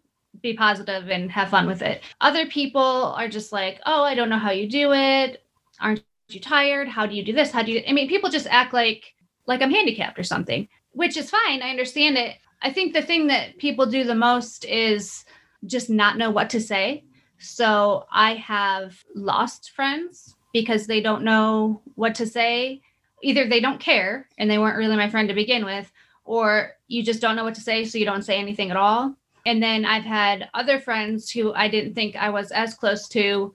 be 0.40 0.54
positive 0.54 1.08
and 1.08 1.30
have 1.30 1.48
fun 1.48 1.66
with 1.66 1.82
it 1.82 2.02
other 2.20 2.46
people 2.46 2.80
are 2.80 3.28
just 3.28 3.52
like 3.52 3.80
oh 3.86 4.04
i 4.04 4.14
don't 4.14 4.28
know 4.28 4.38
how 4.38 4.50
you 4.50 4.68
do 4.68 4.92
it 4.92 5.41
aren't 5.82 6.04
you 6.28 6.40
tired? 6.40 6.88
How 6.88 7.06
do 7.06 7.14
you 7.14 7.24
do 7.24 7.32
this? 7.32 7.50
How 7.50 7.62
do 7.62 7.72
you 7.72 7.82
i 7.86 7.92
mean 7.92 8.08
people 8.08 8.30
just 8.30 8.46
act 8.46 8.72
like 8.72 9.14
like 9.46 9.60
i'm 9.60 9.70
handicapped 9.70 10.18
or 10.18 10.22
something 10.22 10.68
which 10.92 11.16
is 11.16 11.30
fine. 11.30 11.62
I 11.62 11.70
understand 11.70 12.16
it. 12.16 12.36
I 12.60 12.72
think 12.72 12.92
the 12.92 13.02
thing 13.02 13.26
that 13.26 13.58
people 13.58 13.86
do 13.86 14.04
the 14.04 14.14
most 14.14 14.64
is 14.64 15.24
just 15.66 15.90
not 15.90 16.18
know 16.18 16.30
what 16.30 16.50
to 16.50 16.60
say. 16.60 17.04
So 17.38 18.06
I 18.10 18.34
have 18.34 19.02
lost 19.14 19.72
friends 19.72 20.36
because 20.52 20.86
they 20.86 21.00
don't 21.00 21.24
know 21.24 21.82
what 21.94 22.14
to 22.16 22.26
say. 22.26 22.82
Either 23.22 23.48
they 23.48 23.60
don't 23.60 23.80
care 23.80 24.28
and 24.38 24.50
they 24.50 24.58
weren't 24.58 24.76
really 24.76 24.96
my 24.96 25.10
friend 25.10 25.28
to 25.28 25.34
begin 25.34 25.64
with, 25.64 25.90
or 26.24 26.72
you 26.88 27.02
just 27.02 27.20
don't 27.20 27.36
know 27.36 27.44
what 27.44 27.54
to 27.54 27.60
say, 27.60 27.84
so 27.84 27.98
you 27.98 28.04
don't 28.04 28.24
say 28.24 28.38
anything 28.38 28.70
at 28.70 28.76
all. 28.76 29.16
And 29.44 29.62
then 29.62 29.84
I've 29.84 30.04
had 30.04 30.48
other 30.54 30.78
friends 30.78 31.30
who 31.30 31.52
I 31.52 31.68
didn't 31.68 31.94
think 31.94 32.14
I 32.14 32.30
was 32.30 32.52
as 32.52 32.74
close 32.74 33.08
to, 33.08 33.54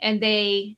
and 0.00 0.20
they 0.20 0.76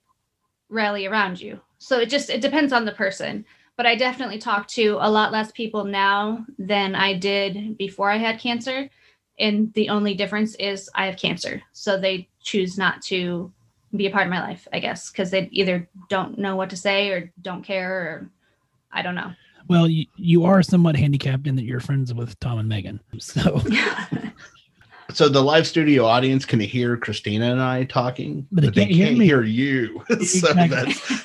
rally 0.68 1.06
around 1.06 1.40
you. 1.40 1.60
So 1.78 1.98
it 1.98 2.10
just 2.10 2.30
it 2.30 2.40
depends 2.40 2.72
on 2.72 2.84
the 2.84 2.92
person. 2.92 3.44
But 3.76 3.86
I 3.86 3.94
definitely 3.94 4.38
talk 4.38 4.66
to 4.68 4.98
a 5.00 5.10
lot 5.10 5.30
less 5.30 5.52
people 5.52 5.84
now 5.84 6.44
than 6.58 6.96
I 6.96 7.14
did 7.14 7.78
before 7.78 8.10
I 8.10 8.16
had 8.16 8.40
cancer 8.40 8.90
and 9.38 9.72
the 9.74 9.88
only 9.88 10.14
difference 10.14 10.54
is 10.56 10.90
I 10.94 11.06
have 11.06 11.16
cancer. 11.16 11.62
So 11.72 11.98
they 11.98 12.28
choose 12.40 12.76
not 12.76 13.02
to 13.02 13.52
be 13.94 14.06
a 14.06 14.10
part 14.10 14.26
of 14.26 14.32
my 14.32 14.40
life, 14.40 14.66
I 14.72 14.80
guess, 14.80 15.10
because 15.10 15.30
they 15.30 15.48
either 15.52 15.88
don't 16.08 16.38
know 16.38 16.56
what 16.56 16.70
to 16.70 16.76
say 16.76 17.10
or 17.10 17.32
don't 17.40 17.62
care 17.62 17.92
or 17.92 18.30
I 18.92 19.02
don't 19.02 19.14
know. 19.14 19.32
Well, 19.68 19.88
you, 19.88 20.06
you 20.16 20.44
are 20.44 20.62
somewhat 20.62 20.96
handicapped 20.96 21.46
in 21.46 21.56
that 21.56 21.64
you're 21.64 21.80
friends 21.80 22.12
with 22.12 22.38
Tom 22.40 22.58
and 22.58 22.68
Megan. 22.68 23.00
So 23.18 23.60
So 25.10 25.28
the 25.28 25.42
live 25.42 25.66
studio 25.66 26.04
audience 26.04 26.44
can 26.44 26.60
hear 26.60 26.96
Christina 26.96 27.50
and 27.50 27.62
I 27.62 27.84
talking, 27.84 28.46
But 28.52 28.74
they 28.74 28.86
can't 28.86 28.90
hear 28.90 29.12
me. 29.12 29.24
hear 29.24 29.42
you. 29.42 30.04
so 30.24 30.52
that's 30.52 31.20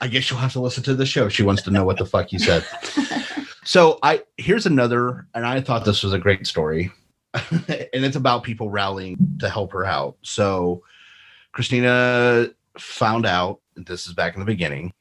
I 0.00 0.06
guess 0.06 0.30
you'll 0.30 0.38
have 0.38 0.52
to 0.52 0.60
listen 0.60 0.82
to 0.84 0.94
the 0.94 1.06
show. 1.06 1.28
She 1.28 1.42
wants 1.42 1.62
to 1.62 1.70
know 1.70 1.84
what 1.84 1.98
the 1.98 2.06
fuck 2.06 2.32
you 2.32 2.38
said. 2.38 2.64
So 3.64 3.98
I 4.02 4.22
here's 4.38 4.64
another, 4.64 5.26
and 5.34 5.44
I 5.44 5.60
thought 5.60 5.84
this 5.84 6.02
was 6.02 6.14
a 6.14 6.18
great 6.18 6.46
story, 6.46 6.90
and 7.34 7.68
it's 7.92 8.16
about 8.16 8.42
people 8.42 8.70
rallying 8.70 9.18
to 9.40 9.50
help 9.50 9.72
her 9.72 9.84
out. 9.84 10.16
So 10.22 10.82
Christina 11.52 12.48
found 12.78 13.26
out 13.26 13.60
this 13.76 14.06
is 14.06 14.14
back 14.14 14.32
in 14.32 14.40
the 14.40 14.46
beginning, 14.46 14.94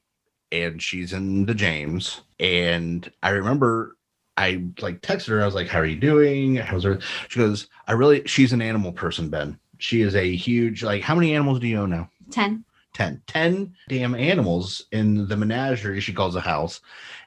and 0.51 0.82
she's 0.84 1.13
in 1.13 1.45
the 1.45 1.53
James, 1.53 2.20
and 2.41 3.09
I 3.24 3.30
remember 3.30 3.95
I 4.38 4.63
like 4.81 5.01
texted 5.01 5.29
her. 5.29 5.41
I 5.41 5.45
was 5.45 5.55
like, 5.55 5.67
"How 5.67 5.79
are 5.79 5.85
you 5.85 5.99
doing? 5.99 6.55
How's 6.55 6.83
her?" 6.83 6.99
She 7.27 7.39
goes, 7.39 7.67
"I 7.88 7.93
really." 7.93 8.23
She's 8.25 8.53
an 8.53 8.61
animal 8.61 8.91
person, 8.91 9.29
Ben. 9.29 9.59
She 9.79 10.01
is 10.01 10.15
a 10.15 10.35
huge 10.35 10.83
like. 10.83 11.01
How 11.01 11.15
many 11.15 11.33
animals 11.35 11.59
do 11.59 11.67
you 11.67 11.79
own 11.79 11.89
now? 11.89 12.09
10. 12.31 12.63
10 12.93 13.21
10 13.27 13.73
damn 13.89 14.15
animals 14.15 14.85
in 14.91 15.27
the 15.27 15.38
menagerie 15.38 16.01
she 16.01 16.13
calls 16.13 16.35
a 16.35 16.41
house 16.41 16.81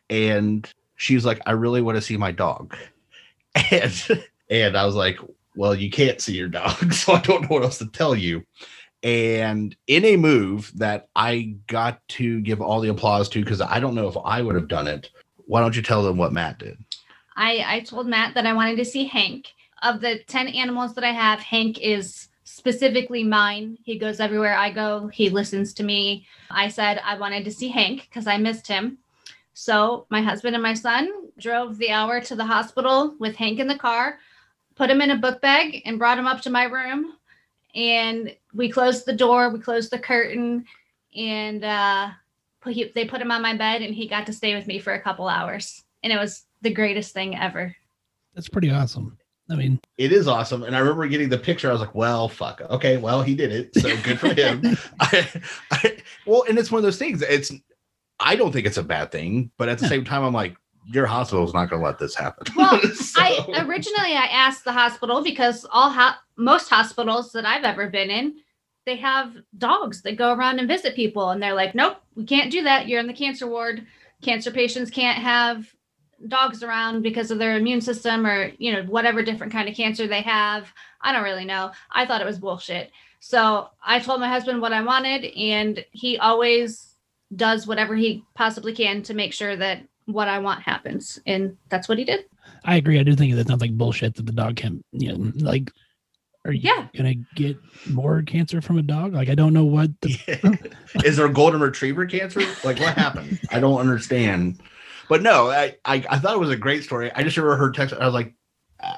and 0.09 0.73
she's 0.97 1.25
like 1.25 1.41
i 1.47 1.53
really 1.53 1.81
want 1.81 1.97
to 1.97 2.03
see 2.03 2.17
my 2.17 2.33
dog 2.33 2.77
and 3.71 4.25
and 4.51 4.77
i 4.77 4.85
was 4.85 4.97
like 4.97 5.19
well 5.55 5.75
you 5.75 5.89
can't 5.89 6.21
see 6.21 6.35
your 6.35 6.49
dog 6.49 6.93
so 6.93 7.13
i 7.13 7.21
don't 7.21 7.43
know 7.43 7.49
what 7.49 7.63
else 7.63 7.79
to 7.79 7.87
tell 7.87 8.17
you 8.17 8.45
and 9.03 9.77
in 9.87 10.05
a 10.05 10.17
move 10.17 10.73
that 10.75 11.09
i 11.15 11.55
got 11.69 12.07
to 12.09 12.41
give 12.41 12.61
all 12.61 12.81
the 12.81 12.91
applause 12.91 13.29
to 13.29 13.43
because 13.43 13.61
i 13.61 13.79
don't 13.79 13.95
know 13.95 14.09
if 14.09 14.17
i 14.25 14.43
would 14.43 14.57
have 14.57 14.69
done 14.69 14.89
it 14.89 15.11
why 15.47 15.61
don't 15.61 15.77
you 15.77 15.83
tell 15.83 16.03
them 16.03 16.17
what 16.17 16.33
matt 16.33 16.59
did 16.59 16.77
I, 17.37 17.65
I 17.67 17.81
told 17.81 18.07
Matt 18.07 18.35
that 18.35 18.47
I 18.47 18.53
wanted 18.53 18.77
to 18.77 18.85
see 18.85 19.05
Hank. 19.05 19.53
Of 19.83 20.01
the 20.01 20.19
10 20.27 20.49
animals 20.49 20.95
that 20.95 21.05
I 21.05 21.13
have, 21.13 21.41
Hank 21.41 21.79
is 21.81 22.29
specifically 22.45 23.25
mine. 23.25 23.79
He 23.83 23.99
goes 23.99 24.21
everywhere 24.21 24.55
I 24.55 24.71
go, 24.71 25.07
he 25.09 25.31
listens 25.31 25.73
to 25.75 25.83
me. 25.83 26.27
I 26.51 26.69
said 26.69 27.01
I 27.05 27.17
wanted 27.17 27.45
to 27.45 27.51
see 27.51 27.69
Hank 27.69 28.09
because 28.09 28.27
I 28.27 28.37
missed 28.37 28.67
him. 28.67 28.99
So 29.55 30.07
my 30.11 30.21
husband 30.21 30.55
and 30.55 30.63
my 30.63 30.75
son 30.75 31.11
drove 31.39 31.79
the 31.79 31.91
hour 31.91 32.21
to 32.21 32.35
the 32.35 32.45
hospital 32.45 33.15
with 33.19 33.37
Hank 33.37 33.59
in 33.59 33.69
the 33.69 33.79
car, 33.79 34.19
put 34.75 34.91
him 34.91 35.01
in 35.01 35.11
a 35.11 35.17
book 35.17 35.41
bag, 35.41 35.83
and 35.85 35.99
brought 35.99 36.19
him 36.19 36.27
up 36.27 36.41
to 36.43 36.51
my 36.51 36.65
room. 36.65 37.15
And 37.75 38.35
we 38.53 38.69
closed 38.69 39.07
the 39.07 39.13
door, 39.13 39.51
we 39.51 39.61
closed 39.61 39.91
the 39.91 39.99
curtain, 39.99 40.65
and 41.15 41.65
uh, 41.65 42.11
put, 42.61 42.73
he, 42.73 42.91
they 42.95 43.05
put 43.05 43.21
him 43.21 43.31
on 43.31 43.43
my 43.43 43.57
bed, 43.57 43.83
and 43.83 43.95
he 43.95 44.09
got 44.09 44.27
to 44.27 44.33
stay 44.33 44.55
with 44.55 44.67
me 44.67 44.79
for 44.79 44.93
a 44.93 45.01
couple 45.01 45.29
hours. 45.29 45.85
And 46.03 46.13
it 46.13 46.19
was 46.19 46.47
the 46.63 46.73
greatest 46.73 47.13
thing 47.15 47.37
ever. 47.37 47.75
That's 48.35 48.49
pretty 48.49 48.71
awesome. 48.71 49.17
I 49.51 49.57
mean, 49.57 49.81
it 49.99 50.13
is 50.13 50.29
awesome 50.29 50.63
and 50.63 50.77
i 50.77 50.79
remember 50.79 51.09
getting 51.09 51.29
the 51.29 51.37
picture 51.37 51.69
i 51.69 51.73
was 51.73 51.81
like 51.81 51.93
well 51.95 52.29
fuck 52.29 52.61
okay 52.71 52.99
well 52.99 53.21
he 53.21 53.35
did 53.35 53.51
it 53.51 53.75
so 53.75 53.95
good 54.03 54.21
for 54.21 54.33
him 54.33 54.63
I, 55.01 55.29
I, 55.73 55.97
well 56.25 56.45
and 56.49 56.57
it's 56.57 56.71
one 56.71 56.79
of 56.79 56.85
those 56.85 56.99
things 56.99 57.21
it's 57.23 57.51
i 58.21 58.37
don't 58.37 58.53
think 58.53 58.65
it's 58.65 58.77
a 58.77 58.83
bad 58.85 59.11
thing 59.11 59.51
but 59.59 59.69
at 59.69 59.79
the 59.79 59.87
Yeah. 59.87 59.89
same 59.91 60.05
time 60.05 60.23
i'm 60.23 60.33
like 60.33 60.57
your 60.87 61.05
hospital's 61.07 61.53
not 61.53 61.69
going 61.69 61.83
to 61.83 61.85
let 61.87 61.99
this 61.99 62.15
happen 62.15 62.47
Well, 62.57 62.81
So- 62.95 63.21
I 63.21 63.65
originally 63.67 64.13
I 64.13 64.27
asked 64.31 64.65
the 64.65 64.73
hospital 64.73 65.21
because 65.23 65.67
all 65.73 65.91
ho- 65.91 66.15
most 66.37 66.71
hospitals 66.71 67.33
that 67.33 67.45
I've 67.45 67.65
ever 67.65 67.89
been 67.89 68.09
in, 68.11 68.37
they 68.87 68.97
have 68.97 69.35
dogs 69.59 70.01
that 70.03 70.17
go 70.17 70.33
around 70.33 70.59
and 70.61 70.67
visit 70.69 70.95
people, 70.97 71.31
and 71.31 71.43
they're 71.43 71.55
like, 71.55 71.75
"Nope, 71.75 71.97
we 72.15 72.25
can't 72.25 72.51
do 72.53 72.63
that. 72.63 72.89
You're 72.89 72.99
in 73.01 73.07
the 73.07 73.13
cancer 73.13 73.47
ward. 73.47 73.85
Cancer 74.23 74.51
patients 74.51 74.91
can't 74.91 75.19
have 75.19 75.71
dogs 76.29 76.63
around 76.63 77.03
because 77.03 77.31
of 77.31 77.39
their 77.39 77.57
immune 77.57 77.81
system 77.81 78.27
or 78.27 78.53
you 78.59 78.73
know 78.73 78.83
whatever 78.85 79.23
different 79.23 79.53
kind 79.53 79.69
of 79.69 79.75
cancer 79.75 80.07
they 80.07 80.23
have. 80.23 80.73
I 81.01 81.13
don't 81.13 81.25
really 81.25 81.45
know. 81.45 81.71
I 81.91 82.07
thought 82.07 82.21
it 82.21 82.27
was 82.27 82.39
bullshit. 82.39 82.91
So 83.21 83.69
I 83.85 83.99
told 84.01 84.21
my 84.21 84.29
husband 84.29 84.61
what 84.61 84.73
I 84.73 84.83
wanted, 84.83 85.25
and 85.37 85.85
he 85.93 86.19
always 86.19 86.95
does 87.37 87.67
whatever 87.67 87.95
he 87.95 88.25
possibly 88.35 88.75
can 88.75 89.03
to 89.05 89.15
make 89.15 89.33
sure 89.33 89.57
that 89.57 89.83
what 90.07 90.29
I 90.29 90.39
want 90.39 90.63
happens, 90.63 91.19
and 91.27 91.57
that's 91.69 91.89
what 91.89 91.99
he 91.99 92.05
did. 92.05 92.25
I 92.65 92.77
agree. 92.77 92.99
I 92.99 93.03
do 93.03 93.15
think 93.15 93.35
that 93.35 93.47
sounds 93.47 93.61
like 93.61 93.77
bullshit 93.77 94.15
that 94.17 94.27
the 94.27 94.33
dog 94.33 94.57
can, 94.57 94.83
you 94.93 95.17
know, 95.17 95.33
like, 95.37 95.71
are 96.45 96.53
you 96.53 96.61
Yeah. 96.63 96.89
gonna 96.97 97.15
get 97.35 97.59
more 97.87 98.23
cancer 98.23 98.61
from 98.61 98.79
a 98.79 98.83
dog? 98.83 99.13
Like, 99.15 99.29
I 99.29 99.35
don't 99.35 99.53
know 99.53 99.65
what 99.65 99.91
the 100.01 100.19
is 101.05 101.17
there 101.17 101.29
golden 101.29 101.61
retriever 101.61 102.05
cancer 102.07 102.59
like 102.63 102.79
what 102.79 102.95
happened 102.95 103.39
i 103.51 103.59
don't 103.61 103.79
understand 103.81 104.61
but 105.11 105.21
no 105.23 105.51
I, 105.51 105.77
I 105.85 105.97
i 106.09 106.19
thought 106.19 106.35
it 106.35 106.41
was 106.41 106.49
a 106.51 106.57
great 106.57 106.83
story 106.85 107.11
i 107.15 107.23
just 107.23 107.37
remember 107.37 107.57
her 107.57 107.71
text 107.71 107.95
i 107.95 108.05
was 108.07 108.15
like 108.15 108.33
uh, 108.83 108.95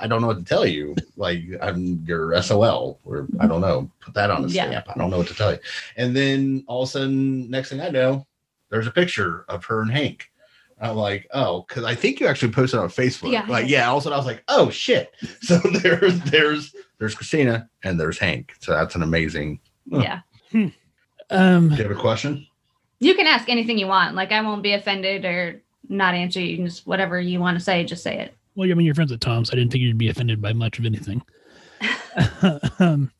i 0.00 0.06
don't 0.06 0.20
know 0.20 0.26
what 0.26 0.38
to 0.38 0.44
tell 0.44 0.66
you 0.66 0.94
like 1.16 1.40
i'm 1.62 2.04
your 2.06 2.40
sol 2.42 3.00
or 3.04 3.26
i 3.40 3.46
don't 3.46 3.62
know 3.62 3.90
put 4.00 4.12
that 4.14 4.30
on 4.30 4.44
a 4.44 4.48
Yeah. 4.48 4.66
stamp 4.68 4.86
i 4.90 4.94
don't 4.98 5.10
know 5.10 5.18
what 5.18 5.28
to 5.28 5.34
tell 5.34 5.52
you 5.52 5.58
and 5.96 6.14
then 6.14 6.64
all 6.66 6.82
of 6.82 6.88
a 6.88 6.92
sudden 6.92 7.48
next 7.50 7.70
thing 7.70 7.80
i 7.80 7.88
know 7.88 8.26
there's 8.68 8.86
a 8.86 8.90
picture 8.90 9.44
of 9.48 9.64
her 9.64 9.80
and 9.80 9.90
hank 9.90 10.30
I'm 10.80 10.96
like, 10.96 11.28
oh, 11.32 11.64
because 11.66 11.84
I 11.84 11.94
think 11.94 12.18
you 12.18 12.26
actually 12.26 12.50
posted 12.52 12.80
on 12.80 12.88
Facebook. 12.88 13.30
Yeah. 13.30 13.46
Like, 13.48 13.68
yeah. 13.68 13.88
All 13.88 13.96
of 13.98 14.02
a 14.02 14.04
sudden, 14.04 14.14
I 14.14 14.18
was 14.18 14.26
like, 14.26 14.42
oh 14.48 14.70
shit. 14.70 15.12
So 15.40 15.56
there's 15.58 16.20
there's 16.22 16.74
there's 16.98 17.14
Christina 17.14 17.70
and 17.84 17.98
there's 17.98 18.18
Hank. 18.18 18.54
So 18.58 18.72
that's 18.72 18.96
an 18.96 19.02
amazing. 19.02 19.60
Huh. 19.90 20.00
Yeah. 20.52 20.68
um 21.30 21.68
Do 21.68 21.76
you 21.76 21.82
have 21.84 21.92
a 21.96 22.00
question? 22.00 22.46
You 23.04 23.14
can 23.14 23.26
ask 23.26 23.48
anything 23.48 23.78
you 23.78 23.86
want. 23.86 24.14
Like 24.14 24.32
I 24.32 24.40
won't 24.40 24.62
be 24.62 24.72
offended 24.72 25.24
or 25.24 25.60
not 25.88 26.14
answer 26.14 26.40
you. 26.40 26.46
You 26.46 26.56
can 26.56 26.66
just 26.66 26.86
whatever 26.86 27.20
you 27.20 27.38
want 27.40 27.58
to 27.58 27.62
say, 27.64 27.84
just 27.84 28.02
say 28.02 28.18
it. 28.18 28.34
well, 28.54 28.70
I 28.70 28.74
mean, 28.74 28.86
you're 28.86 28.94
friends 28.94 29.10
with 29.10 29.20
Tom, 29.20 29.44
so 29.44 29.52
I 29.52 29.56
didn't 29.56 29.72
think 29.72 29.82
you'd 29.82 29.98
be 29.98 30.08
offended 30.08 30.40
by 30.40 30.52
much 30.52 30.78
of 30.78 30.84
anything. 30.86 31.22
um, 32.78 33.10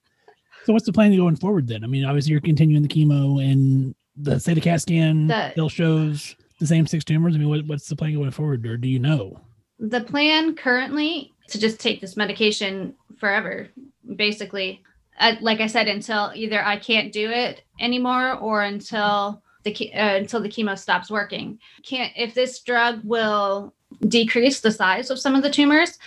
so 0.65 0.73
what's 0.73 0.87
the 0.87 0.93
plan 0.93 1.15
going 1.17 1.37
forward 1.37 1.67
then? 1.69 1.85
I 1.85 1.87
mean, 1.87 2.05
obviously 2.05 2.33
you're 2.33 2.41
continuing 2.41 2.83
the 2.83 2.89
chemo 2.89 3.45
and 3.45 3.95
the 4.17 4.39
say 4.41 4.55
the 4.55 4.61
CAT 4.61 4.81
scan 4.81 5.27
The- 5.27 5.51
still 5.53 5.69
shows 5.69 6.37
the 6.61 6.67
same 6.67 6.87
six 6.87 7.05
tumors. 7.05 7.35
I 7.35 7.39
mean, 7.39 7.49
what, 7.49 7.67
what's 7.67 7.89
the 7.89 7.97
plan 7.97 8.15
going 8.15 8.31
forward, 8.31 8.65
or 8.67 8.77
do 8.77 8.89
you 8.89 8.99
know? 8.99 9.41
The 9.79 10.01
plan 10.01 10.55
currently 10.55 11.33
to 11.49 11.59
just 11.59 11.81
take 11.81 12.01
this 12.01 12.17
medication 12.17 12.95
forever, 13.19 13.69
basically. 14.17 14.83
Uh, 15.19 15.35
like 15.41 15.61
I 15.61 15.67
said, 15.67 15.89
until 15.89 16.33
either 16.35 16.65
I 16.65 16.77
can't 16.77 17.13
do 17.13 17.29
it 17.31 17.63
anymore 17.81 18.35
or 18.35 18.63
until 18.63 19.43
the 19.65 19.93
uh, 19.95 20.17
until 20.17 20.41
the 20.41 20.49
chemo 20.49 20.79
stops 20.79 21.11
working. 21.11 21.59
Can't 21.83 22.13
if 22.17 22.35
this 22.35 22.61
drug 22.61 23.01
will 23.03 23.75
decrease 24.09 24.61
the 24.61 24.71
size 24.71 25.11
of 25.11 25.19
some 25.19 25.35
of 25.35 25.43
the 25.43 25.51
tumors, 25.51 25.99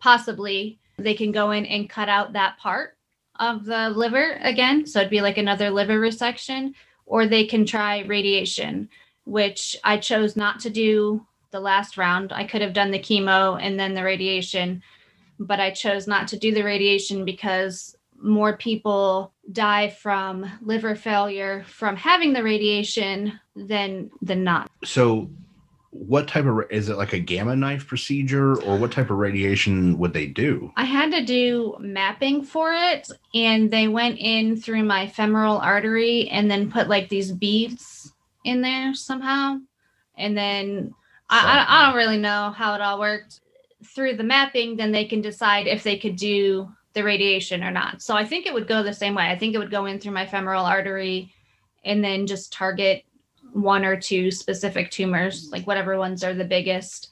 possibly 0.00 0.78
they 0.98 1.14
can 1.14 1.32
go 1.32 1.50
in 1.50 1.66
and 1.66 1.90
cut 1.90 2.08
out 2.08 2.32
that 2.32 2.58
part 2.58 2.96
of 3.40 3.64
the 3.64 3.90
liver 3.90 4.38
again. 4.42 4.86
So 4.86 5.00
it'd 5.00 5.10
be 5.10 5.20
like 5.20 5.38
another 5.38 5.70
liver 5.70 5.98
resection, 5.98 6.74
or 7.06 7.26
they 7.26 7.46
can 7.46 7.64
try 7.64 8.00
radiation, 8.00 8.88
which 9.24 9.76
I 9.84 9.98
chose 9.98 10.36
not 10.36 10.60
to 10.60 10.70
do 10.70 11.26
the 11.50 11.60
last 11.60 11.96
round. 11.96 12.32
I 12.32 12.44
could 12.44 12.62
have 12.62 12.72
done 12.72 12.90
the 12.90 12.98
chemo 12.98 13.58
and 13.60 13.78
then 13.78 13.94
the 13.94 14.04
radiation, 14.04 14.82
but 15.38 15.60
I 15.60 15.70
chose 15.70 16.06
not 16.06 16.28
to 16.28 16.38
do 16.38 16.52
the 16.52 16.64
radiation 16.64 17.24
because 17.24 17.96
more 18.22 18.56
people 18.56 19.32
die 19.50 19.90
from 19.90 20.46
liver 20.62 20.94
failure 20.94 21.64
from 21.66 21.96
having 21.96 22.32
the 22.32 22.42
radiation 22.42 23.38
than 23.56 24.10
than 24.22 24.44
not. 24.44 24.70
So, 24.84 25.30
what 25.90 26.28
type 26.28 26.46
of 26.46 26.62
is 26.70 26.88
it 26.88 26.96
like 26.96 27.12
a 27.12 27.18
gamma 27.18 27.56
knife 27.56 27.86
procedure, 27.86 28.60
or 28.62 28.78
what 28.78 28.92
type 28.92 29.10
of 29.10 29.18
radiation 29.18 29.98
would 29.98 30.12
they 30.12 30.26
do? 30.26 30.72
I 30.76 30.84
had 30.84 31.10
to 31.12 31.24
do 31.24 31.76
mapping 31.80 32.44
for 32.44 32.72
it, 32.72 33.08
and 33.34 33.70
they 33.70 33.88
went 33.88 34.18
in 34.18 34.56
through 34.56 34.84
my 34.84 35.08
femoral 35.08 35.58
artery 35.58 36.28
and 36.28 36.50
then 36.50 36.70
put 36.70 36.88
like 36.88 37.08
these 37.08 37.32
beads 37.32 38.12
in 38.44 38.62
there 38.62 38.94
somehow. 38.94 39.58
And 40.16 40.36
then 40.36 40.94
I, 41.28 41.66
I, 41.66 41.66
I 41.68 41.86
don't 41.86 41.96
really 41.96 42.18
know 42.18 42.50
how 42.50 42.74
it 42.74 42.80
all 42.80 42.98
worked. 42.98 43.40
Through 43.84 44.16
the 44.16 44.22
mapping, 44.22 44.76
then 44.76 44.92
they 44.92 45.06
can 45.06 45.20
decide 45.20 45.66
if 45.66 45.82
they 45.82 45.98
could 45.98 46.14
do 46.14 46.70
the 46.94 47.04
radiation 47.04 47.62
or 47.64 47.70
not. 47.70 48.02
So 48.02 48.14
I 48.14 48.24
think 48.24 48.46
it 48.46 48.54
would 48.54 48.68
go 48.68 48.82
the 48.82 48.92
same 48.92 49.14
way. 49.14 49.24
I 49.24 49.38
think 49.38 49.54
it 49.54 49.58
would 49.58 49.70
go 49.70 49.86
in 49.86 49.98
through 49.98 50.12
my 50.12 50.26
femoral 50.26 50.64
artery 50.64 51.32
and 51.84 52.04
then 52.04 52.26
just 52.26 52.52
target 52.52 53.04
one 53.52 53.84
or 53.84 53.98
two 53.98 54.30
specific 54.30 54.90
tumors, 54.90 55.48
like 55.52 55.66
whatever 55.66 55.98
ones 55.98 56.24
are 56.24 56.34
the 56.34 56.44
biggest. 56.44 57.10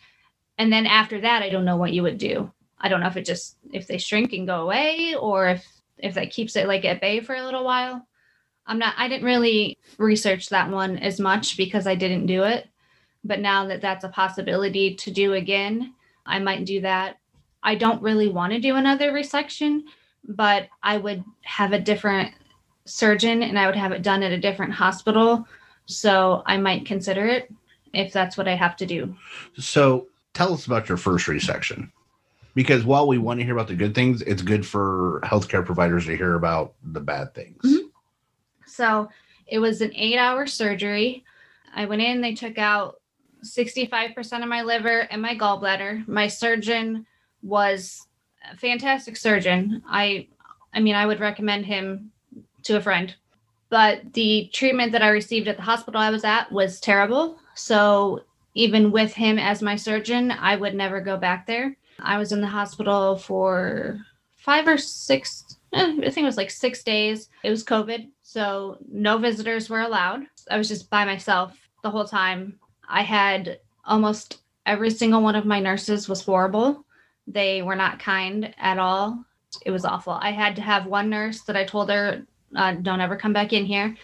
And 0.59 0.73
then 0.73 0.87
after 0.87 1.21
that, 1.21 1.43
I 1.43 1.51
don't 1.51 1.65
know 1.65 1.77
what 1.77 1.93
you 1.93 2.03
would 2.03 2.19
do. 2.19 2.53
I 2.79 2.89
don't 2.89 3.01
know 3.01 3.09
if 3.09 3.17
it 3.17 3.27
just 3.27 3.57
if 3.73 3.87
they 3.87 3.99
shrink 3.99 4.33
and 4.33 4.47
go 4.47 4.63
away 4.63 5.15
or 5.19 5.49
if 5.49 5.67
if 5.99 6.15
that 6.15 6.31
keeps 6.31 6.57
it 6.57 6.67
like 6.67 6.85
at 6.85 7.01
bay 7.01 7.21
for 7.21 7.35
a 7.35 7.45
little 7.45 7.65
while. 7.65 8.07
I'm 8.67 8.79
not 8.79 8.95
I 8.97 9.09
didn't 9.09 9.25
really 9.25 9.79
research 9.99 10.49
that 10.49 10.71
one 10.71 10.99
as 10.99 11.21
much 11.21 11.57
because 11.57 11.87
I 11.87 11.95
didn't 11.95 12.27
do 12.27 12.45
it. 12.45 12.69
But 13.23 13.41
now 13.41 13.67
that 13.67 13.83
that's 13.83 14.05
a 14.05 14.09
possibility 14.09 14.95
to 14.97 15.11
do 15.11 15.35
again, 15.35 15.95
I 16.25 16.39
might 16.39 16.65
do 16.65 16.81
that. 16.81 17.19
I 17.63 17.75
don't 17.75 18.03
really 18.03 18.29
want 18.29 18.53
to 18.53 18.61
do 18.61 18.77
another 18.77 19.13
resection, 19.13 19.83
but 20.25 20.69
I 20.83 20.97
would 20.97 21.25
have 21.43 21.73
a 21.73 21.81
different 21.81 22.33
surgeon 22.85 23.43
and 23.43 23.59
I 23.59 23.67
would 23.67 23.77
have 23.77 23.93
it 23.93 24.03
done 24.03 24.23
at 24.23 24.33
a 24.33 24.39
different 24.39 24.73
hospital. 24.73 25.47
So 25.87 26.43
I 26.47 26.57
might 26.57 26.87
consider 26.87 27.27
it 27.27 27.53
if 27.93 28.13
that's 28.13 28.37
what 28.37 28.49
I 28.49 28.55
have 28.55 28.77
to 28.77 28.87
do. 28.87 29.15
So, 29.59 30.07
tell 30.33 30.55
us 30.55 30.67
about 30.67 30.89
your 30.89 30.97
first 30.97 31.27
resection, 31.27 31.91
because 32.55 32.85
while 32.85 33.07
we 33.09 33.19
want 33.19 33.41
to 33.41 33.45
hear 33.45 33.55
about 33.55 33.67
the 33.69 33.75
good 33.75 33.95
things, 33.95 34.23
it's 34.23 34.43
good 34.43 34.65
for 34.65 35.21
healthcare 35.25 35.65
providers 35.67 36.07
to 36.07 36.17
hear 36.17 36.35
about 36.35 36.75
the 36.83 37.01
bad 37.01 37.35
things. 37.35 37.61
Mhm. 37.65 37.91
So 38.67 39.09
it 39.49 39.59
was 39.59 39.81
an 39.81 39.93
eight 39.95 40.19
hour 40.19 40.47
surgery. 40.47 41.25
I 41.75 41.85
went 41.87 42.03
in, 42.03 42.21
they 42.21 42.35
took 42.35 42.59
out 42.59 43.01
65% 43.43 44.43
of 44.43 44.49
my 44.49 44.63
liver 44.63 45.01
and 45.11 45.21
my 45.21 45.37
gallbladder. 45.37 46.07
My 46.07 46.29
surgeon 46.29 47.07
was 47.43 48.07
a 48.51 48.57
fantastic 48.57 49.17
surgeon. 49.17 49.83
I 49.89 50.29
I 50.73 50.81
mean, 50.81 50.95
I 50.95 51.07
would 51.07 51.21
recommend 51.21 51.67
him 51.67 52.13
to 52.65 52.77
a 52.77 52.81
friend. 52.81 53.15
But 53.69 54.13
the 54.15 54.51
treatment 54.53 54.93
that 54.93 55.03
I 55.03 55.09
received 55.09 55.49
at 55.49 55.57
the 55.57 55.63
hospital 55.63 56.01
I 56.01 56.11
was 56.11 56.25
at 56.25 56.51
was 56.51 56.81
terrible. 56.81 57.39
So 57.55 58.23
even 58.55 58.91
with 58.91 59.13
him 59.13 59.39
as 59.39 59.63
my 59.63 59.77
surgeon, 59.77 60.33
I 60.33 60.57
would 60.57 60.75
never 60.75 61.01
go 61.01 61.17
back 61.17 61.47
there. 61.47 61.77
I 62.01 62.19
was 62.19 62.33
in 62.33 62.41
the 62.41 62.47
hospital 62.47 63.17
for 63.17 63.99
five 64.37 64.67
or 64.67 64.79
six, 64.79 65.57
eh, 65.73 65.97
I 65.99 66.11
think 66.11 66.19
it 66.19 66.25
was 66.25 66.37
like 66.37 66.51
six 66.51 66.83
days. 66.83 67.29
It 67.45 67.51
was 67.51 67.65
COVID. 67.65 68.09
So 68.23 68.79
no 68.91 69.19
visitors 69.19 69.69
were 69.69 69.81
allowed. 69.81 70.23
I 70.51 70.59
was 70.59 70.69
just 70.69 70.91
by 70.91 71.05
myself 71.05 71.57
the 71.83 71.91
whole 71.91 72.07
time. 72.07 72.59
I 72.89 73.03
had 73.03 73.61
almost 73.85 74.41
every 74.67 74.91
single 74.91 75.23
one 75.23 75.37
of 75.37 75.47
my 75.47 75.61
nurses 75.61 76.09
was 76.09 76.25
horrible. 76.25 76.85
They 77.33 77.63
were 77.63 77.77
not 77.77 78.01
kind 78.01 78.55
at 78.59 78.79
all. 78.79 79.25
It 79.65 79.71
was 79.71 79.85
awful. 79.85 80.15
I 80.15 80.33
had 80.33 80.57
to 80.57 80.63
have 80.63 80.87
one 80.87 81.11
nurse 81.11 81.43
that 81.43 81.57
I 81.57 81.65
told 81.65 81.91
her, 81.91 82.27
uh, 82.57 82.73
don't 82.73 83.01
ever 83.01 83.17
come 83.17 83.33
back 83.33 83.53
in 83.53 83.65
here. 83.65 83.97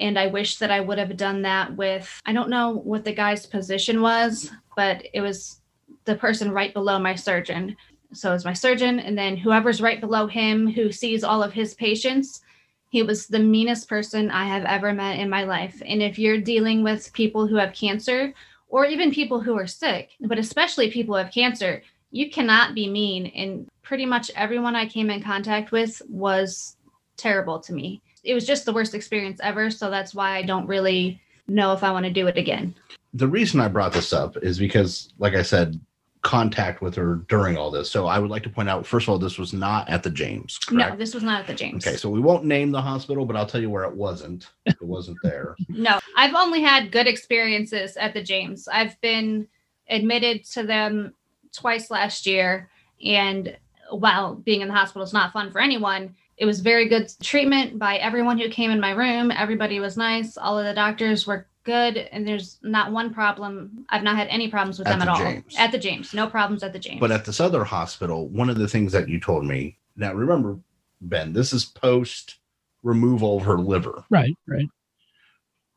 And 0.00 0.18
I 0.18 0.26
wish 0.26 0.56
that 0.56 0.70
I 0.70 0.80
would 0.80 0.98
have 0.98 1.16
done 1.16 1.42
that 1.42 1.76
with, 1.76 2.20
I 2.26 2.32
don't 2.32 2.50
know 2.50 2.72
what 2.72 3.04
the 3.04 3.14
guy's 3.14 3.46
position 3.46 4.00
was, 4.00 4.50
but 4.74 5.04
it 5.12 5.20
was 5.20 5.60
the 6.04 6.16
person 6.16 6.50
right 6.50 6.74
below 6.74 6.98
my 6.98 7.14
surgeon. 7.14 7.76
So 8.12 8.30
it 8.30 8.34
was 8.34 8.44
my 8.44 8.52
surgeon, 8.52 8.98
and 8.98 9.16
then 9.16 9.36
whoever's 9.36 9.80
right 9.80 10.00
below 10.00 10.26
him 10.26 10.68
who 10.70 10.90
sees 10.92 11.24
all 11.24 11.42
of 11.42 11.52
his 11.52 11.74
patients. 11.74 12.42
He 12.90 13.02
was 13.02 13.26
the 13.26 13.38
meanest 13.38 13.88
person 13.88 14.30
I 14.30 14.46
have 14.46 14.64
ever 14.64 14.92
met 14.92 15.18
in 15.18 15.30
my 15.30 15.44
life. 15.44 15.80
And 15.86 16.02
if 16.02 16.18
you're 16.18 16.40
dealing 16.40 16.82
with 16.82 17.12
people 17.12 17.46
who 17.46 17.56
have 17.56 17.72
cancer 17.72 18.34
or 18.68 18.84
even 18.86 19.12
people 19.12 19.40
who 19.40 19.56
are 19.56 19.66
sick, 19.66 20.10
but 20.20 20.38
especially 20.38 20.90
people 20.90 21.14
who 21.14 21.22
have 21.22 21.32
cancer, 21.32 21.82
you 22.12 22.30
cannot 22.30 22.74
be 22.74 22.88
mean. 22.88 23.26
And 23.26 23.68
pretty 23.82 24.06
much 24.06 24.30
everyone 24.36 24.76
I 24.76 24.86
came 24.86 25.10
in 25.10 25.22
contact 25.22 25.72
with 25.72 26.00
was 26.08 26.76
terrible 27.16 27.58
to 27.60 27.72
me. 27.72 28.00
It 28.22 28.34
was 28.34 28.46
just 28.46 28.64
the 28.64 28.72
worst 28.72 28.94
experience 28.94 29.40
ever. 29.42 29.70
So 29.70 29.90
that's 29.90 30.14
why 30.14 30.36
I 30.36 30.42
don't 30.42 30.66
really 30.66 31.20
know 31.48 31.72
if 31.72 31.82
I 31.82 31.90
want 31.90 32.04
to 32.04 32.12
do 32.12 32.28
it 32.28 32.38
again. 32.38 32.74
The 33.14 33.26
reason 33.26 33.60
I 33.60 33.68
brought 33.68 33.92
this 33.92 34.12
up 34.12 34.36
is 34.38 34.58
because, 34.58 35.12
like 35.18 35.34
I 35.34 35.42
said, 35.42 35.80
contact 36.22 36.80
with 36.80 36.94
her 36.94 37.16
during 37.28 37.56
all 37.56 37.70
this. 37.70 37.90
So 37.90 38.06
I 38.06 38.18
would 38.20 38.30
like 38.30 38.44
to 38.44 38.48
point 38.48 38.68
out, 38.68 38.86
first 38.86 39.04
of 39.04 39.10
all, 39.10 39.18
this 39.18 39.38
was 39.38 39.52
not 39.52 39.88
at 39.88 40.04
the 40.04 40.10
James. 40.10 40.58
No, 40.70 40.94
this 40.94 41.14
was 41.14 41.24
not 41.24 41.40
at 41.40 41.46
the 41.48 41.54
James. 41.54 41.84
Okay, 41.84 41.96
so 41.96 42.08
we 42.08 42.20
won't 42.20 42.44
name 42.44 42.70
the 42.70 42.80
hospital, 42.80 43.26
but 43.26 43.34
I'll 43.36 43.46
tell 43.46 43.60
you 43.60 43.70
where 43.70 43.84
it 43.84 43.94
wasn't. 43.94 44.48
It 44.64 44.80
wasn't 44.80 45.18
there. 45.22 45.56
No, 45.68 45.98
I've 46.16 46.34
only 46.34 46.60
had 46.60 46.92
good 46.92 47.08
experiences 47.08 47.96
at 47.96 48.14
the 48.14 48.22
James. 48.22 48.68
I've 48.68 49.00
been 49.00 49.48
admitted 49.88 50.44
to 50.52 50.62
them 50.62 51.14
twice 51.52 51.90
last 51.90 52.26
year. 52.26 52.68
And 53.04 53.56
while 53.90 54.34
being 54.34 54.60
in 54.60 54.68
the 54.68 54.74
hospital 54.74 55.02
is 55.02 55.12
not 55.12 55.32
fun 55.32 55.50
for 55.50 55.60
anyone, 55.60 56.14
it 56.36 56.46
was 56.46 56.60
very 56.60 56.88
good 56.88 57.12
treatment 57.22 57.78
by 57.78 57.96
everyone 57.96 58.38
who 58.38 58.48
came 58.48 58.70
in 58.70 58.80
my 58.80 58.92
room. 58.92 59.30
Everybody 59.30 59.80
was 59.80 59.96
nice. 59.96 60.36
All 60.36 60.58
of 60.58 60.64
the 60.64 60.74
doctors 60.74 61.26
were 61.26 61.46
good. 61.64 61.96
And 61.96 62.26
there's 62.26 62.58
not 62.62 62.90
one 62.90 63.12
problem. 63.12 63.84
I've 63.88 64.02
not 64.02 64.16
had 64.16 64.28
any 64.28 64.48
problems 64.48 64.78
with 64.78 64.88
At 64.88 64.98
them 64.98 65.06
the 65.06 65.12
at 65.12 65.20
all. 65.20 65.42
At 65.58 65.72
the 65.72 65.78
James. 65.78 66.12
No 66.12 66.26
problems 66.26 66.62
at 66.62 66.72
the 66.72 66.78
James. 66.78 67.00
But 67.00 67.12
at 67.12 67.24
this 67.24 67.38
other 67.38 67.64
hospital, 67.64 68.28
one 68.28 68.50
of 68.50 68.56
the 68.56 68.68
things 68.68 68.92
that 68.92 69.08
you 69.08 69.20
told 69.20 69.44
me 69.44 69.78
now, 69.96 70.14
remember, 70.14 70.58
Ben, 71.00 71.32
this 71.32 71.52
is 71.52 71.64
post 71.64 72.36
removal 72.82 73.38
of 73.38 73.44
her 73.44 73.58
liver. 73.58 74.04
Right, 74.10 74.36
right. 74.46 74.68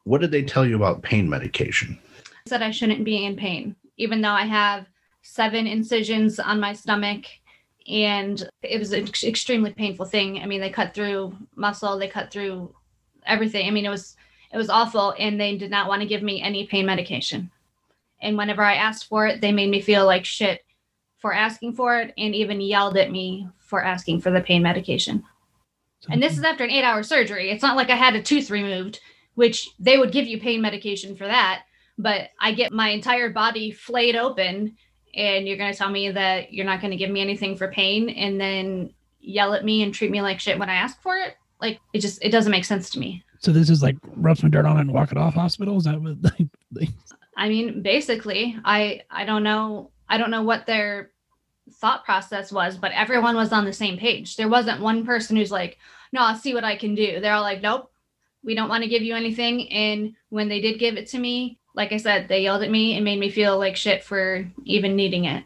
What 0.03 0.21
did 0.21 0.31
they 0.31 0.43
tell 0.43 0.65
you 0.65 0.75
about 0.75 1.01
pain 1.01 1.29
medication? 1.29 1.99
said 2.47 2.61
I 2.61 2.71
shouldn't 2.71 3.03
be 3.03 3.25
in 3.25 3.35
pain, 3.35 3.75
even 3.97 4.21
though 4.21 4.29
I 4.29 4.45
have 4.45 4.85
seven 5.25 5.65
incisions 5.65 6.39
on 6.39 6.59
my 6.59 6.71
stomach. 6.71 7.25
And 7.87 8.47
it 8.61 8.79
was 8.79 8.93
an 8.93 9.07
ex- 9.07 9.23
extremely 9.23 9.73
painful 9.73 10.05
thing. 10.05 10.39
I 10.39 10.45
mean, 10.45 10.61
they 10.61 10.69
cut 10.69 10.93
through 10.93 11.35
muscle, 11.55 11.97
they 11.97 12.07
cut 12.07 12.31
through 12.31 12.73
everything. 13.25 13.67
I 13.67 13.71
mean, 13.71 13.85
it 13.85 13.89
was 13.89 14.15
it 14.53 14.57
was 14.57 14.69
awful, 14.69 15.13
and 15.19 15.39
they 15.39 15.57
did 15.57 15.71
not 15.71 15.87
want 15.87 16.01
to 16.01 16.07
give 16.07 16.23
me 16.23 16.41
any 16.41 16.65
pain 16.65 16.85
medication. 16.85 17.51
And 18.21 18.37
whenever 18.37 18.61
I 18.61 18.75
asked 18.75 19.07
for 19.07 19.27
it, 19.27 19.41
they 19.41 19.51
made 19.51 19.69
me 19.69 19.81
feel 19.81 20.05
like 20.05 20.23
shit 20.23 20.63
for 21.17 21.33
asking 21.33 21.73
for 21.73 21.99
it, 21.99 22.13
and 22.17 22.33
even 22.33 22.61
yelled 22.61 22.95
at 22.95 23.11
me 23.11 23.49
for 23.57 23.83
asking 23.83 24.21
for 24.21 24.31
the 24.31 24.41
pain 24.41 24.61
medication. 24.61 25.23
And 26.09 26.21
this 26.21 26.37
is 26.37 26.43
after 26.43 26.63
an 26.63 26.71
eight 26.71 26.83
hour 26.83 27.03
surgery. 27.03 27.49
It's 27.49 27.63
not 27.63 27.75
like 27.75 27.89
I 27.89 27.95
had 27.95 28.15
a 28.15 28.21
tooth 28.21 28.49
removed, 28.51 28.99
which 29.33 29.69
they 29.79 29.97
would 29.97 30.11
give 30.11 30.27
you 30.27 30.39
pain 30.39 30.61
medication 30.61 31.15
for 31.15 31.25
that. 31.25 31.63
But 31.97 32.29
I 32.39 32.51
get 32.51 32.71
my 32.71 32.89
entire 32.89 33.29
body 33.29 33.71
flayed 33.71 34.15
open, 34.15 34.77
and 35.15 35.47
you're 35.47 35.57
going 35.57 35.71
to 35.71 35.77
tell 35.77 35.89
me 35.89 36.11
that 36.11 36.53
you're 36.53 36.65
not 36.65 36.81
going 36.81 36.91
to 36.91 36.97
give 36.97 37.09
me 37.09 37.21
anything 37.21 37.55
for 37.55 37.69
pain 37.69 38.09
and 38.09 38.39
then 38.39 38.93
yell 39.19 39.53
at 39.53 39.65
me 39.65 39.81
and 39.81 39.93
treat 39.93 40.11
me 40.11 40.21
like 40.21 40.39
shit 40.39 40.59
when 40.59 40.69
I 40.69 40.75
ask 40.75 41.01
for 41.01 41.17
it. 41.17 41.35
Like 41.61 41.79
it 41.93 41.99
just, 41.99 42.23
it 42.23 42.29
doesn't 42.29 42.51
make 42.51 42.65
sense 42.65 42.89
to 42.91 42.99
me. 42.99 43.23
So 43.39 43.51
this 43.51 43.69
is 43.69 43.81
like 43.81 43.97
rub 44.15 44.37
some 44.37 44.51
dirt 44.51 44.65
on 44.65 44.77
it 44.77 44.81
and 44.81 44.93
walk 44.93 45.11
it 45.11 45.17
off 45.17 45.35
hospital. 45.35 45.77
Is 45.77 45.83
that 45.83 46.01
what 46.01 46.21
they, 46.37 46.49
they 46.71 46.89
I 47.37 47.49
mean, 47.49 47.81
basically, 47.81 48.57
I 48.63 49.01
I 49.09 49.25
don't 49.25 49.43
know 49.43 49.91
I 50.07 50.17
don't 50.17 50.31
know 50.31 50.43
what 50.43 50.65
their 50.65 51.11
thought 51.73 52.05
process 52.05 52.51
was, 52.51 52.77
but 52.77 52.91
everyone 52.93 53.35
was 53.35 53.51
on 53.51 53.65
the 53.65 53.73
same 53.73 53.97
page. 53.97 54.35
There 54.35 54.49
wasn't 54.49 54.81
one 54.81 55.05
person 55.05 55.35
who's 55.35 55.51
like, 55.51 55.77
"No, 56.11 56.21
I'll 56.21 56.35
see 56.35 56.53
what 56.53 56.63
I 56.63 56.75
can 56.75 56.95
do." 56.95 57.19
They're 57.19 57.33
all 57.33 57.41
like, 57.41 57.61
"Nope, 57.61 57.91
we 58.43 58.55
don't 58.55 58.69
want 58.69 58.83
to 58.83 58.89
give 58.89 59.03
you 59.03 59.15
anything." 59.15 59.71
And 59.71 60.15
when 60.29 60.47
they 60.47 60.61
did 60.61 60.79
give 60.79 60.97
it 60.97 61.07
to 61.09 61.19
me, 61.19 61.59
like 61.75 61.91
I 61.91 61.97
said, 61.97 62.27
they 62.27 62.41
yelled 62.41 62.63
at 62.63 62.71
me 62.71 62.95
and 62.95 63.03
made 63.05 63.19
me 63.19 63.29
feel 63.29 63.57
like 63.57 63.75
shit 63.75 64.03
for 64.03 64.45
even 64.63 64.95
needing 64.95 65.25
it. 65.25 65.43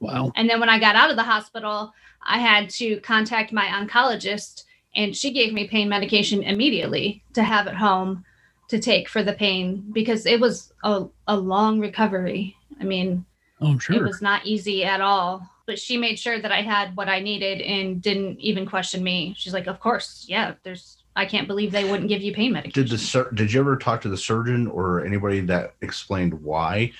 wow. 0.00 0.32
And 0.36 0.48
then 0.48 0.60
when 0.60 0.68
I 0.68 0.78
got 0.78 0.96
out 0.96 1.10
of 1.10 1.16
the 1.16 1.22
hospital, 1.22 1.92
I 2.22 2.38
had 2.38 2.68
to 2.70 3.00
contact 3.00 3.52
my 3.52 3.66
oncologist, 3.66 4.64
and 4.94 5.16
she 5.16 5.32
gave 5.32 5.52
me 5.52 5.68
pain 5.68 5.88
medication 5.88 6.42
immediately 6.42 7.22
to 7.34 7.42
have 7.42 7.66
at 7.68 7.76
home 7.76 8.24
to 8.68 8.78
take 8.78 9.08
for 9.08 9.22
the 9.22 9.32
pain 9.32 9.84
because 9.92 10.26
it 10.26 10.40
was 10.40 10.72
a, 10.84 11.06
a 11.26 11.36
long 11.36 11.80
recovery. 11.80 12.56
I 12.80 12.84
mean, 12.84 13.24
Oh, 13.60 13.68
I'm 13.68 13.94
it 13.94 14.02
was 14.02 14.22
not 14.22 14.46
easy 14.46 14.84
at 14.84 15.00
all. 15.00 15.48
But 15.66 15.78
she 15.78 15.98
made 15.98 16.18
sure 16.18 16.40
that 16.40 16.52
I 16.52 16.62
had 16.62 16.96
what 16.96 17.08
I 17.08 17.20
needed 17.20 17.60
and 17.60 18.00
didn't 18.00 18.40
even 18.40 18.64
question 18.64 19.02
me. 19.02 19.34
She's 19.36 19.52
like, 19.52 19.66
"Of 19.66 19.80
course, 19.80 20.24
yeah. 20.26 20.54
There's, 20.62 20.97
I 21.18 21.26
can't 21.26 21.48
believe 21.48 21.72
they 21.72 21.84
wouldn't 21.90 22.08
give 22.08 22.22
you 22.22 22.32
pain 22.32 22.52
medication." 22.52 22.84
Did 22.84 22.92
the 22.92 22.98
sur- 22.98 23.30
did 23.32 23.52
you 23.52 23.60
ever 23.60 23.76
talk 23.76 24.00
to 24.02 24.08
the 24.08 24.16
surgeon 24.16 24.66
or 24.68 25.04
anybody 25.04 25.40
that 25.40 25.74
explained 25.82 26.34
why? 26.34 26.92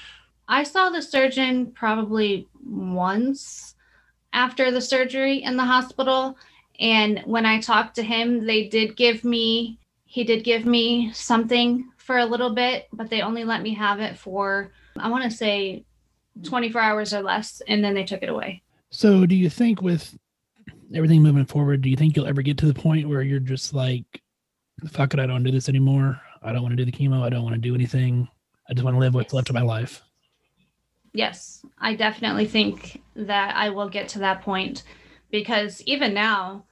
I 0.49 0.63
saw 0.63 0.91
the 0.91 1.03
surgeon 1.03 1.73
probably 1.73 2.49
once 2.67 3.75
after 4.33 4.71
the 4.71 4.81
surgery 4.81 5.43
in 5.43 5.57
the 5.57 5.65
hospital. 5.65 6.37
And 6.81 7.21
when 7.27 7.45
I 7.45 7.61
talked 7.61 7.97
to 7.97 8.03
him, 8.03 8.47
they 8.47 8.69
did 8.69 8.97
give 8.97 9.25
me, 9.25 9.79
he 10.05 10.25
did 10.25 10.45
give 10.45 10.65
me 10.65 11.13
something 11.13 11.91
for 11.97 12.19
a 12.19 12.25
little 12.25 12.55
bit, 12.55 12.89
but 12.93 13.11
they 13.11 13.21
only 13.21 13.45
let 13.45 13.63
me 13.63 13.75
have 13.75 14.01
it 14.01 14.17
for, 14.17 14.73
I 14.97 15.11
want 15.11 15.25
to 15.25 15.31
say 15.31 15.85
24 16.43 16.81
hours 16.81 17.13
or 17.13 17.21
less. 17.21 17.61
And 17.69 17.85
then 17.85 17.95
they 17.95 18.05
took 18.05 18.23
it 18.23 18.29
away. 18.29 18.63
So 18.91 19.27
do 19.27 19.35
you 19.35 19.51
think 19.51 19.83
with 19.83 20.17
everything 20.95 21.23
moving 21.23 21.45
forward, 21.45 21.83
do 21.83 21.91
you 21.91 21.97
think 21.97 22.17
you'll 22.17 22.27
ever 22.27 22.43
get 22.43 22.59
to 22.59 22.67
the 22.67 22.75
point 22.75 23.09
where 23.09 23.23
you're 23.23 23.41
just 23.41 23.75
like, 23.75 24.23
fuck 24.91 25.15
it, 25.15 25.21
I 25.21 25.27
don't 25.27 25.43
do 25.43 25.51
this 25.51 25.69
anymore. 25.69 26.21
I 26.43 26.53
don't 26.53 26.63
want 26.63 26.77
to 26.77 26.85
do 26.85 26.91
the 26.91 26.97
chemo. 26.97 27.23
I 27.23 27.31
don't 27.31 27.43
want 27.43 27.55
to 27.55 27.61
do 27.61 27.75
anything. 27.75 28.29
I 28.69 28.75
just 28.75 28.85
want 28.85 28.95
to 28.95 29.01
live 29.01 29.15
what's 29.15 29.33
left 29.33 29.49
of 29.49 29.55
my 29.55 29.63
life. 29.63 30.03
Yes, 31.13 31.65
I 31.79 31.95
definitely 31.95 32.47
think 32.47 33.03
that 33.17 33.57
I 33.57 33.71
will 33.71 33.89
get 33.89 34.09
to 34.11 34.19
that 34.21 34.43
point 34.43 34.85
because 35.31 35.83
even 35.83 36.15
now, 36.15 36.65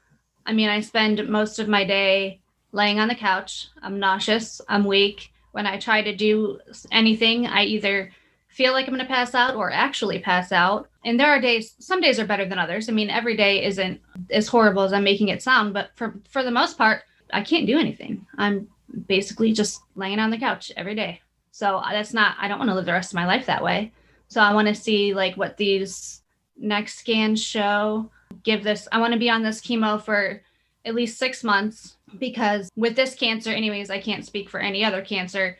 I 0.44 0.52
mean, 0.52 0.68
I 0.68 0.80
spend 0.80 1.28
most 1.28 1.58
of 1.58 1.68
my 1.68 1.84
day 1.84 2.40
laying 2.72 3.00
on 3.00 3.08
the 3.08 3.14
couch. 3.14 3.68
I'm 3.82 3.98
nauseous, 3.98 4.60
I'm 4.68 4.84
weak. 4.84 5.32
When 5.52 5.66
I 5.66 5.78
try 5.78 6.02
to 6.02 6.14
do 6.14 6.60
anything, 6.92 7.46
I 7.46 7.64
either 7.64 8.12
feel 8.57 8.72
like 8.72 8.88
I'm 8.88 8.94
going 8.94 9.07
to 9.07 9.12
pass 9.12 9.34
out 9.34 9.54
or 9.54 9.70
actually 9.70 10.18
pass 10.18 10.50
out. 10.50 10.88
And 11.04 11.20
there 11.20 11.28
are 11.28 11.38
days, 11.38 11.74
some 11.78 12.00
days 12.00 12.18
are 12.18 12.24
better 12.24 12.46
than 12.46 12.59
others. 12.59 12.88
I 12.88 12.92
mean, 12.92 13.11
every 13.11 13.36
day 13.36 13.62
isn't 13.62 14.00
as 14.30 14.48
horrible 14.48 14.82
as 14.82 14.94
I'm 14.94 15.04
making 15.04 15.28
it 15.28 15.42
sound, 15.42 15.74
but 15.74 15.90
for 15.94 16.14
for 16.30 16.42
the 16.42 16.50
most 16.50 16.78
part, 16.78 17.02
I 17.34 17.42
can't 17.42 17.66
do 17.66 17.78
anything. 17.78 18.26
I'm 18.38 18.66
basically 19.07 19.52
just 19.52 19.82
laying 19.94 20.18
on 20.18 20.30
the 20.30 20.38
couch 20.38 20.72
every 20.74 20.94
day. 20.94 21.20
So 21.50 21.76
uh, 21.76 21.92
that's 21.92 22.14
not 22.14 22.34
I 22.40 22.48
don't 22.48 22.59
want 22.59 22.70
to 22.70 22.74
live 22.74 22.86
the 22.86 22.92
rest 22.92 23.12
of 23.12 23.16
my 23.16 23.26
life 23.26 23.44
that 23.44 23.62
way. 23.62 23.92
So 24.28 24.40
I 24.40 24.54
want 24.54 24.68
to 24.68 24.74
see 24.74 25.12
like 25.12 25.36
what 25.36 25.59
these 25.59 26.22
next 26.57 26.98
scans 26.98 27.42
show. 27.44 28.11
Give 28.42 28.64
this, 28.64 28.88
I 28.90 28.98
want 28.98 29.12
to 29.12 29.18
be 29.18 29.30
on 29.30 29.42
this 29.42 29.61
chemo 29.61 30.02
for 30.02 30.42
at 30.86 30.94
least 30.94 31.18
six 31.18 31.44
months 31.44 31.98
because 32.18 32.70
with 32.74 32.96
this 32.96 33.14
cancer, 33.14 33.50
anyways, 33.50 33.90
I 33.90 34.00
can't 34.00 34.24
speak 34.24 34.48
for 34.48 34.61
any 34.61 34.82
other 34.82 35.02
cancer. 35.02 35.59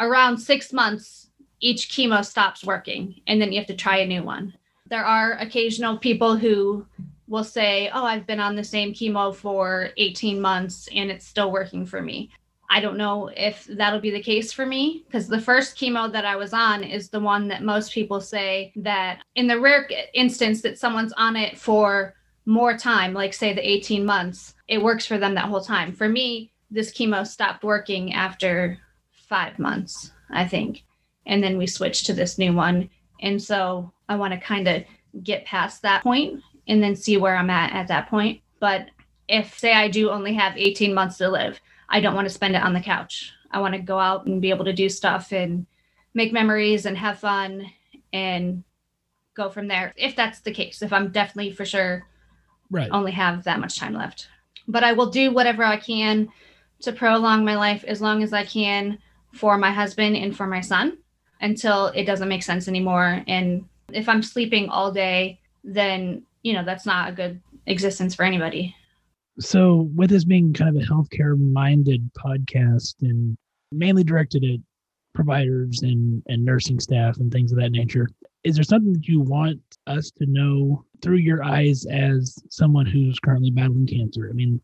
Around 0.00 0.38
six 0.38 0.72
months, 0.72 1.30
each 1.60 1.88
chemo 1.88 2.24
stops 2.24 2.64
working 2.64 3.20
and 3.26 3.40
then 3.40 3.52
you 3.52 3.58
have 3.58 3.68
to 3.68 3.74
try 3.74 3.98
a 3.98 4.06
new 4.06 4.22
one. 4.22 4.54
There 4.86 5.04
are 5.04 5.32
occasional 5.38 5.98
people 5.98 6.36
who 6.36 6.86
will 7.26 7.44
say, 7.44 7.90
Oh, 7.94 8.04
I've 8.04 8.26
been 8.26 8.40
on 8.40 8.54
the 8.54 8.64
same 8.64 8.92
chemo 8.92 9.34
for 9.34 9.90
18 9.96 10.40
months 10.40 10.88
and 10.94 11.10
it's 11.10 11.26
still 11.26 11.50
working 11.50 11.86
for 11.86 12.02
me. 12.02 12.30
I 12.70 12.80
don't 12.80 12.96
know 12.96 13.30
if 13.36 13.64
that'll 13.66 14.00
be 14.00 14.10
the 14.10 14.22
case 14.22 14.52
for 14.52 14.66
me 14.66 15.04
because 15.06 15.28
the 15.28 15.40
first 15.40 15.76
chemo 15.76 16.10
that 16.12 16.24
I 16.24 16.36
was 16.36 16.52
on 16.52 16.82
is 16.82 17.08
the 17.08 17.20
one 17.20 17.48
that 17.48 17.62
most 17.62 17.92
people 17.92 18.20
say 18.20 18.72
that 18.76 19.20
in 19.36 19.46
the 19.46 19.60
rare 19.60 19.88
instance 20.12 20.62
that 20.62 20.78
someone's 20.78 21.12
on 21.16 21.36
it 21.36 21.58
for 21.58 22.14
more 22.46 22.76
time, 22.76 23.14
like 23.14 23.32
say 23.32 23.52
the 23.52 23.68
18 23.68 24.04
months, 24.04 24.54
it 24.68 24.82
works 24.82 25.06
for 25.06 25.18
them 25.18 25.34
that 25.34 25.48
whole 25.48 25.60
time. 25.60 25.92
For 25.92 26.08
me, 26.08 26.52
this 26.70 26.92
chemo 26.92 27.26
stopped 27.26 27.64
working 27.64 28.12
after 28.12 28.78
five 29.12 29.58
months, 29.58 30.12
I 30.30 30.46
think. 30.46 30.84
And 31.26 31.42
then 31.42 31.58
we 31.58 31.66
switch 31.66 32.04
to 32.04 32.12
this 32.12 32.38
new 32.38 32.52
one. 32.52 32.90
And 33.20 33.42
so 33.42 33.92
I 34.08 34.16
want 34.16 34.34
to 34.34 34.40
kind 34.40 34.68
of 34.68 34.84
get 35.22 35.44
past 35.44 35.82
that 35.82 36.02
point 36.02 36.42
and 36.68 36.82
then 36.82 36.96
see 36.96 37.16
where 37.16 37.36
I'm 37.36 37.50
at 37.50 37.72
at 37.72 37.88
that 37.88 38.08
point. 38.08 38.40
But 38.60 38.88
if, 39.28 39.58
say, 39.58 39.72
I 39.72 39.88
do 39.88 40.10
only 40.10 40.34
have 40.34 40.56
18 40.56 40.92
months 40.92 41.18
to 41.18 41.28
live, 41.28 41.60
I 41.88 42.00
don't 42.00 42.14
want 42.14 42.26
to 42.26 42.34
spend 42.34 42.56
it 42.56 42.62
on 42.62 42.74
the 42.74 42.80
couch. 42.80 43.32
I 43.50 43.60
want 43.60 43.74
to 43.74 43.80
go 43.80 43.98
out 43.98 44.26
and 44.26 44.42
be 44.42 44.50
able 44.50 44.64
to 44.64 44.72
do 44.72 44.88
stuff 44.88 45.32
and 45.32 45.66
make 46.14 46.32
memories 46.32 46.86
and 46.86 46.96
have 46.98 47.18
fun 47.18 47.70
and 48.12 48.64
go 49.34 49.48
from 49.48 49.68
there. 49.68 49.92
If 49.96 50.16
that's 50.16 50.40
the 50.40 50.52
case, 50.52 50.82
if 50.82 50.92
I'm 50.92 51.10
definitely 51.10 51.52
for 51.52 51.64
sure 51.64 52.06
Right. 52.70 52.90
only 52.90 53.12
have 53.12 53.44
that 53.44 53.60
much 53.60 53.78
time 53.78 53.94
left. 53.94 54.28
But 54.66 54.84
I 54.84 54.92
will 54.92 55.10
do 55.10 55.30
whatever 55.30 55.62
I 55.62 55.76
can 55.76 56.28
to 56.80 56.92
prolong 56.92 57.44
my 57.44 57.56
life 57.56 57.84
as 57.84 58.00
long 58.00 58.22
as 58.22 58.32
I 58.32 58.44
can 58.44 58.98
for 59.32 59.58
my 59.58 59.70
husband 59.70 60.16
and 60.16 60.36
for 60.36 60.46
my 60.46 60.60
son 60.60 60.98
until 61.44 61.88
it 61.88 62.04
doesn't 62.04 62.28
make 62.28 62.42
sense 62.42 62.68
anymore. 62.68 63.22
And 63.28 63.66
if 63.92 64.08
I'm 64.08 64.22
sleeping 64.22 64.70
all 64.70 64.90
day, 64.90 65.38
then, 65.62 66.22
you 66.42 66.54
know, 66.54 66.64
that's 66.64 66.86
not 66.86 67.10
a 67.10 67.12
good 67.12 67.40
existence 67.66 68.14
for 68.14 68.24
anybody. 68.24 68.74
So, 69.40 69.90
with 69.94 70.10
this 70.10 70.24
being 70.24 70.54
kind 70.54 70.74
of 70.74 70.82
a 70.82 70.86
healthcare 70.86 71.38
minded 71.38 72.10
podcast 72.14 72.94
and 73.02 73.36
mainly 73.72 74.04
directed 74.04 74.42
at 74.44 74.60
providers 75.12 75.82
and, 75.82 76.22
and 76.28 76.44
nursing 76.44 76.80
staff 76.80 77.18
and 77.18 77.30
things 77.30 77.52
of 77.52 77.58
that 77.58 77.72
nature, 77.72 78.08
is 78.44 78.54
there 78.54 78.64
something 78.64 78.94
that 78.94 79.06
you 79.06 79.20
want 79.20 79.60
us 79.86 80.10
to 80.12 80.26
know 80.26 80.84
through 81.02 81.16
your 81.16 81.44
eyes 81.44 81.84
as 81.86 82.38
someone 82.48 82.86
who's 82.86 83.18
currently 83.18 83.50
battling 83.50 83.86
cancer? 83.86 84.28
I 84.30 84.32
mean, 84.32 84.62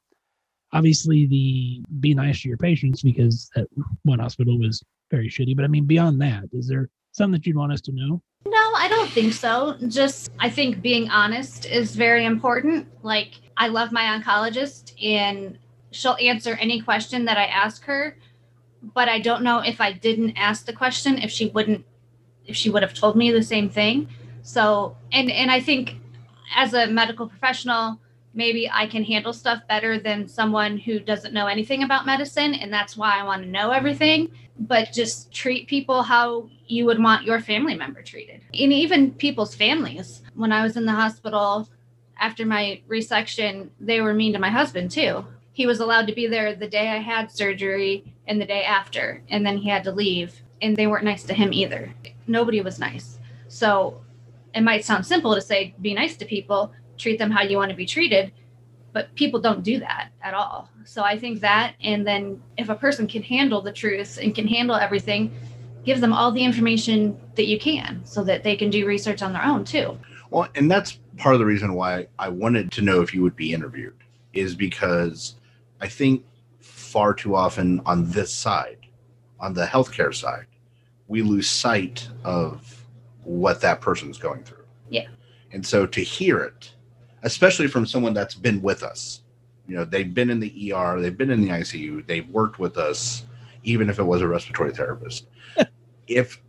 obviously, 0.73 1.27
the 1.27 1.83
be 2.01 2.15
nice 2.15 2.41
to 2.43 2.49
your 2.49 2.59
patients 2.59 3.03
because 3.03 3.51
that 3.55 3.67
one 4.05 4.21
hospital 4.21 4.59
was 4.59 4.83
very 5.11 5.29
shitty, 5.29 5.57
but 5.57 5.65
I 5.65 5.69
mean, 5.69 5.85
beyond 5.85 6.21
that, 6.23 6.45
is 6.53 6.69
there 6.69 6.89
something 7.13 7.33
that 7.33 7.47
you'd 7.47 7.57
want 7.57 7.73
us 7.73 7.81
to 7.83 7.93
know? 7.93 8.23
No, 8.47 8.73
I 8.77 8.89
don't 8.89 9.11
think 9.11 9.35
so. 9.35 9.77
Just, 9.89 10.31
I 10.39 10.49
think 10.49 10.81
being 10.81 11.11
honest 11.11 11.67
is 11.67 11.95
very 11.95 12.25
important. 12.25 12.89
Like, 13.03 13.35
I 13.57 13.69
love 13.69 13.93
my 13.93 14.03
oncologist 14.03 14.95
and 15.05 15.59
she'll 15.91 16.17
answer 16.21 16.55
any 16.55 16.81
question 16.81 17.25
that 17.27 17.37
I 17.37 17.47
ask 17.47 17.85
her. 17.85 18.17
But 18.95 19.11
I 19.11 19.19
don't 19.21 19.43
know 19.43 19.59
if 19.59 19.79
I 19.79 19.93
didn't 19.93 20.39
ask 20.39 20.65
the 20.65 20.73
question, 20.73 21.19
if 21.19 21.31
she 21.31 21.49
wouldn't, 21.49 21.85
if 22.47 22.57
she 22.57 22.71
would 22.71 22.83
have 22.83 22.95
told 22.95 23.15
me 23.15 23.31
the 23.31 23.43
same 23.43 23.69
thing. 23.69 24.09
So, 24.43 24.97
and, 25.13 25.31
and 25.31 25.51
I 25.51 25.61
think 25.61 25.97
as 26.57 26.73
a 26.73 26.87
medical 26.87 27.29
professional, 27.29 28.01
maybe 28.35 28.71
I 28.71 28.87
can 28.87 29.05
handle 29.05 29.33
stuff 29.33 29.63
better 29.69 29.99
than 29.99 30.29
someone 30.29 30.79
who 30.79 31.01
doesn't 31.01 31.35
know 31.35 31.47
anything 31.47 31.83
about 31.83 32.07
medicine. 32.07 32.55
And 32.55 32.73
that's 32.73 32.97
why 32.97 33.19
I 33.19 33.25
want 33.25 33.43
to 33.43 33.49
know 33.49 33.71
everything. 33.71 34.31
But 34.59 34.93
just 34.93 35.33
treat 35.33 35.67
people 35.67 36.03
how 36.03 36.49
you 36.67 36.87
would 36.87 37.03
want 37.03 37.25
your 37.25 37.41
family 37.41 37.75
member 37.75 38.03
treated. 38.03 38.43
And 38.53 38.73
even 38.73 39.13
people's 39.13 39.55
families. 39.55 40.23
When 40.35 40.53
I 40.53 40.63
was 40.63 40.77
in 40.77 40.87
the 40.87 40.93
hospital 40.93 41.69
after 42.19 42.45
my 42.47 42.81
resection, 42.89 43.71
they 43.81 44.01
were 44.01 44.15
mean 44.15 44.33
to 44.35 44.39
my 44.39 44.51
husband 44.51 44.91
too. 44.91 45.25
He 45.53 45.67
was 45.67 45.81
allowed 45.81 46.07
to 46.07 46.15
be 46.15 46.27
there 46.27 46.55
the 46.55 46.69
day 46.69 46.89
I 46.89 46.99
had 46.99 47.31
surgery 47.31 48.15
and 48.27 48.41
the 48.41 48.47
day 48.47 48.63
after, 48.63 49.23
and 49.29 49.45
then 49.45 49.59
he 49.59 49.69
had 49.69 49.85
to 49.85 49.93
leave. 49.93 50.41
And 50.63 50.77
they 50.77 50.87
weren't 50.87 51.05
nice 51.05 51.25
to 51.25 51.35
him 51.35 51.53
either. 51.53 51.93
Nobody 52.27 52.61
was 52.61 52.79
nice. 52.79 53.19
So 53.49 54.01
it 54.55 54.61
might 54.61 54.85
sound 54.85 55.07
simple 55.07 55.35
to 55.35 55.41
say 55.41 55.75
be 55.81 55.95
nice 55.95 56.17
to 56.19 56.25
people, 56.25 56.73
treat 57.01 57.19
them 57.19 57.31
how 57.31 57.43
you 57.43 57.57
want 57.57 57.71
to 57.71 57.77
be 57.77 57.87
treated, 57.87 58.33
but 58.93 59.15
people 59.15 59.41
don't 59.41 59.63
do 59.63 59.79
that 59.81 60.11
at 60.23 60.35
all. 60.35 60.69
So 60.85 61.03
I 61.03 61.19
think 61.19 61.41
that, 61.41 61.75
and 61.83 62.07
then 62.07 62.43
if 62.57 62.69
a 62.69 62.75
person 62.75 63.07
can 63.07 63.23
handle 63.23 63.63
the 63.63 63.73
truth 63.73 64.19
and 64.21 64.35
can 64.35 64.47
handle 64.47 64.77
everything, 64.77 65.33
give 65.85 66.01
them 66.01 66.13
all 66.13 66.31
the 66.31 66.45
information 66.45 67.19
that 67.37 67.47
you 67.47 67.59
can 67.59 68.01
so 68.05 68.23
that 68.25 68.43
they 68.43 68.57
can 68.57 68.71
do 68.71 68.87
research 68.87 69.23
on 69.23 69.33
their 69.33 69.45
own 69.45 69.65
too. 69.65 69.99
Well, 70.31 70.49
and 70.55 70.71
that's 70.71 70.99
part 71.17 71.35
of 71.35 71.39
the 71.39 71.47
reason 71.47 71.75
why 71.75 72.07
I 72.19 72.29
wanted 72.29 72.71
to 72.73 72.83
know 72.83 73.01
if 73.01 73.15
you 73.15 73.23
would 73.23 73.37
be 73.37 73.53
interviewed, 73.53 73.97
is 74.33 74.55
because 74.55 75.37
I 75.81 75.89
think 75.89 76.25
far 76.61 77.15
too 77.15 77.35
often 77.35 77.81
on 77.87 78.11
this 78.11 78.33
side, 78.33 78.79
on 79.39 79.55
the 79.55 79.65
healthcare 79.65 80.15
side, 80.15 80.47
we 81.09 81.23
lose 81.23 81.49
sight 81.49 82.09
of 82.25 82.85
what 83.25 83.61
that 83.61 83.81
person's 83.81 84.19
going 84.19 84.45
through. 84.45 84.65
Yeah. 84.89 85.09
And 85.53 85.67
so 85.67 85.87
to 85.87 86.01
hear 86.01 86.41
it, 86.41 86.73
especially 87.23 87.67
from 87.69 87.87
someone 87.87 88.15
that's 88.15 88.35
been 88.35 88.61
with 88.63 88.83
us, 88.83 89.23
you 89.67 89.77
know, 89.77 89.85
they've 89.85 90.13
been 90.15 90.31
in 90.31 90.41
the 90.41 90.73
ER, 90.75 91.01
they've 91.01 91.17
been 91.17 91.31
in 91.31 91.41
the 91.41 91.49
ICU, 91.49 92.07
they've 92.07 92.29
worked 92.31 92.59
with 92.59 92.77
us, 92.79 93.25
even 93.63 93.89
if 93.91 93.99
it 93.99 94.03
was 94.05 94.21
a 94.23 94.29
respiratory 94.29 94.73
therapist. 94.73 95.27
if 96.07 96.41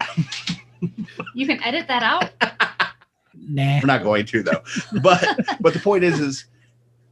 You 1.33 1.45
can 1.47 1.61
edit 1.63 1.87
that 1.87 2.03
out. 2.03 2.29
Nah. 3.43 3.79
we're 3.81 3.87
not 3.87 4.03
going 4.03 4.25
to 4.27 4.43
though 4.43 4.61
but 5.01 5.25
but 5.61 5.73
the 5.73 5.79
point 5.79 6.03
is 6.03 6.19
is 6.19 6.45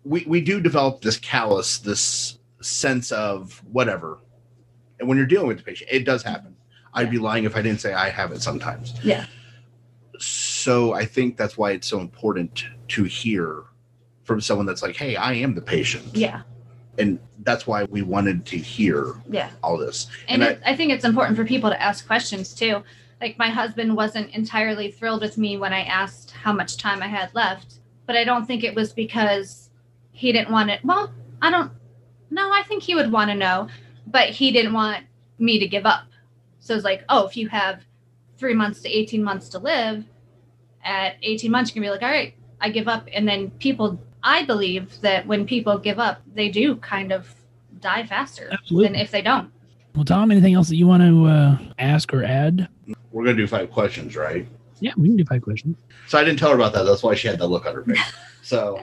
we 0.04 0.24
we 0.28 0.42
do 0.42 0.60
develop 0.62 1.02
this 1.02 1.18
callous 1.18 1.80
this 1.80 2.38
sense 2.62 3.12
of 3.12 3.64
whatever 3.72 4.20
and 5.00 5.08
when 5.08 5.18
you're 5.18 5.26
dealing 5.26 5.48
with 5.48 5.58
the 5.58 5.64
patient 5.64 5.90
it 5.92 6.06
does 6.06 6.22
happen 6.22 6.56
i'd 6.94 7.10
be 7.10 7.18
lying 7.18 7.46
if 7.46 7.56
i 7.56 7.62
didn't 7.64 7.82
say 7.82 7.94
i 7.94 8.10
have 8.10 8.32
it 8.32 8.42
sometimes 8.44 8.94
Yeah. 9.02 9.26
so 10.20 10.49
i 10.68 11.06
think 11.06 11.38
that's 11.38 11.58
why 11.58 11.72
it's 11.72 11.88
so 11.88 12.00
important 12.00 12.66
to 12.88 13.04
hear 13.04 13.64
from 14.24 14.40
someone 14.42 14.66
that's 14.66 14.82
like 14.82 14.96
hey 14.96 15.16
i 15.16 15.34
am 15.34 15.56
the 15.56 15.62
patient 15.62 16.06
Yeah. 16.16 16.42
and 16.98 17.20
that's 17.44 17.66
why 17.66 17.86
we 17.86 18.02
wanted 18.02 18.46
to 18.48 18.58
hear 18.58 19.16
Yeah. 19.30 19.50
all 19.64 19.78
this 19.78 20.08
And, 20.28 20.44
And 20.44 20.52
it, 20.58 20.62
I 20.66 20.76
think 20.76 20.92
it's 20.92 21.06
important 21.06 21.38
for 21.38 21.46
people 21.46 21.70
to 21.70 21.82
ask 21.82 22.06
questions 22.06 22.54
too. 22.54 22.84
Like 23.22 23.38
my 23.38 23.50
husband 23.50 23.96
wasn't 23.96 24.34
entirely 24.36 24.92
thrilled 24.92 25.22
with 25.22 25.38
me 25.38 25.58
when 25.58 25.74
I 25.74 25.84
asked 25.84 26.32
how 26.32 26.54
much 26.54 26.78
time 26.78 27.02
I 27.02 27.08
had 27.08 27.30
left, 27.34 27.76
but 28.06 28.16
I 28.16 28.24
don't 28.24 28.46
think 28.46 28.64
it 28.64 28.76
was 28.76 28.94
because 28.94 29.70
he 30.12 30.32
didn't 30.32 30.52
want 30.52 30.70
it. 30.70 30.80
Well, 30.84 31.12
I 31.42 31.50
don't 31.52 31.72
no, 32.30 32.52
I 32.52 32.64
think 32.68 32.84
he 32.84 32.96
would 32.96 33.12
want 33.12 33.30
to 33.32 33.36
know, 33.36 33.68
but 34.08 34.30
he 34.30 34.52
didn't 34.52 34.74
want 34.74 35.06
me 35.40 35.60
to 35.60 35.68
give 35.68 35.86
up. 35.86 36.04
So 36.60 36.76
it's 36.76 36.84
like, 36.86 37.04
oh, 37.10 37.26
if 37.26 37.36
you 37.36 37.48
have 37.50 37.84
three 38.38 38.54
months 38.54 38.82
to 38.82 38.90
18 38.90 39.24
months 39.24 39.50
to 39.50 39.60
live, 39.60 40.04
at 40.84 41.18
18 41.22 41.52
months, 41.52 41.70
you 41.70 41.74
can 41.74 41.82
be 41.82 41.90
like, 41.90 42.02
all 42.02 42.10
right, 42.10 42.34
I 42.62 42.70
give 42.70 42.88
up. 42.88 43.08
And 43.14 43.28
then 43.28 43.52
people, 43.52 44.02
I 44.24 44.46
believe 44.46 45.00
that 45.02 45.26
when 45.28 45.46
people 45.46 45.78
give 45.78 46.00
up, 46.00 46.22
they 46.34 46.50
do 46.50 46.76
kind 46.78 47.12
of 47.12 47.34
die 47.80 48.06
faster 48.06 48.50
Absolutely. 48.52 48.88
than 48.88 48.96
if 48.96 49.12
they 49.12 49.22
don't. 49.22 49.52
Well, 49.96 50.06
Tom, 50.06 50.32
anything 50.32 50.54
else 50.54 50.70
that 50.70 50.76
you 50.76 50.88
want 50.88 51.04
to 51.04 51.26
uh, 51.26 51.58
ask 51.80 52.14
or 52.14 52.24
add? 52.24 52.70
we're 53.12 53.24
going 53.24 53.36
to 53.36 53.44
do 53.44 53.48
five 53.48 53.72
questions 53.72 54.16
right 54.16 54.48
Yeah, 54.80 54.92
we 54.98 55.08
can 55.08 55.18
do 55.18 55.26
five 55.26 55.42
questions. 55.42 55.78
So 56.08 56.18
I 56.18 56.24
didn't 56.24 56.40
tell 56.40 56.50
her 56.50 56.56
about 56.56 56.74
that. 56.74 56.84
That's 56.84 57.04
why 57.04 57.16
she 57.16 57.28
had 57.28 57.40
that 57.40 57.48
look 57.48 57.66
on 57.66 57.76
her 57.76 57.84
face. 57.84 58.00
So 58.42 58.82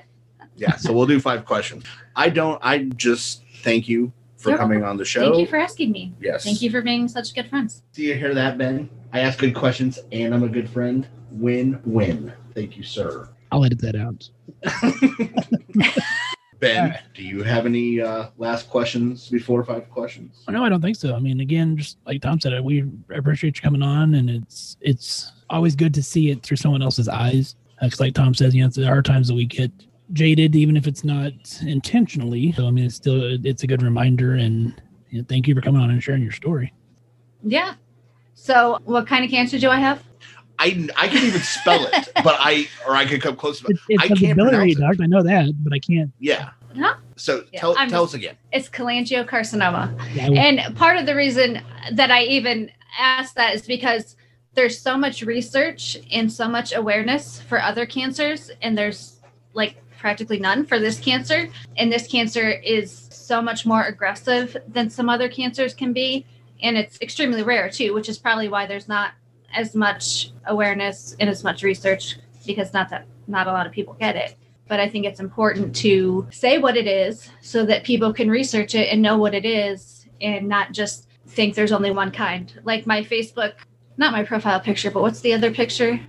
yeah, 0.57 0.77
so 0.77 0.93
we'll 0.93 1.07
do 1.07 1.21
five 1.21 1.45
questions. 1.45 1.85
I 2.15 2.29
don't 2.29 2.59
I 2.63 2.79
just 2.79 3.43
thank 3.63 3.89
you 3.89 4.13
for 4.37 4.51
You're 4.51 4.59
coming 4.59 4.85
on 4.85 4.97
the 4.97 5.05
show. 5.05 5.21
Thank 5.21 5.39
you 5.39 5.47
for 5.47 5.57
asking 5.57 5.93
me. 5.93 6.13
yes. 6.21 6.45
Thank 6.45 6.61
you 6.63 6.71
for 6.71 6.83
being 6.83 7.09
such 7.09 7.35
good 7.35 7.49
friends. 7.49 7.83
Do 7.95 8.03
you 8.03 8.15
hear 8.15 8.35
that, 8.35 8.59
Ben? 8.59 8.89
I 9.13 9.21
ask 9.21 9.39
good 9.39 9.55
questions 9.55 9.99
and 10.13 10.35
I'm 10.35 10.43
a 10.43 10.49
good 10.49 10.69
friend. 10.69 11.07
Win 11.37 11.81
win. 11.85 12.33
Thank 12.55 12.77
you, 12.77 12.83
sir. 12.83 13.29
I'll 13.53 13.65
edit 13.65 13.81
that 13.81 13.97
out. 13.97 14.29
Ben, 16.59 16.99
do 17.15 17.23
you 17.23 17.43
have 17.43 17.67
any 17.67 18.01
uh, 18.01 18.29
last 18.39 18.71
questions 18.71 19.29
before 19.29 19.63
five 19.63 19.91
questions? 19.91 20.43
Oh, 20.49 20.53
No, 20.53 20.65
I 20.65 20.71
don't 20.71 20.81
think 20.81 20.97
so. 20.97 21.15
I 21.15 21.19
mean, 21.19 21.41
again, 21.41 21.77
just 21.77 21.99
like 22.07 22.23
Tom 22.23 22.41
said, 22.41 22.59
we 22.65 22.85
appreciate 23.15 23.57
you 23.57 23.63
coming 23.63 23.83
on, 23.83 24.15
and 24.15 24.31
it's 24.31 24.79
it's 24.81 25.33
always 25.51 25.77
good 25.77 25.93
to 25.95 26.03
see 26.03 26.31
it 26.31 26.43
through 26.43 26.57
someone 26.57 26.83
else's 26.83 27.09
eyes. 27.09 27.57
Because, 27.81 28.01
like 28.01 28.15
Tom 28.15 28.35
says, 28.35 28.55
you 28.55 28.65
know, 28.65 28.71
there 28.71 28.93
are 28.93 29.03
times 29.03 29.29
that 29.29 29.35
we 29.35 29.45
get 29.45 29.71
jaded, 30.15 30.57
even 30.57 30.79
if 30.79 30.87
it's 30.87 31.05
not 31.05 31.33
intentionally. 31.61 32.53
So, 32.53 32.67
I 32.67 32.71
mean, 32.71 32.87
it's 32.87 32.95
still 32.95 33.39
it's 33.45 33.63
a 33.63 33.67
good 33.67 33.83
reminder, 33.83 34.35
and 34.35 34.73
you 35.11 35.19
know, 35.19 35.27
thank 35.29 35.47
you 35.47 35.55
for 35.55 35.61
coming 35.61 35.83
on 35.83 35.91
and 35.91 36.03
sharing 36.03 36.23
your 36.23 36.33
story. 36.33 36.73
Yeah. 37.43 37.75
So, 38.35 38.79
what 38.85 39.07
kind 39.07 39.25
of 39.25 39.31
cancer 39.31 39.59
do 39.59 39.69
I 39.69 39.79
have? 39.79 40.03
I 40.59 40.89
I 40.97 41.09
can 41.09 41.25
even 41.25 41.41
spell 41.41 41.85
it, 41.93 42.09
but 42.25 42.37
I 42.39 42.69
or 42.87 42.95
I 42.97 43.05
could 43.07 43.21
come 43.23 43.37
close. 43.37 43.61
To, 43.61 43.67
It, 43.69 43.79
it's 43.89 44.03
I 44.03 44.07
a 44.07 44.17
can't 44.17 44.37
biliary 44.37 44.75
pronounce 44.75 44.95
it. 44.97 44.99
duct. 44.99 45.01
I 45.03 45.07
know 45.07 45.23
that, 45.23 45.53
but 45.65 45.73
I 45.73 45.79
can't. 45.79 46.13
yeah. 46.19 46.51
Huh? 46.79 46.95
So 47.17 47.45
Yeah, 47.53 47.61
tell 47.61 47.75
I'm 47.79 47.89
tell 47.89 48.05
just- 48.05 48.15
us 48.15 48.19
again. 48.19 48.37
It's 48.53 48.69
cholangiocarcinoma. 48.69 50.15
Yeah, 50.15 50.29
And 50.41 50.77
part 50.77 50.99
of 50.99 51.07
the 51.07 51.15
reason 51.15 51.63
that 51.93 52.11
I 52.11 52.23
even 52.25 52.71
asked 52.99 53.35
that 53.37 53.55
is 53.55 53.63
because 53.67 54.17
there's 54.55 54.79
so 54.79 54.97
much 54.97 55.23
research 55.23 55.99
and 56.13 56.31
so 56.33 56.49
much 56.49 56.75
awareness 56.75 57.41
for 57.43 57.61
other 57.61 57.87
cancers, 57.87 58.51
and 58.63 58.77
there's 58.77 59.21
like 59.55 59.77
practically 59.99 60.39
none 60.39 60.65
for 60.67 60.79
this 60.79 60.99
cancer. 61.01 61.49
And 61.77 61.91
this 61.93 62.07
cancer 62.07 62.51
is 62.51 63.09
so 63.11 63.41
much 63.43 63.65
more 63.67 63.83
aggressive 63.85 64.57
than 64.69 64.91
some 64.91 65.09
other 65.09 65.29
cancers 65.29 65.75
can 65.75 65.93
be. 65.93 66.25
And 66.63 66.77
it's 66.77 67.01
extremely 67.01 67.43
rare 67.43 67.69
too, 67.71 67.93
which 67.95 68.09
is 68.09 68.19
probably 68.19 68.49
why 68.49 68.67
there's 68.67 68.89
not 68.89 69.13
as 69.57 69.75
much 69.75 70.31
awareness 70.47 71.17
and 71.19 71.29
as 71.29 71.43
much 71.43 71.63
research 71.63 72.17
because 72.47 72.73
not 72.73 72.89
that 72.91 73.07
not 73.27 73.49
a 73.49 73.53
lot 73.53 73.67
of 73.67 73.73
people 73.73 73.95
get 73.95 74.17
it. 74.17 74.37
But 74.69 74.81
I 74.81 74.89
think 74.89 75.07
it's 75.07 75.21
important 75.21 75.75
to 75.77 76.27
say 76.31 76.59
what 76.59 76.77
it 76.77 76.87
is 76.87 77.31
so 77.41 77.65
that 77.67 77.85
people 77.85 78.13
can 78.13 78.29
research 78.29 78.75
it 78.75 78.89
and 78.93 79.01
know 79.01 79.17
what 79.17 79.35
it 79.35 79.45
is 79.45 80.07
and 80.21 80.49
not 80.49 80.73
just 80.73 81.09
think 81.29 81.55
there's 81.55 81.73
only 81.73 81.91
one 81.91 82.11
kind. 82.11 82.53
Like 82.65 82.87
my 82.87 83.03
Facebook, 83.03 83.55
not 83.97 84.13
my 84.13 84.25
profile 84.25 84.61
picture, 84.61 84.91
but 84.91 85.03
what's 85.03 85.21
the 85.21 85.33
other 85.35 85.53
picture? 85.53 86.01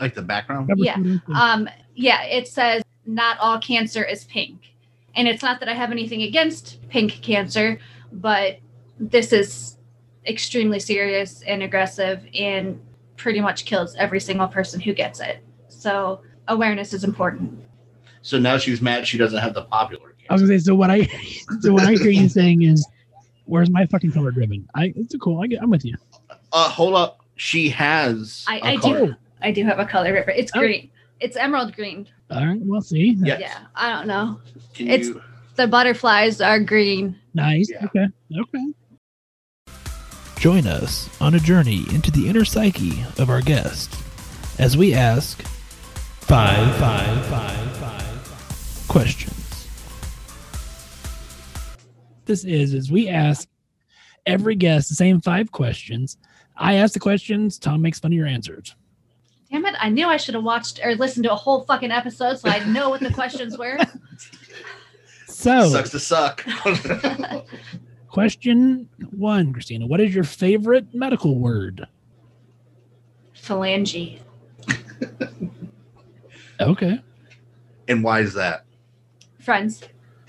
Like 0.00 0.14
the 0.14 0.22
background. 0.22 0.70
Yeah. 0.76 0.96
Um, 1.34 1.68
yeah, 1.94 2.24
it 2.24 2.48
says 2.48 2.82
not 3.06 3.38
all 3.38 3.60
cancer 3.60 4.04
is 4.04 4.24
pink. 4.24 4.74
And 5.14 5.28
it's 5.28 5.42
not 5.42 5.60
that 5.60 5.68
I 5.68 5.74
have 5.74 5.90
anything 5.90 6.22
against 6.22 6.78
pink 6.88 7.20
cancer, 7.22 7.78
but 8.12 8.58
this 8.98 9.32
is 9.32 9.76
extremely 10.26 10.78
serious 10.78 11.42
and 11.42 11.62
aggressive 11.62 12.24
and 12.34 12.80
pretty 13.20 13.40
much 13.40 13.64
kills 13.66 13.94
every 13.96 14.20
single 14.20 14.48
person 14.48 14.80
who 14.80 14.92
gets 14.94 15.20
it. 15.20 15.38
So 15.68 16.20
awareness 16.48 16.92
is 16.92 17.04
important. 17.04 17.64
So 18.22 18.38
now 18.38 18.58
she's 18.58 18.80
mad 18.80 19.06
she 19.06 19.18
doesn't 19.18 19.38
have 19.38 19.54
the 19.54 19.62
popular. 19.64 20.14
I 20.28 20.34
was 20.34 20.42
gonna 20.42 20.58
say. 20.58 20.64
So 20.64 20.74
what 20.74 20.90
I 20.90 21.04
so 21.60 21.72
what 21.72 21.84
I 21.84 21.92
hear 21.94 22.10
you 22.10 22.28
saying 22.40 22.62
is, 22.62 22.86
where's 23.44 23.70
my 23.70 23.86
fucking 23.86 24.12
color 24.12 24.30
ribbon? 24.30 24.68
I 24.74 24.92
it's 24.96 25.14
cool. 25.20 25.42
I 25.42 25.46
get, 25.46 25.62
I'm 25.62 25.70
with 25.70 25.84
you. 25.84 25.96
Uh, 26.52 26.68
hold 26.68 26.94
up. 26.94 27.20
She 27.36 27.68
has. 27.70 28.44
I- 28.48 28.58
a 28.58 28.62
I 28.64 28.74
do. 28.76 28.80
color. 28.80 29.16
I 29.42 29.50
do 29.52 29.64
have 29.64 29.78
a 29.78 29.84
color 29.86 30.12
ribbon. 30.12 30.34
It's 30.36 30.52
Oh. 30.54 30.60
green. 30.60 30.90
It's 31.20 31.36
emerald 31.36 31.74
green. 31.74 32.06
All 32.30 32.46
right. 32.46 32.58
We'll 32.62 32.80
see. 32.80 33.16
Yeah. 33.20 33.38
Yeah, 33.38 33.58
I 33.74 33.90
don't 33.90 34.06
know. 34.06 34.40
Can 34.74 34.88
It's- 34.88 35.08
you? 35.08 35.22
The 35.56 35.66
butterflies 35.66 36.40
are 36.40 36.60
green. 36.60 37.16
Nice. 37.34 37.70
Yeah. 37.70 37.84
Okay. 37.86 38.06
Okay. 38.38 38.66
Join 40.40 40.66
us 40.66 41.10
on 41.20 41.34
a 41.34 41.38
journey 41.38 41.84
into 41.92 42.10
the 42.10 42.26
inner 42.26 42.46
psyche 42.46 43.04
of 43.18 43.28
our 43.28 43.42
guest 43.42 43.94
as 44.58 44.74
we 44.74 44.94
ask 44.94 45.42
five, 45.42 46.76
five, 46.76 47.26
five, 47.26 47.76
five 47.76 48.84
questions. 48.88 49.68
This 52.24 52.46
is 52.46 52.72
as 52.72 52.90
we 52.90 53.06
ask 53.10 53.46
every 54.24 54.54
guest 54.56 54.88
the 54.88 54.94
same 54.94 55.20
five 55.20 55.52
questions. 55.52 56.16
I 56.56 56.76
ask 56.76 56.94
the 56.94 57.00
questions. 57.00 57.58
Tom 57.58 57.82
makes 57.82 57.98
fun 57.98 58.10
of 58.12 58.16
your 58.16 58.26
answers. 58.26 58.74
Damn 59.50 59.66
it! 59.66 59.74
I 59.78 59.90
knew 59.90 60.06
I 60.06 60.16
should 60.16 60.36
have 60.36 60.44
watched 60.44 60.80
or 60.82 60.94
listened 60.94 61.24
to 61.24 61.32
a 61.32 61.36
whole 61.36 61.64
fucking 61.66 61.90
episode 61.90 62.38
so 62.38 62.48
I'd 62.48 62.66
know 62.66 62.88
what 62.88 63.00
the 63.00 63.12
questions 63.12 63.58
were. 63.58 63.78
So, 65.26 65.70
Sucks 65.70 65.90
to 65.90 66.00
suck. 66.00 66.44
question 68.10 68.88
one, 69.16 69.52
Christina, 69.52 69.86
what 69.86 70.00
is 70.00 70.14
your 70.14 70.24
favorite 70.24 70.94
medical 70.94 71.38
word? 71.38 71.86
Phalange. 73.36 74.18
Okay. 76.60 77.00
and 77.88 78.04
why 78.04 78.20
is 78.20 78.34
that? 78.34 78.66
Friends. 79.38 79.82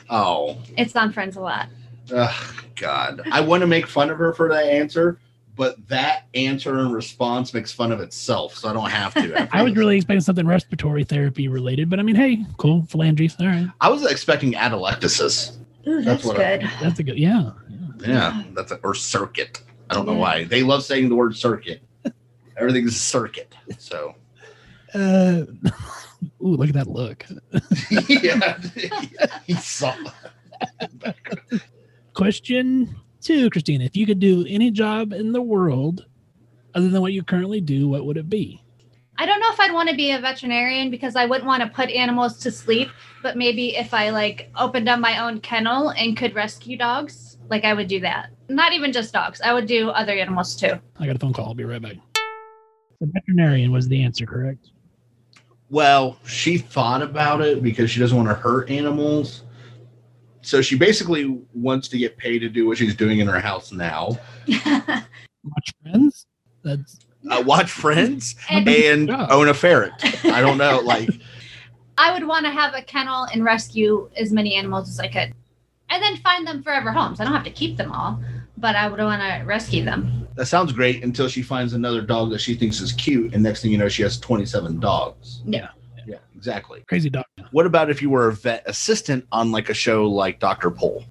Oh, 0.10 0.58
It's 0.78 0.96
on 0.96 1.12
Friends 1.12 1.36
a 1.36 1.42
lot. 1.42 1.68
ugh, 2.16 2.56
God. 2.78 3.22
I 3.30 3.42
want 3.42 3.62
to 3.62 3.68
make 3.68 3.86
fun 3.86 4.10
of 4.10 4.18
her 4.18 4.32
for 4.32 4.48
that 4.48 4.66
answer, 4.66 5.20
but 5.58 5.76
that 5.90 6.28
answer 6.34 6.80
and 6.80 6.94
response 6.94 7.54
makes 7.54 7.74
fun 7.74 7.92
of 7.92 8.00
itself, 8.00 8.56
so 8.56 8.70
I 8.70 8.74
don't 8.74 8.90
have 8.90 9.14
to. 9.16 9.50
I 9.56 9.62
was 9.62 9.76
really 9.76 9.98
expecting 9.98 10.22
something 10.22 10.48
respiratory 10.48 11.04
therapy 11.04 11.50
related, 11.50 11.90
but 11.90 12.00
I 12.00 12.04
mean, 12.04 12.16
hey, 12.16 12.46
cool. 12.58 12.84
Phalanges. 12.88 13.36
All 13.38 13.48
right. 13.48 13.68
I 13.82 13.90
was 13.90 14.06
expecting 14.10 14.54
atelectasis. 14.54 15.58
Ooh, 15.88 16.02
That's 16.02 16.06
that's, 16.06 16.26
what 16.26 16.40
I- 16.40 16.58
good. 16.58 16.70
That's 16.82 17.00
a 17.00 17.04
good, 17.04 17.18
yeah. 17.18 17.52
Yeah, 18.00 18.44
that's 18.54 18.72
a, 18.72 18.76
or 18.78 18.94
circuit. 18.96 19.62
I 19.90 19.94
don't 19.96 20.06
know 20.06 20.14
Yeah. 20.14 20.20
why 20.20 20.44
they 20.46 20.64
love 20.64 20.84
saying 20.84 21.10
the 21.10 21.16
word 21.16 21.36
circuit. 21.36 21.82
Everything's 22.58 22.96
a 22.96 23.00
circuit. 23.00 23.54
So 23.78 24.16
Uh, 24.94 25.44
ooh, 26.42 26.56
look 26.56 26.70
at 26.70 26.76
that 26.76 26.88
look. 26.88 27.26
yeah, 28.10 28.60
he 29.48 29.54
saw. 29.54 29.96
Question 32.14 32.96
two, 33.22 33.50
Christina. 33.50 33.86
If 33.86 33.96
you 33.96 34.06
could 34.06 34.20
do 34.20 34.46
any 34.48 34.72
job 34.72 35.14
in 35.14 35.32
the 35.32 35.42
world 35.42 36.06
other 36.76 36.90
than 36.90 37.02
what 37.02 37.14
you 37.14 37.24
currently 37.24 37.62
do, 37.62 37.88
what 37.90 38.06
would 38.06 38.18
it 38.18 38.30
be? 38.30 38.62
I 39.22 39.26
don't 39.28 39.40
know 39.40 39.52
if 39.52 39.60
I'd 39.60 39.72
want 39.72 39.88
to 39.88 39.96
be 39.96 40.10
a 40.10 40.20
veterinarian 40.20 40.90
because 40.90 41.16
I 41.16 41.28
wouldn't 41.28 41.46
want 41.46 41.62
to 41.62 41.70
put 41.70 41.92
animals 41.92 42.40
to 42.40 42.50
sleep, 42.50 42.90
but 43.22 43.38
maybe 43.38 43.76
if 43.76 43.94
I 43.94 44.10
like 44.10 44.50
opened 44.56 44.90
up 44.90 45.00
my 45.00 45.20
own 45.20 45.42
kennel 45.42 45.90
and 45.90 46.18
could 46.18 46.34
rescue 46.34 46.76
dogs, 46.76 47.38
like 47.48 47.64
I 47.64 47.76
would 47.76 47.88
do 47.88 48.00
that. 48.00 48.32
Not 48.50 48.74
even 48.74 48.92
just 48.92 49.14
dogs. 49.14 49.40
I 49.40 49.54
would 49.54 49.68
do 49.68 49.90
other 49.90 50.14
animals 50.14 50.56
too. 50.56 50.74
I 51.00 51.06
got 51.06 51.16
a 51.16 51.20
phone 51.20 51.34
call. 51.34 51.46
I'll 51.46 51.54
be 51.54 51.66
right 51.66 51.80
back. 51.80 51.98
The 53.00 53.12
veterinarian 53.14 53.72
was 53.72 53.88
the 53.88 54.04
answer, 54.04 54.26
correct? 54.26 54.72
Well, 55.70 56.18
she 56.26 56.58
thought 56.58 57.04
about 57.04 57.42
it 57.42 57.62
because 57.62 57.92
she 57.92 58.00
doesn't 58.00 58.18
want 58.18 58.28
to 58.30 58.34
hurt 58.34 58.72
animals. 58.72 59.44
So 60.42 60.64
she 60.64 60.76
basically 60.76 61.40
wants 61.54 61.88
to 61.90 62.00
get 62.00 62.18
paid 62.18 62.40
to 62.40 62.50
do 62.50 62.66
what 62.66 62.80
she's 62.80 62.96
doing 62.96 63.20
in 63.20 63.28
her 63.28 63.40
house 63.40 63.72
now. 63.72 64.18
Watch 64.66 65.74
Friends. 65.84 66.26
That's 66.64 66.98
Uh, 67.30 67.44
watch 67.46 67.72
Friends 67.72 68.36
and 68.50 68.68
and 68.68 69.08
Yeah. 69.10 69.28
own 69.30 69.48
a 69.48 69.54
ferret. 69.54 69.94
I 70.26 70.42
don't 70.42 70.58
know, 70.58 70.80
like 70.80 71.10
I 71.98 72.14
would 72.14 72.26
want 72.28 72.46
to 72.46 72.52
have 72.52 72.74
a 72.74 72.82
kennel 72.82 73.26
and 73.34 73.44
rescue 73.44 74.10
as 74.16 74.32
many 74.32 74.56
animals 74.56 74.90
as 74.90 75.00
I 75.00 75.08
could. 75.08 75.34
And 75.90 76.02
then 76.02 76.16
find 76.18 76.48
them 76.48 76.64
forever 76.64 76.92
homes. 76.92 77.20
I 77.20 77.26
don't 77.26 77.34
have 77.34 77.44
to 77.44 77.52
keep 77.52 77.78
them 77.78 77.92
all, 77.92 78.20
but 78.58 78.76
I 78.76 78.88
would 78.88 79.00
want 79.00 79.22
to 79.22 79.44
rescue 79.46 79.84
them. 79.84 80.26
that 80.36 80.46
sounds 80.48 80.72
great 80.72 81.04
until 81.04 81.28
she 81.28 81.42
finds 81.44 81.74
another 81.74 82.02
dog 82.02 82.30
that 82.32 82.40
she 82.40 82.56
thinks 82.56 82.80
is 82.80 82.94
cute, 82.94 83.34
and 83.34 83.44
next 83.44 83.62
thing 83.62 83.72
you 83.72 83.78
know, 83.78 83.90
she 83.90 84.02
has 84.04 84.18
twenty-seven 84.18 84.80
dogs. 84.80 85.42
Yeah. 85.46 85.68
yeah, 86.08 86.16
exactly. 86.36 86.82
crazy 86.88 87.10
dog. 87.10 87.26
What 87.52 87.66
about 87.66 87.90
if 87.90 88.02
you 88.02 88.10
were 88.10 88.30
a 88.30 88.34
vet 88.34 88.64
assistant 88.66 89.28
on 89.34 89.52
like 89.52 89.70
a 89.70 89.74
show 89.74 90.08
like 90.10 90.40
Doctor 90.40 90.72
Pol? 90.72 91.04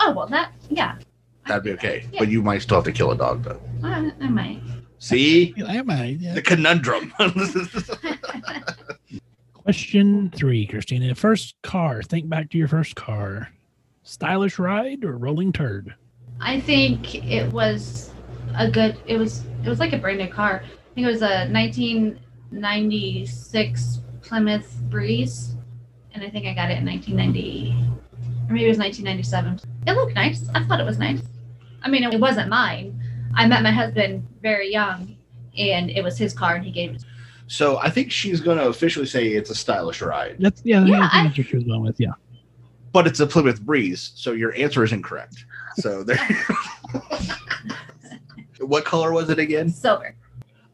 Oh, 0.00 0.12
well, 0.12 0.28
that, 0.28 0.52
yeah. 0.70 0.96
That'd 1.48 1.64
be 1.64 1.72
okay, 1.72 2.06
Yeah. 2.12 2.20
but 2.20 2.28
you 2.28 2.40
might 2.42 2.62
still 2.62 2.76
have 2.76 2.84
to 2.84 2.92
kill 2.92 3.10
a 3.10 3.16
dog 3.16 3.42
though. 3.42 3.60
I, 3.82 4.12
I 4.20 4.28
might. 4.28 4.62
See 5.00 5.52
I 5.66 5.82
might. 5.82 6.20
Yeah. 6.20 6.34
the 6.34 6.42
conundrum. 6.42 7.12
Question 9.54 10.30
three, 10.36 10.66
Christina. 10.66 11.14
First 11.14 11.54
car. 11.62 12.02
Think 12.02 12.28
back 12.28 12.50
to 12.50 12.58
your 12.58 12.68
first 12.68 12.96
car. 12.96 13.48
Stylish 14.02 14.58
ride 14.58 15.02
or 15.04 15.16
rolling 15.16 15.52
turd? 15.52 15.94
I 16.40 16.60
think 16.60 17.14
it 17.14 17.50
was 17.50 18.10
a 18.54 18.70
good. 18.70 18.98
It 19.06 19.16
was. 19.16 19.42
It 19.64 19.70
was 19.70 19.80
like 19.80 19.94
a 19.94 19.98
brand 19.98 20.18
new 20.18 20.28
car. 20.28 20.62
I 20.64 20.68
think 20.94 21.06
it 21.06 21.10
was 21.10 21.22
a 21.22 21.48
1996 21.50 24.00
Plymouth 24.20 24.80
Breeze, 24.90 25.54
and 26.12 26.22
I 26.22 26.28
think 26.28 26.44
I 26.44 26.52
got 26.52 26.70
it 26.70 26.76
in 26.76 26.84
1990, 26.84 27.74
or 28.48 28.52
maybe 28.52 28.66
it 28.66 28.68
was 28.68 28.76
1997. 28.76 29.60
It 29.86 29.92
looked 29.92 30.12
nice. 30.14 30.46
I 30.54 30.62
thought 30.64 30.78
it 30.78 30.84
was 30.84 30.98
nice. 30.98 31.22
I 31.82 31.88
mean, 31.88 32.04
it 32.04 32.20
wasn't 32.20 32.50
mine. 32.50 32.99
I 33.34 33.46
met 33.46 33.62
my 33.62 33.70
husband 33.70 34.26
very 34.42 34.70
young, 34.72 35.16
and 35.56 35.90
it 35.90 36.02
was 36.02 36.18
his 36.18 36.32
car, 36.32 36.54
and 36.56 36.64
he 36.64 36.70
gave 36.70 36.94
it. 36.94 37.04
so 37.46 37.78
I 37.78 37.90
think 37.90 38.10
she's 38.10 38.40
going 38.40 38.58
to 38.58 38.66
officially 38.68 39.06
say 39.06 39.28
it's 39.28 39.50
a 39.50 39.54
stylish 39.54 40.02
ride, 40.02 40.36
That's 40.38 40.62
yeah. 40.64 40.84
Yeah, 40.84 41.00
I 41.00 41.06
I- 41.06 41.08
think 41.22 41.28
that's 41.28 41.38
what 41.38 41.46
she 41.48 41.56
was 41.56 41.64
going 41.64 41.82
with. 41.82 42.00
Yeah. 42.00 42.12
but 42.92 43.06
it's 43.06 43.20
a 43.20 43.26
Plymouth 43.26 43.60
Breeze. 43.62 44.12
So 44.14 44.32
your 44.32 44.54
answer 44.54 44.82
is 44.84 44.92
incorrect. 44.92 45.44
So 45.76 46.02
there. 46.02 46.18
what 48.60 48.84
color 48.84 49.12
was 49.12 49.30
it 49.30 49.38
again? 49.38 49.70
Silver. 49.70 50.14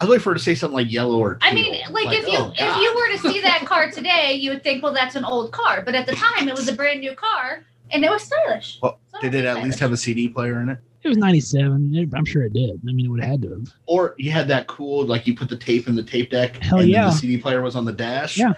I 0.01 0.05
was 0.05 0.11
waiting 0.11 0.23
for 0.25 0.31
her 0.31 0.35
to 0.35 0.43
say 0.43 0.55
something 0.55 0.75
like 0.77 0.93
yellow 0.93 1.19
or. 1.19 1.39
I 1.41 1.55
mean, 1.55 1.73
teal. 1.73 1.91
like, 1.93 2.09
if 2.19 2.27
you 2.27 2.37
oh, 2.39 2.53
if 2.55 2.77
you 2.77 2.95
were 2.95 3.17
to 3.17 3.33
see 3.33 3.41
that 3.43 3.61
car 3.65 3.91
today, 3.91 4.35
you 4.35 4.51
would 4.51 4.63
think, 4.63 4.83
well, 4.83 4.93
that's 4.93 5.15
an 5.17 5.25
old 5.25 5.53
car. 5.53 5.83
But 5.83 5.95
at 5.95 6.07
the 6.07 6.15
time, 6.15 6.49
it 6.49 6.55
was 6.55 6.69
a 6.69 6.75
brand 6.75 7.01
new 7.01 7.15
car, 7.15 7.65
and 7.91 8.05
it 8.05 8.11
was 8.11 8.23
stylish. 8.23 8.79
Well, 8.83 8.99
So 9.06 9.06
Oh, 9.17 9.21
did 9.21 9.35
it 9.35 9.45
at 9.45 9.63
least 9.63 9.79
have 9.81 9.93
a 9.93 9.97
CD 9.97 10.29
player 10.29 10.61
in 10.61 10.69
it? 10.69 10.79
It 11.03 11.09
was 11.09 11.19
97. 11.19 12.11
I'm 12.15 12.25
sure 12.25 12.43
it 12.45 12.53
did. 12.53 12.81
I 12.89 12.93
mean, 12.93 13.07
it 13.07 13.09
would 13.09 13.21
have 13.21 13.31
had 13.31 13.43
to 13.43 13.51
have. 13.51 13.73
Or 13.87 14.15
you 14.19 14.31
had 14.33 14.49
that 14.49 14.67
cool, 14.67 15.05
like 15.07 15.27
you 15.27 15.37
put 15.37 15.49
the 15.49 15.57
tape 15.57 15.87
in 15.87 15.95
the 15.95 16.03
tape 16.03 16.31
deck, 16.31 16.57
Hell 16.57 16.79
and 16.81 16.89
then 16.89 16.91
yeah. 16.95 17.05
the 17.07 17.13
CD 17.13 17.39
player 17.39 17.63
was 17.63 17.77
on 17.77 17.85
the 17.85 17.93
dash. 17.93 18.37
Yeah. 18.37 18.53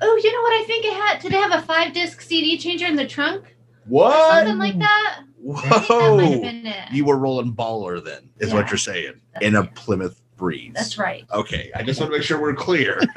Oh, 0.00 0.20
you 0.22 0.32
know 0.32 0.42
what 0.42 0.62
I 0.62 0.64
think 0.66 0.84
it 0.84 0.92
had? 0.94 1.20
Did 1.20 1.32
it 1.32 1.40
have 1.40 1.62
a 1.62 1.66
five 1.66 1.92
disc 1.92 2.20
CD 2.20 2.56
changer 2.56 2.86
in 2.86 2.96
the 2.96 3.06
trunk? 3.06 3.44
Or 3.46 3.88
What? 3.88 4.38
something 4.38 4.58
like 4.58 4.78
that? 4.78 5.20
I 5.20 5.60
think 5.60 5.70
that 5.70 5.86
Whoa! 5.88 6.40
been 6.40 6.66
it. 6.66 6.92
You 6.92 7.04
were 7.04 7.18
rolling 7.18 7.52
baller 7.52 8.04
then, 8.04 8.30
is 8.38 8.54
what 8.54 8.70
you're 8.70 8.78
saying, 8.78 9.20
That's 9.32 9.44
in 9.44 9.56
a. 9.56 9.64
Plymouth 9.64 10.22
Breeze. 10.36 10.72
That's 10.74 10.98
right. 10.98 11.24
Okay, 11.32 11.72
I 11.74 11.82
just 11.82 11.98
want 12.00 12.12
to 12.12 12.18
make 12.18 12.24
sure 12.24 12.40
we're 12.40 12.54
clear. 12.54 13.00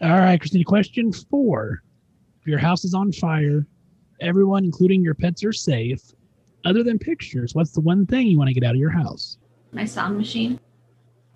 All 0.00 0.10
right, 0.10 0.38
Christina. 0.38 0.64
Question 0.64 1.12
four. 1.12 1.82
If 2.40 2.46
your 2.46 2.58
house 2.58 2.84
is 2.84 2.94
on 2.94 3.10
fire, 3.12 3.66
everyone, 4.20 4.64
including 4.64 5.02
your 5.02 5.14
pets, 5.14 5.44
are 5.44 5.52
safe. 5.52 6.00
Other 6.64 6.82
than 6.82 6.98
pictures, 6.98 7.54
what's 7.54 7.72
the 7.72 7.80
one 7.80 8.06
thing 8.06 8.26
you 8.26 8.38
want 8.38 8.48
to 8.48 8.54
get 8.54 8.64
out 8.64 8.74
of 8.74 8.80
your 8.80 8.90
house? 8.90 9.38
My 9.72 9.84
sound 9.84 10.16
machine. 10.16 10.58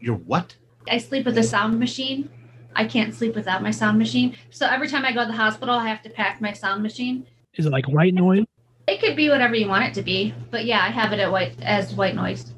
You're 0.01 0.17
what? 0.17 0.57
I 0.91 0.99
sleep 0.99 1.27
with 1.27 1.39
a 1.39 1.43
sound 1.43 1.79
machine. 1.79 2.29
I 2.75 2.85
can't 2.85 3.15
sleep 3.15 3.35
without 3.35 3.63
my 3.63 3.71
sound 3.71 3.99
machine. 3.99 4.37
So 4.51 4.67
every 4.67 4.89
time 4.89 5.05
I 5.05 5.13
go 5.13 5.23
to 5.23 5.27
the 5.27 5.37
hospital, 5.37 5.75
I 5.75 5.89
have 5.89 6.03
to 6.03 6.11
pack 6.11 6.41
my 6.41 6.53
sound 6.53 6.83
machine. 6.83 7.27
Is 7.55 7.67
it 7.67 7.71
like 7.71 7.89
white 7.89 8.15
noise? 8.15 8.45
It 8.87 9.01
could 9.01 9.17
be 9.17 9.29
whatever 9.29 9.55
you 9.55 9.69
want 9.69 9.85
it 9.85 9.95
to 9.95 10.03
be, 10.03 10.35
but 10.51 10.65
yeah, 10.65 10.81
I 10.81 10.89
have 10.89 11.13
it 11.13 11.21
at 11.21 11.31
white 11.31 11.61
as 11.63 11.95
white 11.95 12.15
noise. 12.15 12.55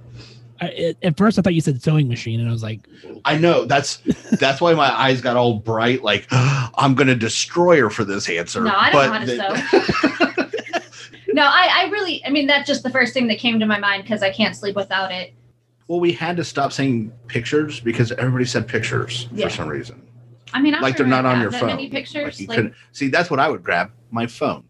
I, 0.63 0.69
at- 0.75 0.97
at 1.03 1.17
first, 1.17 1.39
I 1.39 1.43
thought 1.43 1.55
you 1.55 1.61
said 1.61 1.83
sewing 1.83 2.09
machine, 2.09 2.41
and 2.41 2.49
I 2.49 2.53
was 2.53 2.63
like, 2.63 2.81
I 3.25 3.37
know 3.37 3.65
that's 3.65 3.97
that's 4.39 4.61
why 4.61 4.75
my 4.75 4.91
eyes 4.93 5.21
got 5.21 5.37
all 5.37 5.59
bright. 5.59 6.03
Like 6.03 6.27
I'm 6.31 6.95
gonna 6.95 7.15
destroy 7.17 7.81
her 7.81 7.91
for 7.91 8.05
this 8.05 8.29
answer. 8.29 8.63
No, 8.63 8.73
I 8.75 8.91
don't 8.91 9.07
know 9.07 9.13
how 9.13 9.19
to 9.21 9.27
the- 9.27 10.53
No, 11.35 11.45
I, 11.45 11.85
I 11.87 11.91
really, 11.91 12.23
I 12.27 12.31
mean, 12.31 12.47
that's 12.47 12.67
just 12.67 12.83
the 12.83 12.91
first 12.91 13.15
thing 13.15 13.27
that 13.29 13.39
came 13.39 13.59
to 13.59 13.65
my 13.67 13.79
mind 13.79 14.03
because 14.03 14.23
I 14.23 14.31
can't 14.31 14.55
sleep 14.55 14.77
without 14.77 15.11
it. 15.11 15.33
well, 15.89 15.99
we 15.99 16.13
had 16.13 16.37
to 16.37 16.45
stop 16.45 16.73
saying 16.73 17.11
pictures 17.27 17.81
because 17.81 18.13
everybody 18.13 18.45
said 18.45 18.69
pictures 18.69 19.29
Yeah. 19.33 19.47
for 19.49 19.55
some 19.55 19.69
reason. 19.69 20.07
I 20.53 20.61
mean, 20.61 20.75
I'm 20.75 20.83
like 20.83 20.99
sure 20.99 21.07
they're 21.07 21.11
not 21.11 21.25
I 21.25 21.33
on 21.35 21.41
your 21.41 21.51
phone. 21.51 21.69
Many 21.69 21.89
pictures, 21.89 22.39
Like, 22.47 22.59
you 22.59 22.65
like, 22.65 22.75
see. 22.93 23.09
That's 23.09 23.31
what 23.31 23.41
I 23.41 23.49
would 23.49 23.63
grab. 23.63 23.91
My 24.11 24.27
phone. 24.27 24.65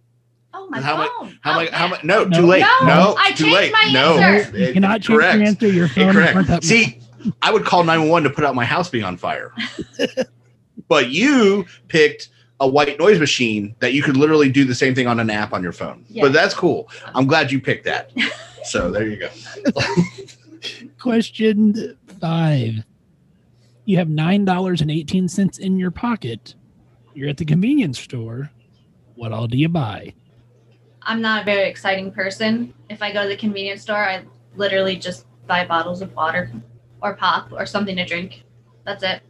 Oh 0.55 0.69
my 0.69 0.81
how 0.81 0.97
phone. 0.97 1.27
much? 1.27 1.39
How 1.43 1.51
oh, 1.53 1.55
much? 1.55 1.71
How 1.71 1.89
much? 1.89 2.05
No, 2.05 2.25
No. 2.25 2.41
too 2.41 2.47
late. 2.47 2.61
No, 2.61 2.87
No, 2.87 3.15
I 3.19 3.31
too 3.33 3.45
changed 3.45 3.55
late. 3.57 3.73
my 3.73 3.91
no, 3.93 4.19
answer. 4.19 4.59
you 4.59 4.65
it- 4.65 4.73
cannot 4.75 5.03
change 5.03 5.07
correct. 5.07 5.39
your 5.39 5.47
answer. 5.47 5.69
Your 5.69 5.89
phone 5.89 6.17
Incorrect. 6.17 6.65
See, 6.65 7.01
I 7.41 7.53
would 7.53 7.65
call 7.65 7.85
911 7.85 8.29
to 8.31 8.35
put 8.35 8.45
out 8.45 8.55
my 8.55 8.65
house 8.65 8.89
being 8.89 9.05
on 9.05 9.17
fire. 9.17 9.53
but 10.89 11.11
you 11.11 11.65
picked 11.89 12.29
a 12.61 12.67
white 12.69 12.99
noise 12.99 13.19
machine 13.19 13.75
that 13.81 13.93
you 13.93 14.03
could 14.03 14.17
literally 14.17 14.51
do 14.51 14.65
the 14.65 14.75
same 14.75 14.95
thing 14.95 15.07
on 15.07 15.19
an 15.21 15.31
app 15.31 15.53
on 15.53 15.63
your 15.63 15.73
phone. 15.73 16.05
Yeah. 16.09 16.23
But 16.23 16.33
that's 16.33 16.55
cool. 16.55 16.89
I'm 17.15 17.27
glad 17.27 17.51
you 17.51 17.61
picked 17.61 17.85
that. 17.85 18.13
so 18.65 18.91
there 18.91 19.07
you 19.07 19.17
go. 19.17 19.29
Question 21.01 21.97
five. 22.21 22.75
You 23.85 23.97
have 23.97 24.09
nine 24.09 24.45
dollars 24.45 24.81
and 24.81 24.91
eighteen 24.91 25.29
cents 25.29 25.59
in 25.59 25.79
your 25.79 25.91
pocket. 25.91 26.55
You're 27.15 27.29
at 27.29 27.37
the 27.37 27.45
convenience 27.45 27.99
store. 27.99 28.51
What 29.17 29.33
all 29.33 29.49
do 29.49 29.59
you 29.59 29.69
buy? 29.69 30.15
I'm 31.05 31.21
not 31.21 31.43
a 31.43 31.45
very 31.45 31.69
exciting 31.69 32.13
person. 32.13 32.75
If 32.89 33.03
I 33.03 33.13
go 33.13 33.23
to 33.23 33.29
the 33.29 33.37
convenience 33.37 33.83
store, 33.83 34.05
I 34.05 34.25
literally 34.57 34.97
just 34.97 35.27
buy 35.47 35.65
bottles 35.65 36.03
of 36.03 36.15
water 36.15 36.51
or 37.01 37.15
pop 37.15 37.53
or 37.53 37.67
something 37.67 37.97
to 37.97 38.05
drink. 38.05 38.45
That's 38.85 39.03
it. 39.03 39.23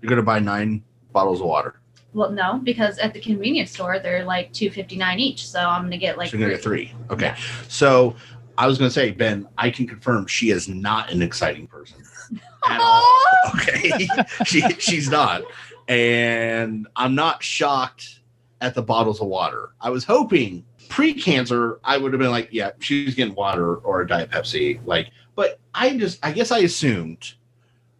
You're 0.00 0.10
gonna 0.10 0.22
buy 0.22 0.40
nine 0.40 0.82
bottles 1.12 1.40
of 1.40 1.46
water. 1.46 1.80
Well, 2.14 2.30
no, 2.30 2.60
because 2.62 2.98
at 2.98 3.14
the 3.14 3.20
convenience 3.20 3.70
store 3.70 3.98
they're 3.98 4.24
like 4.24 4.52
two 4.52 4.70
fifty 4.70 4.96
nine 4.96 5.20
each, 5.20 5.46
so 5.46 5.60
I'm 5.60 5.82
gonna 5.82 5.96
get 5.96 6.18
like 6.18 6.30
so 6.30 6.36
you're 6.36 6.46
gonna 6.46 6.56
get 6.56 6.62
three. 6.62 6.86
three. 6.86 6.96
Okay. 7.10 7.34
So 7.68 8.16
I 8.58 8.66
was 8.66 8.78
gonna 8.78 8.90
say, 8.90 9.12
Ben, 9.12 9.48
I 9.58 9.70
can 9.70 9.86
confirm 9.86 10.26
she 10.26 10.50
is 10.50 10.68
not 10.68 11.10
an 11.10 11.22
exciting 11.22 11.66
person. 11.66 11.98
At 12.68 12.80
all. 12.80 13.24
Okay. 13.54 14.08
she 14.44 14.60
she's 14.78 15.10
not. 15.10 15.42
And 15.88 16.86
I'm 16.96 17.14
not 17.14 17.42
shocked 17.42 18.20
at 18.60 18.74
the 18.74 18.82
bottles 18.82 19.20
of 19.20 19.26
water. 19.26 19.70
I 19.80 19.90
was 19.90 20.04
hoping 20.04 20.64
pre-cancer, 20.92 21.80
I 21.82 21.96
would 21.96 22.12
have 22.12 22.20
been 22.20 22.30
like, 22.30 22.50
yeah, 22.52 22.72
she's 22.78 23.14
getting 23.14 23.34
water 23.34 23.76
or 23.76 24.02
a 24.02 24.06
Diet 24.06 24.30
Pepsi. 24.30 24.78
Like, 24.84 25.08
but 25.34 25.58
I 25.74 25.96
just 25.96 26.18
I 26.24 26.32
guess 26.32 26.50
I 26.52 26.58
assumed 26.58 27.32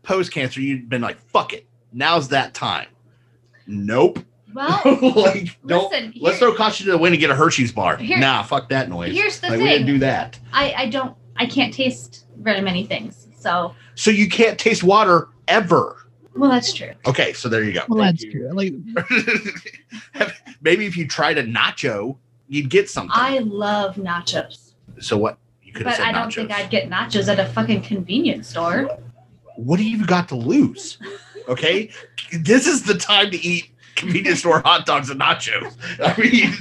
post-cancer 0.03 0.61
you'd 0.61 0.89
been 0.91 1.01
like, 1.01 1.19
fuck 1.19 1.55
it. 1.55 1.67
Now's 1.93 2.29
that 2.29 2.53
time. 2.53 2.89
Nope. 3.67 4.19
Well, 4.55 4.81
like, 5.17 5.59
don't 5.67 5.91
listen, 5.91 6.13
let's 6.21 6.39
throw 6.39 6.55
caution 6.55 6.85
to 6.85 6.93
the 6.93 6.99
wind 6.99 7.15
and 7.15 7.21
get 7.21 7.31
a 7.31 7.35
Hershey's 7.35 7.73
bar. 7.73 7.97
Here- 7.97 8.19
nah, 8.19 8.43
fuck 8.43 8.69
that 8.69 8.91
noise. 8.91 9.15
here's 9.15 9.41
the 9.41 9.49
like, 9.49 9.59
we 9.59 9.65
didn't 9.65 9.87
thing. 9.87 9.95
do 9.95 9.99
that. 10.01 10.39
I 10.53 10.75
I 10.77 10.87
don't 10.91 11.17
I 11.37 11.47
can't 11.47 11.73
taste 11.73 12.27
very 12.37 12.61
many 12.61 12.85
things. 12.85 13.29
So 13.39 13.75
So 13.95 14.11
you 14.11 14.29
can't 14.29 14.59
taste 14.59 14.83
water 14.85 15.29
ever. 15.49 15.97
well, 16.37 16.51
that's 16.51 16.75
true. 16.75 16.93
Okay, 17.07 17.33
so 17.33 17.49
there 17.49 17.65
you 17.65 17.73
go. 17.73 17.81
Well, 17.89 18.01
Thank 18.05 18.21
that's 18.21 18.25
you. 18.25 18.33
true. 18.33 18.53
Like, 18.53 20.35
Maybe 20.61 20.85
if 20.87 20.97
you 20.99 21.09
tried 21.09 21.39
a 21.39 21.45
nacho, 21.45 22.17
you'd 22.53 22.69
get 22.69 22.89
something. 22.89 23.11
I 23.15 23.39
love 23.39 23.97
nachos, 23.97 24.73
so 25.01 25.17
what? 25.17 25.39
You 25.63 25.73
could 25.73 25.87
have 25.87 25.97
but 25.97 26.05
said 26.05 26.15
I 26.15 26.21
don't 26.21 26.33
think 26.33 26.53
I'd 26.53 26.71
get 26.71 26.91
nachos 26.91 27.29
at 27.29 27.41
a 27.41 27.47
fucking 27.47 27.83
convenience 27.83 28.49
store. 28.49 28.91
What 29.57 29.79
do 29.79 29.85
you 29.85 30.05
got 30.05 30.29
to 30.29 30.35
lose? 30.35 30.99
Okay, 31.49 31.91
this 32.41 32.67
is 32.67 32.83
the 32.85 32.95
time 32.95 33.31
to 33.31 33.39
eat 33.39 33.71
convenience 33.95 34.41
store 34.41 34.61
hot 34.61 34.85
dogs 34.85 35.09
and 35.09 35.21
nachos. 35.21 35.75
I 35.99 36.21
mean, 36.21 36.53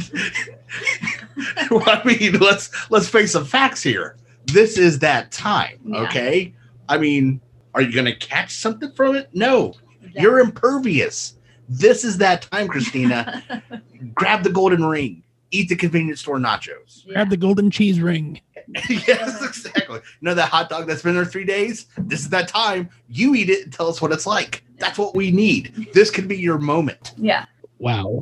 I 1.85 2.01
mean, 2.05 2.39
let's 2.39 2.71
let's 2.89 3.09
face 3.09 3.33
some 3.33 3.45
facts 3.45 3.83
here. 3.83 4.15
This 4.45 4.77
is 4.77 4.99
that 4.99 5.31
time. 5.31 5.79
Yeah. 5.85 6.01
Okay, 6.03 6.53
I 6.87 6.97
mean, 6.97 7.41
are 7.73 7.81
you 7.81 7.93
gonna 7.93 8.15
catch 8.15 8.55
something 8.55 8.91
from 8.93 9.15
it? 9.15 9.29
No, 9.33 9.73
you're 10.15 10.39
impervious. 10.39 11.35
This 11.67 12.03
is 12.03 12.17
that 12.17 12.43
time, 12.43 12.67
Christina. 12.67 13.43
Grab 14.13 14.43
the 14.43 14.49
golden 14.49 14.85
ring. 14.85 15.23
Eat 15.51 15.69
the 15.69 15.75
convenience 15.75 16.21
store 16.21 16.39
nachos. 16.39 17.05
grab 17.07 17.29
the 17.29 17.37
golden 17.37 17.69
cheese 17.69 17.99
ring. 17.99 18.41
yes, 18.89 19.43
exactly. 19.43 19.97
You 19.97 20.01
know 20.21 20.33
that 20.33 20.47
hot 20.49 20.69
dog 20.69 20.87
that's 20.87 21.01
been 21.03 21.13
there 21.15 21.25
three 21.25 21.43
days? 21.43 21.87
This 21.97 22.21
is 22.21 22.29
that 22.29 22.47
time. 22.47 22.89
You 23.09 23.35
eat 23.35 23.49
it 23.49 23.63
and 23.65 23.73
tell 23.73 23.89
us 23.89 24.01
what 24.01 24.11
it's 24.13 24.25
like. 24.25 24.63
That's 24.77 24.97
what 24.97 25.13
we 25.15 25.29
need. 25.29 25.89
This 25.93 26.09
could 26.09 26.27
be 26.27 26.37
your 26.37 26.57
moment. 26.57 27.11
yeah. 27.17 27.45
Wow. 27.79 28.21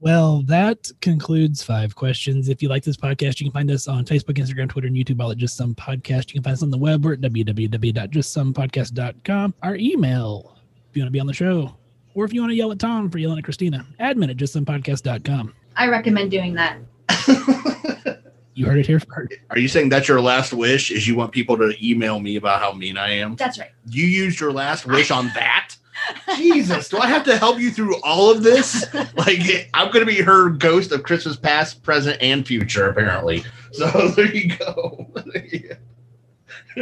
Well, 0.00 0.42
that 0.48 0.90
concludes 1.00 1.62
five 1.62 1.94
questions. 1.96 2.50
If 2.50 2.62
you 2.62 2.68
like 2.68 2.84
this 2.84 2.96
podcast, 2.98 3.40
you 3.40 3.46
can 3.46 3.52
find 3.52 3.70
us 3.70 3.88
on 3.88 4.04
Facebook, 4.04 4.34
Instagram, 4.36 4.68
Twitter, 4.68 4.88
and 4.88 4.94
YouTube, 4.96 5.18
all 5.20 5.30
at 5.30 5.38
Just 5.38 5.56
Some 5.56 5.74
Podcast. 5.74 6.28
You 6.28 6.34
can 6.34 6.42
find 6.42 6.52
us 6.52 6.62
on 6.62 6.70
the 6.70 6.76
web. 6.76 7.02
We're 7.04 7.14
at 7.14 7.22
www.justsomepodcast.com. 7.22 9.54
Our 9.62 9.76
email, 9.76 10.58
if 10.90 10.96
you 10.96 11.02
want 11.02 11.06
to 11.08 11.10
be 11.10 11.20
on 11.20 11.26
the 11.26 11.32
show, 11.32 11.74
or 12.14 12.26
if 12.26 12.34
you 12.34 12.42
want 12.42 12.50
to 12.50 12.54
yell 12.56 12.70
at 12.70 12.78
Tom 12.78 13.08
for 13.10 13.16
yelling 13.16 13.38
at 13.38 13.44
Christina, 13.44 13.86
admin 13.98 14.28
at 14.30 14.36
justsomepodcast.com. 14.36 15.54
I 15.76 15.88
recommend 15.88 16.30
doing 16.30 16.54
that. 16.54 16.78
You 18.54 18.66
heard 18.66 18.78
it 18.78 18.86
here 18.86 19.00
first. 19.00 19.34
Are 19.50 19.58
you 19.58 19.66
saying 19.66 19.88
that's 19.88 20.06
your 20.06 20.20
last 20.20 20.52
wish? 20.52 20.92
Is 20.92 21.08
you 21.08 21.16
want 21.16 21.32
people 21.32 21.56
to 21.58 21.74
email 21.84 22.20
me 22.20 22.36
about 22.36 22.60
how 22.60 22.72
mean 22.72 22.96
I 22.96 23.10
am? 23.14 23.34
That's 23.34 23.58
right. 23.58 23.72
You 23.88 24.06
used 24.06 24.38
your 24.38 24.52
last 24.52 24.86
wish 24.86 25.10
on 25.10 25.26
that? 25.34 25.74
Jesus, 26.36 26.88
do 26.88 26.98
I 26.98 27.08
have 27.08 27.24
to 27.24 27.36
help 27.36 27.58
you 27.58 27.72
through 27.72 28.00
all 28.02 28.30
of 28.30 28.42
this? 28.42 28.86
Like, 29.16 29.70
I'm 29.74 29.90
going 29.90 30.06
to 30.06 30.12
be 30.12 30.20
her 30.20 30.50
ghost 30.50 30.92
of 30.92 31.02
Christmas 31.02 31.36
past, 31.36 31.82
present, 31.82 32.18
and 32.20 32.46
future, 32.46 32.88
apparently. 32.88 33.44
So 33.72 33.86
there 34.08 34.32
you 34.32 34.56
go. 34.56 35.08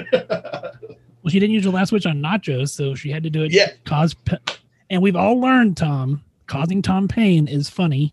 Well, 0.03 1.30
she 1.30 1.38
didn't 1.38 1.55
use 1.55 1.64
her 1.64 1.70
last 1.70 1.93
wish 1.93 2.05
on 2.05 2.20
nachos, 2.20 2.70
so 2.70 2.95
she 2.95 3.11
had 3.11 3.22
to 3.22 3.30
do 3.30 3.45
it. 3.45 3.53
Yeah. 3.53 3.70
Cause, 3.84 4.12
pa- 4.12 4.38
and 4.90 5.01
we've 5.01 5.16
all 5.16 5.40
learned, 5.40 5.76
Tom, 5.76 6.22
causing 6.47 6.82
Tom 6.82 7.07
pain 7.07 7.47
is 7.47 7.70
funny 7.70 8.12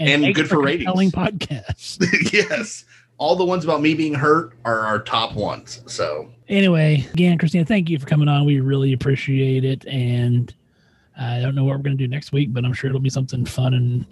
And 0.00 0.22
makes 0.22 0.36
good 0.36 0.48
for 0.48 0.62
ratings. 0.62 0.86
compelling 0.86 1.10
podcasts. 1.10 2.32
yes. 2.32 2.84
All 3.18 3.36
the 3.36 3.44
ones 3.44 3.64
about 3.64 3.82
me 3.82 3.94
being 3.94 4.14
hurt 4.14 4.54
are 4.64 4.80
our 4.80 5.00
top 5.00 5.34
ones. 5.34 5.82
So 5.86 6.30
anyway, 6.48 7.06
again, 7.12 7.36
Christina, 7.36 7.66
thank 7.66 7.90
you 7.90 7.98
for 7.98 8.06
coming 8.06 8.28
on. 8.28 8.46
We 8.46 8.60
really 8.60 8.94
appreciate 8.94 9.64
it. 9.64 9.86
And 9.86 10.52
I 11.18 11.40
don't 11.40 11.54
know 11.54 11.64
what 11.64 11.76
we're 11.76 11.82
going 11.82 11.98
to 11.98 12.02
do 12.02 12.08
next 12.08 12.32
week, 12.32 12.52
but 12.52 12.64
I'm 12.64 12.72
sure 12.72 12.88
it'll 12.88 13.00
be 13.00 13.10
something 13.10 13.44
fun 13.44 13.74
and 13.74 14.06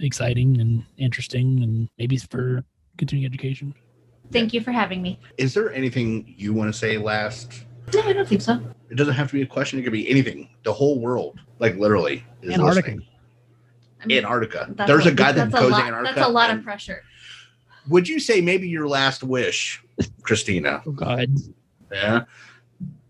exciting 0.00 0.60
and 0.60 0.82
interesting 0.96 1.62
and 1.62 1.88
maybe 1.98 2.16
for 2.16 2.64
continuing 2.96 3.26
education. 3.30 3.74
Thank 4.32 4.54
you 4.54 4.62
for 4.62 4.72
having 4.72 5.02
me. 5.02 5.18
is 5.36 5.52
there 5.52 5.72
anything 5.72 6.34
you 6.38 6.54
want 6.54 6.72
to 6.72 6.78
say 6.78 6.96
last? 6.96 7.64
No, 7.92 8.00
I 8.02 8.14
don't 8.14 8.26
think 8.26 8.40
so. 8.40 8.58
It 8.90 8.94
doesn't 8.94 9.14
have 9.14 9.28
to 9.28 9.34
be 9.34 9.42
a 9.42 9.46
question. 9.46 9.78
It 9.78 9.82
could 9.82 9.92
be 9.92 10.08
anything. 10.08 10.48
The 10.64 10.72
whole 10.72 10.98
world, 10.98 11.38
like 11.58 11.76
literally, 11.76 12.24
is 12.40 12.54
Antarctica. 12.54 12.88
listening. 12.92 13.06
I 14.04 14.06
mean, 14.06 14.18
Antarctica. 14.18 14.72
There's 14.86 15.06
a, 15.06 15.12
guy 15.12 15.32
that 15.32 15.50
that's 15.50 15.62
goes 15.62 15.70
a 15.70 15.72
lot, 15.72 15.86
Antarctica. 15.86 16.14
That's 16.14 16.28
a 16.28 16.30
lot 16.30 16.50
of 16.50 16.62
pressure. 16.62 17.02
Would 17.88 18.08
you 18.08 18.20
say 18.20 18.40
maybe 18.40 18.68
your 18.68 18.88
last 18.88 19.22
wish, 19.22 19.82
Christina? 20.22 20.82
Oh, 20.86 20.92
God. 20.92 21.28
Yeah. 21.92 22.24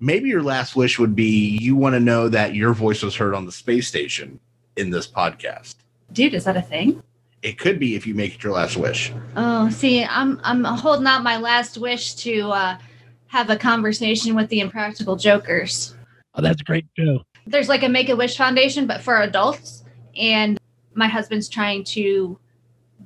Maybe 0.01 0.29
your 0.29 0.43
last 0.43 0.77
wish 0.77 0.99
would 0.99 1.15
be 1.15 1.59
you 1.59 1.77
want 1.77 1.95
to 1.95 2.01
know 2.01 2.29
that 2.29 2.55
your 2.55 2.75
voice 2.75 3.03
was 3.03 3.17
heard 3.17 3.35
on 3.35 3.47
the 3.47 3.53
space 3.53 3.89
station 3.89 4.41
in 4.77 4.91
this 4.91 5.07
podcast. 5.07 5.77
Dude, 6.13 6.35
is 6.35 6.45
that 6.45 6.57
a 6.57 6.63
thing? 6.63 7.03
It 7.43 7.59
could 7.59 7.79
be 7.79 7.95
if 7.95 8.07
you 8.07 8.15
make 8.15 8.35
it 8.35 8.43
your 8.43 8.53
last 8.53 8.77
wish. 8.77 9.13
Oh, 9.37 9.69
see, 9.71 10.05
I'm 10.05 10.41
I'm 10.43 10.65
holding 10.65 11.07
out 11.07 11.23
my 11.23 11.37
last 11.37 11.77
wish 11.79 12.15
to 12.15 12.51
uh, 12.51 12.79
have 13.27 13.51
a 13.51 13.57
conversation 13.57 14.35
with 14.35 14.49
the 14.49 14.61
Impractical 14.61 15.17
Jokers. 15.17 15.95
Oh, 16.35 16.43
that's 16.43 16.61
a 16.61 16.65
great 16.65 16.87
show. 16.99 17.23
There's 17.47 17.69
like 17.69 17.83
a 17.83 17.89
Make 17.89 18.09
a 18.09 18.17
Wish 18.17 18.37
Foundation, 18.37 18.87
but 18.87 19.03
for 19.03 19.21
adults, 19.21 19.85
and 20.17 20.59
my 20.95 21.09
husband's 21.09 21.49
trying 21.49 21.85
to 21.85 22.39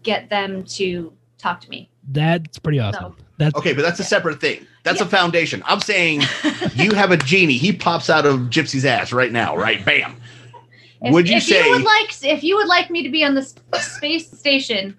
get 0.03 0.29
them 0.31 0.65
to 0.65 1.13
talk 1.39 1.61
to 1.63 1.71
me. 1.71 1.91
That's 2.11 2.59
pretty 2.59 2.81
awesome. 2.81 3.17
That's 3.39 3.55
Okay, 3.57 3.73
but 3.73 3.83
that's 3.83 4.01
a 4.01 4.05
separate 4.05 4.41
thing. 4.41 4.67
That's 4.83 5.01
a 5.01 5.07
foundation. 5.07 5.63
I'm 5.67 5.81
saying 5.81 6.23
you 6.75 6.93
have 6.95 7.11
a 7.11 7.17
genie. 7.17 7.57
He 7.59 7.73
pops 7.73 8.09
out 8.11 8.25
of 8.27 8.41
Gypsy's 8.51 8.85
ass 8.85 9.13
right 9.13 9.31
now, 9.31 9.57
right? 9.57 9.85
Bam. 9.85 10.17
If, 11.01 11.13
would 11.13 11.29
you 11.29 11.37
if 11.37 11.45
say 11.45 11.65
you 11.65 11.71
would 11.73 11.85
like 11.85 12.25
if 12.25 12.43
you 12.43 12.57
would 12.57 12.67
like 12.67 12.91
me 12.91 13.03
to 13.03 13.09
be 13.11 13.23
on 13.25 13.35
the 13.35 13.43
space 13.79 14.31
station, 14.31 14.99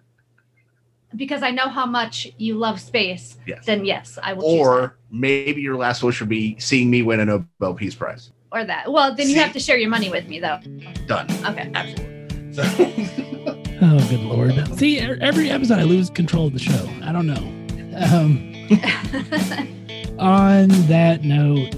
because 1.15 1.41
I 1.43 1.51
know 1.51 1.67
how 1.67 1.85
much 1.85 2.27
you 2.37 2.55
love 2.55 2.79
space, 2.79 3.37
Yes. 3.47 3.65
then 3.65 3.83
yes, 3.83 4.17
I 4.21 4.33
will. 4.33 4.45
Or 4.45 4.97
maybe 5.11 5.61
your 5.61 5.75
last 5.75 6.03
wish 6.03 6.19
would 6.21 6.29
be 6.29 6.57
seeing 6.59 6.89
me 6.89 7.01
win 7.01 7.19
a 7.19 7.25
Nobel 7.25 7.73
Peace 7.73 7.95
Prize. 7.95 8.31
or 8.51 8.63
that. 8.63 8.91
Well, 8.91 9.15
then 9.15 9.27
you 9.29 9.35
have 9.35 9.53
to 9.53 9.59
share 9.59 9.77
your 9.77 9.89
money 9.89 10.09
with 10.09 10.27
me, 10.27 10.39
though. 10.39 10.59
Done. 11.07 11.27
Okay. 11.45 11.69
Absolutely. 11.73 12.18
So, 12.51 12.63
Oh, 13.81 14.05
good 14.09 14.19
lord! 14.21 14.77
See, 14.77 14.99
every 14.99 15.49
episode 15.49 15.79
I 15.79 15.83
lose 15.83 16.09
control 16.09 16.47
of 16.47 16.53
the 16.53 16.59
show. 16.59 16.89
I 17.03 17.11
don't 17.13 17.27
know. 17.27 17.55
Um, 17.95 18.53
on 20.19 20.67
that 20.87 21.23
note, 21.23 21.75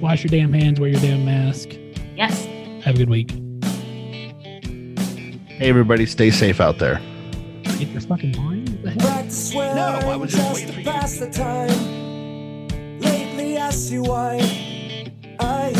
wash 0.00 0.24
your 0.24 0.28
damn 0.30 0.52
hands, 0.52 0.78
wear 0.78 0.90
your 0.90 1.00
damn 1.00 1.24
mask. 1.24 1.70
yes. 2.16 2.44
Have 2.84 2.96
a 2.96 2.98
good 2.98 3.08
week. 3.10 3.30
hey, 5.48 5.68
everybody, 5.68 6.04
stay 6.04 6.30
safe 6.30 6.60
out 6.60 6.78
there. 6.78 7.00
Get 7.78 7.88
your 7.88 8.00
fucking 8.02 8.32
line. 8.32 8.66
What 8.66 8.82
the 8.82 8.90
hell? 8.90 9.00
Practice 9.12 9.54
when 9.54 9.74
No, 9.76 9.82
I 10.02 10.16
was 10.16 10.32
just 10.32 10.52
waiting 10.54 10.72
for 10.72 10.78
you 10.80 10.84
to 10.84 10.90
pass 10.90 11.16
the 11.18 11.30
time. 11.30 12.98
Lately 13.00 13.56
I 13.58 13.70
see 13.70 13.98
why 13.98 14.36
I 15.40 15.72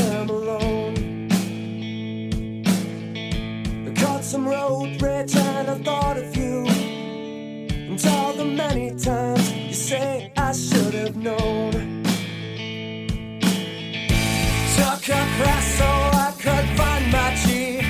some 4.32 4.48
road 4.48 4.98
bridge 4.98 5.36
and 5.36 5.68
I 5.68 5.74
thought 5.74 6.16
of 6.16 6.34
you. 6.34 6.64
And 6.66 8.02
all 8.06 8.32
the 8.32 8.46
many 8.46 8.88
times 8.98 9.52
you 9.52 9.74
say 9.74 10.32
I 10.38 10.52
should 10.52 10.94
have 10.94 11.16
known. 11.16 11.72
Took 14.76 15.02
a 15.20 15.22
class 15.36 15.66
so 15.76 15.84
I 15.84 16.32
could 16.40 16.66
find 16.78 17.12
my 17.12 17.34
G. 17.44 17.81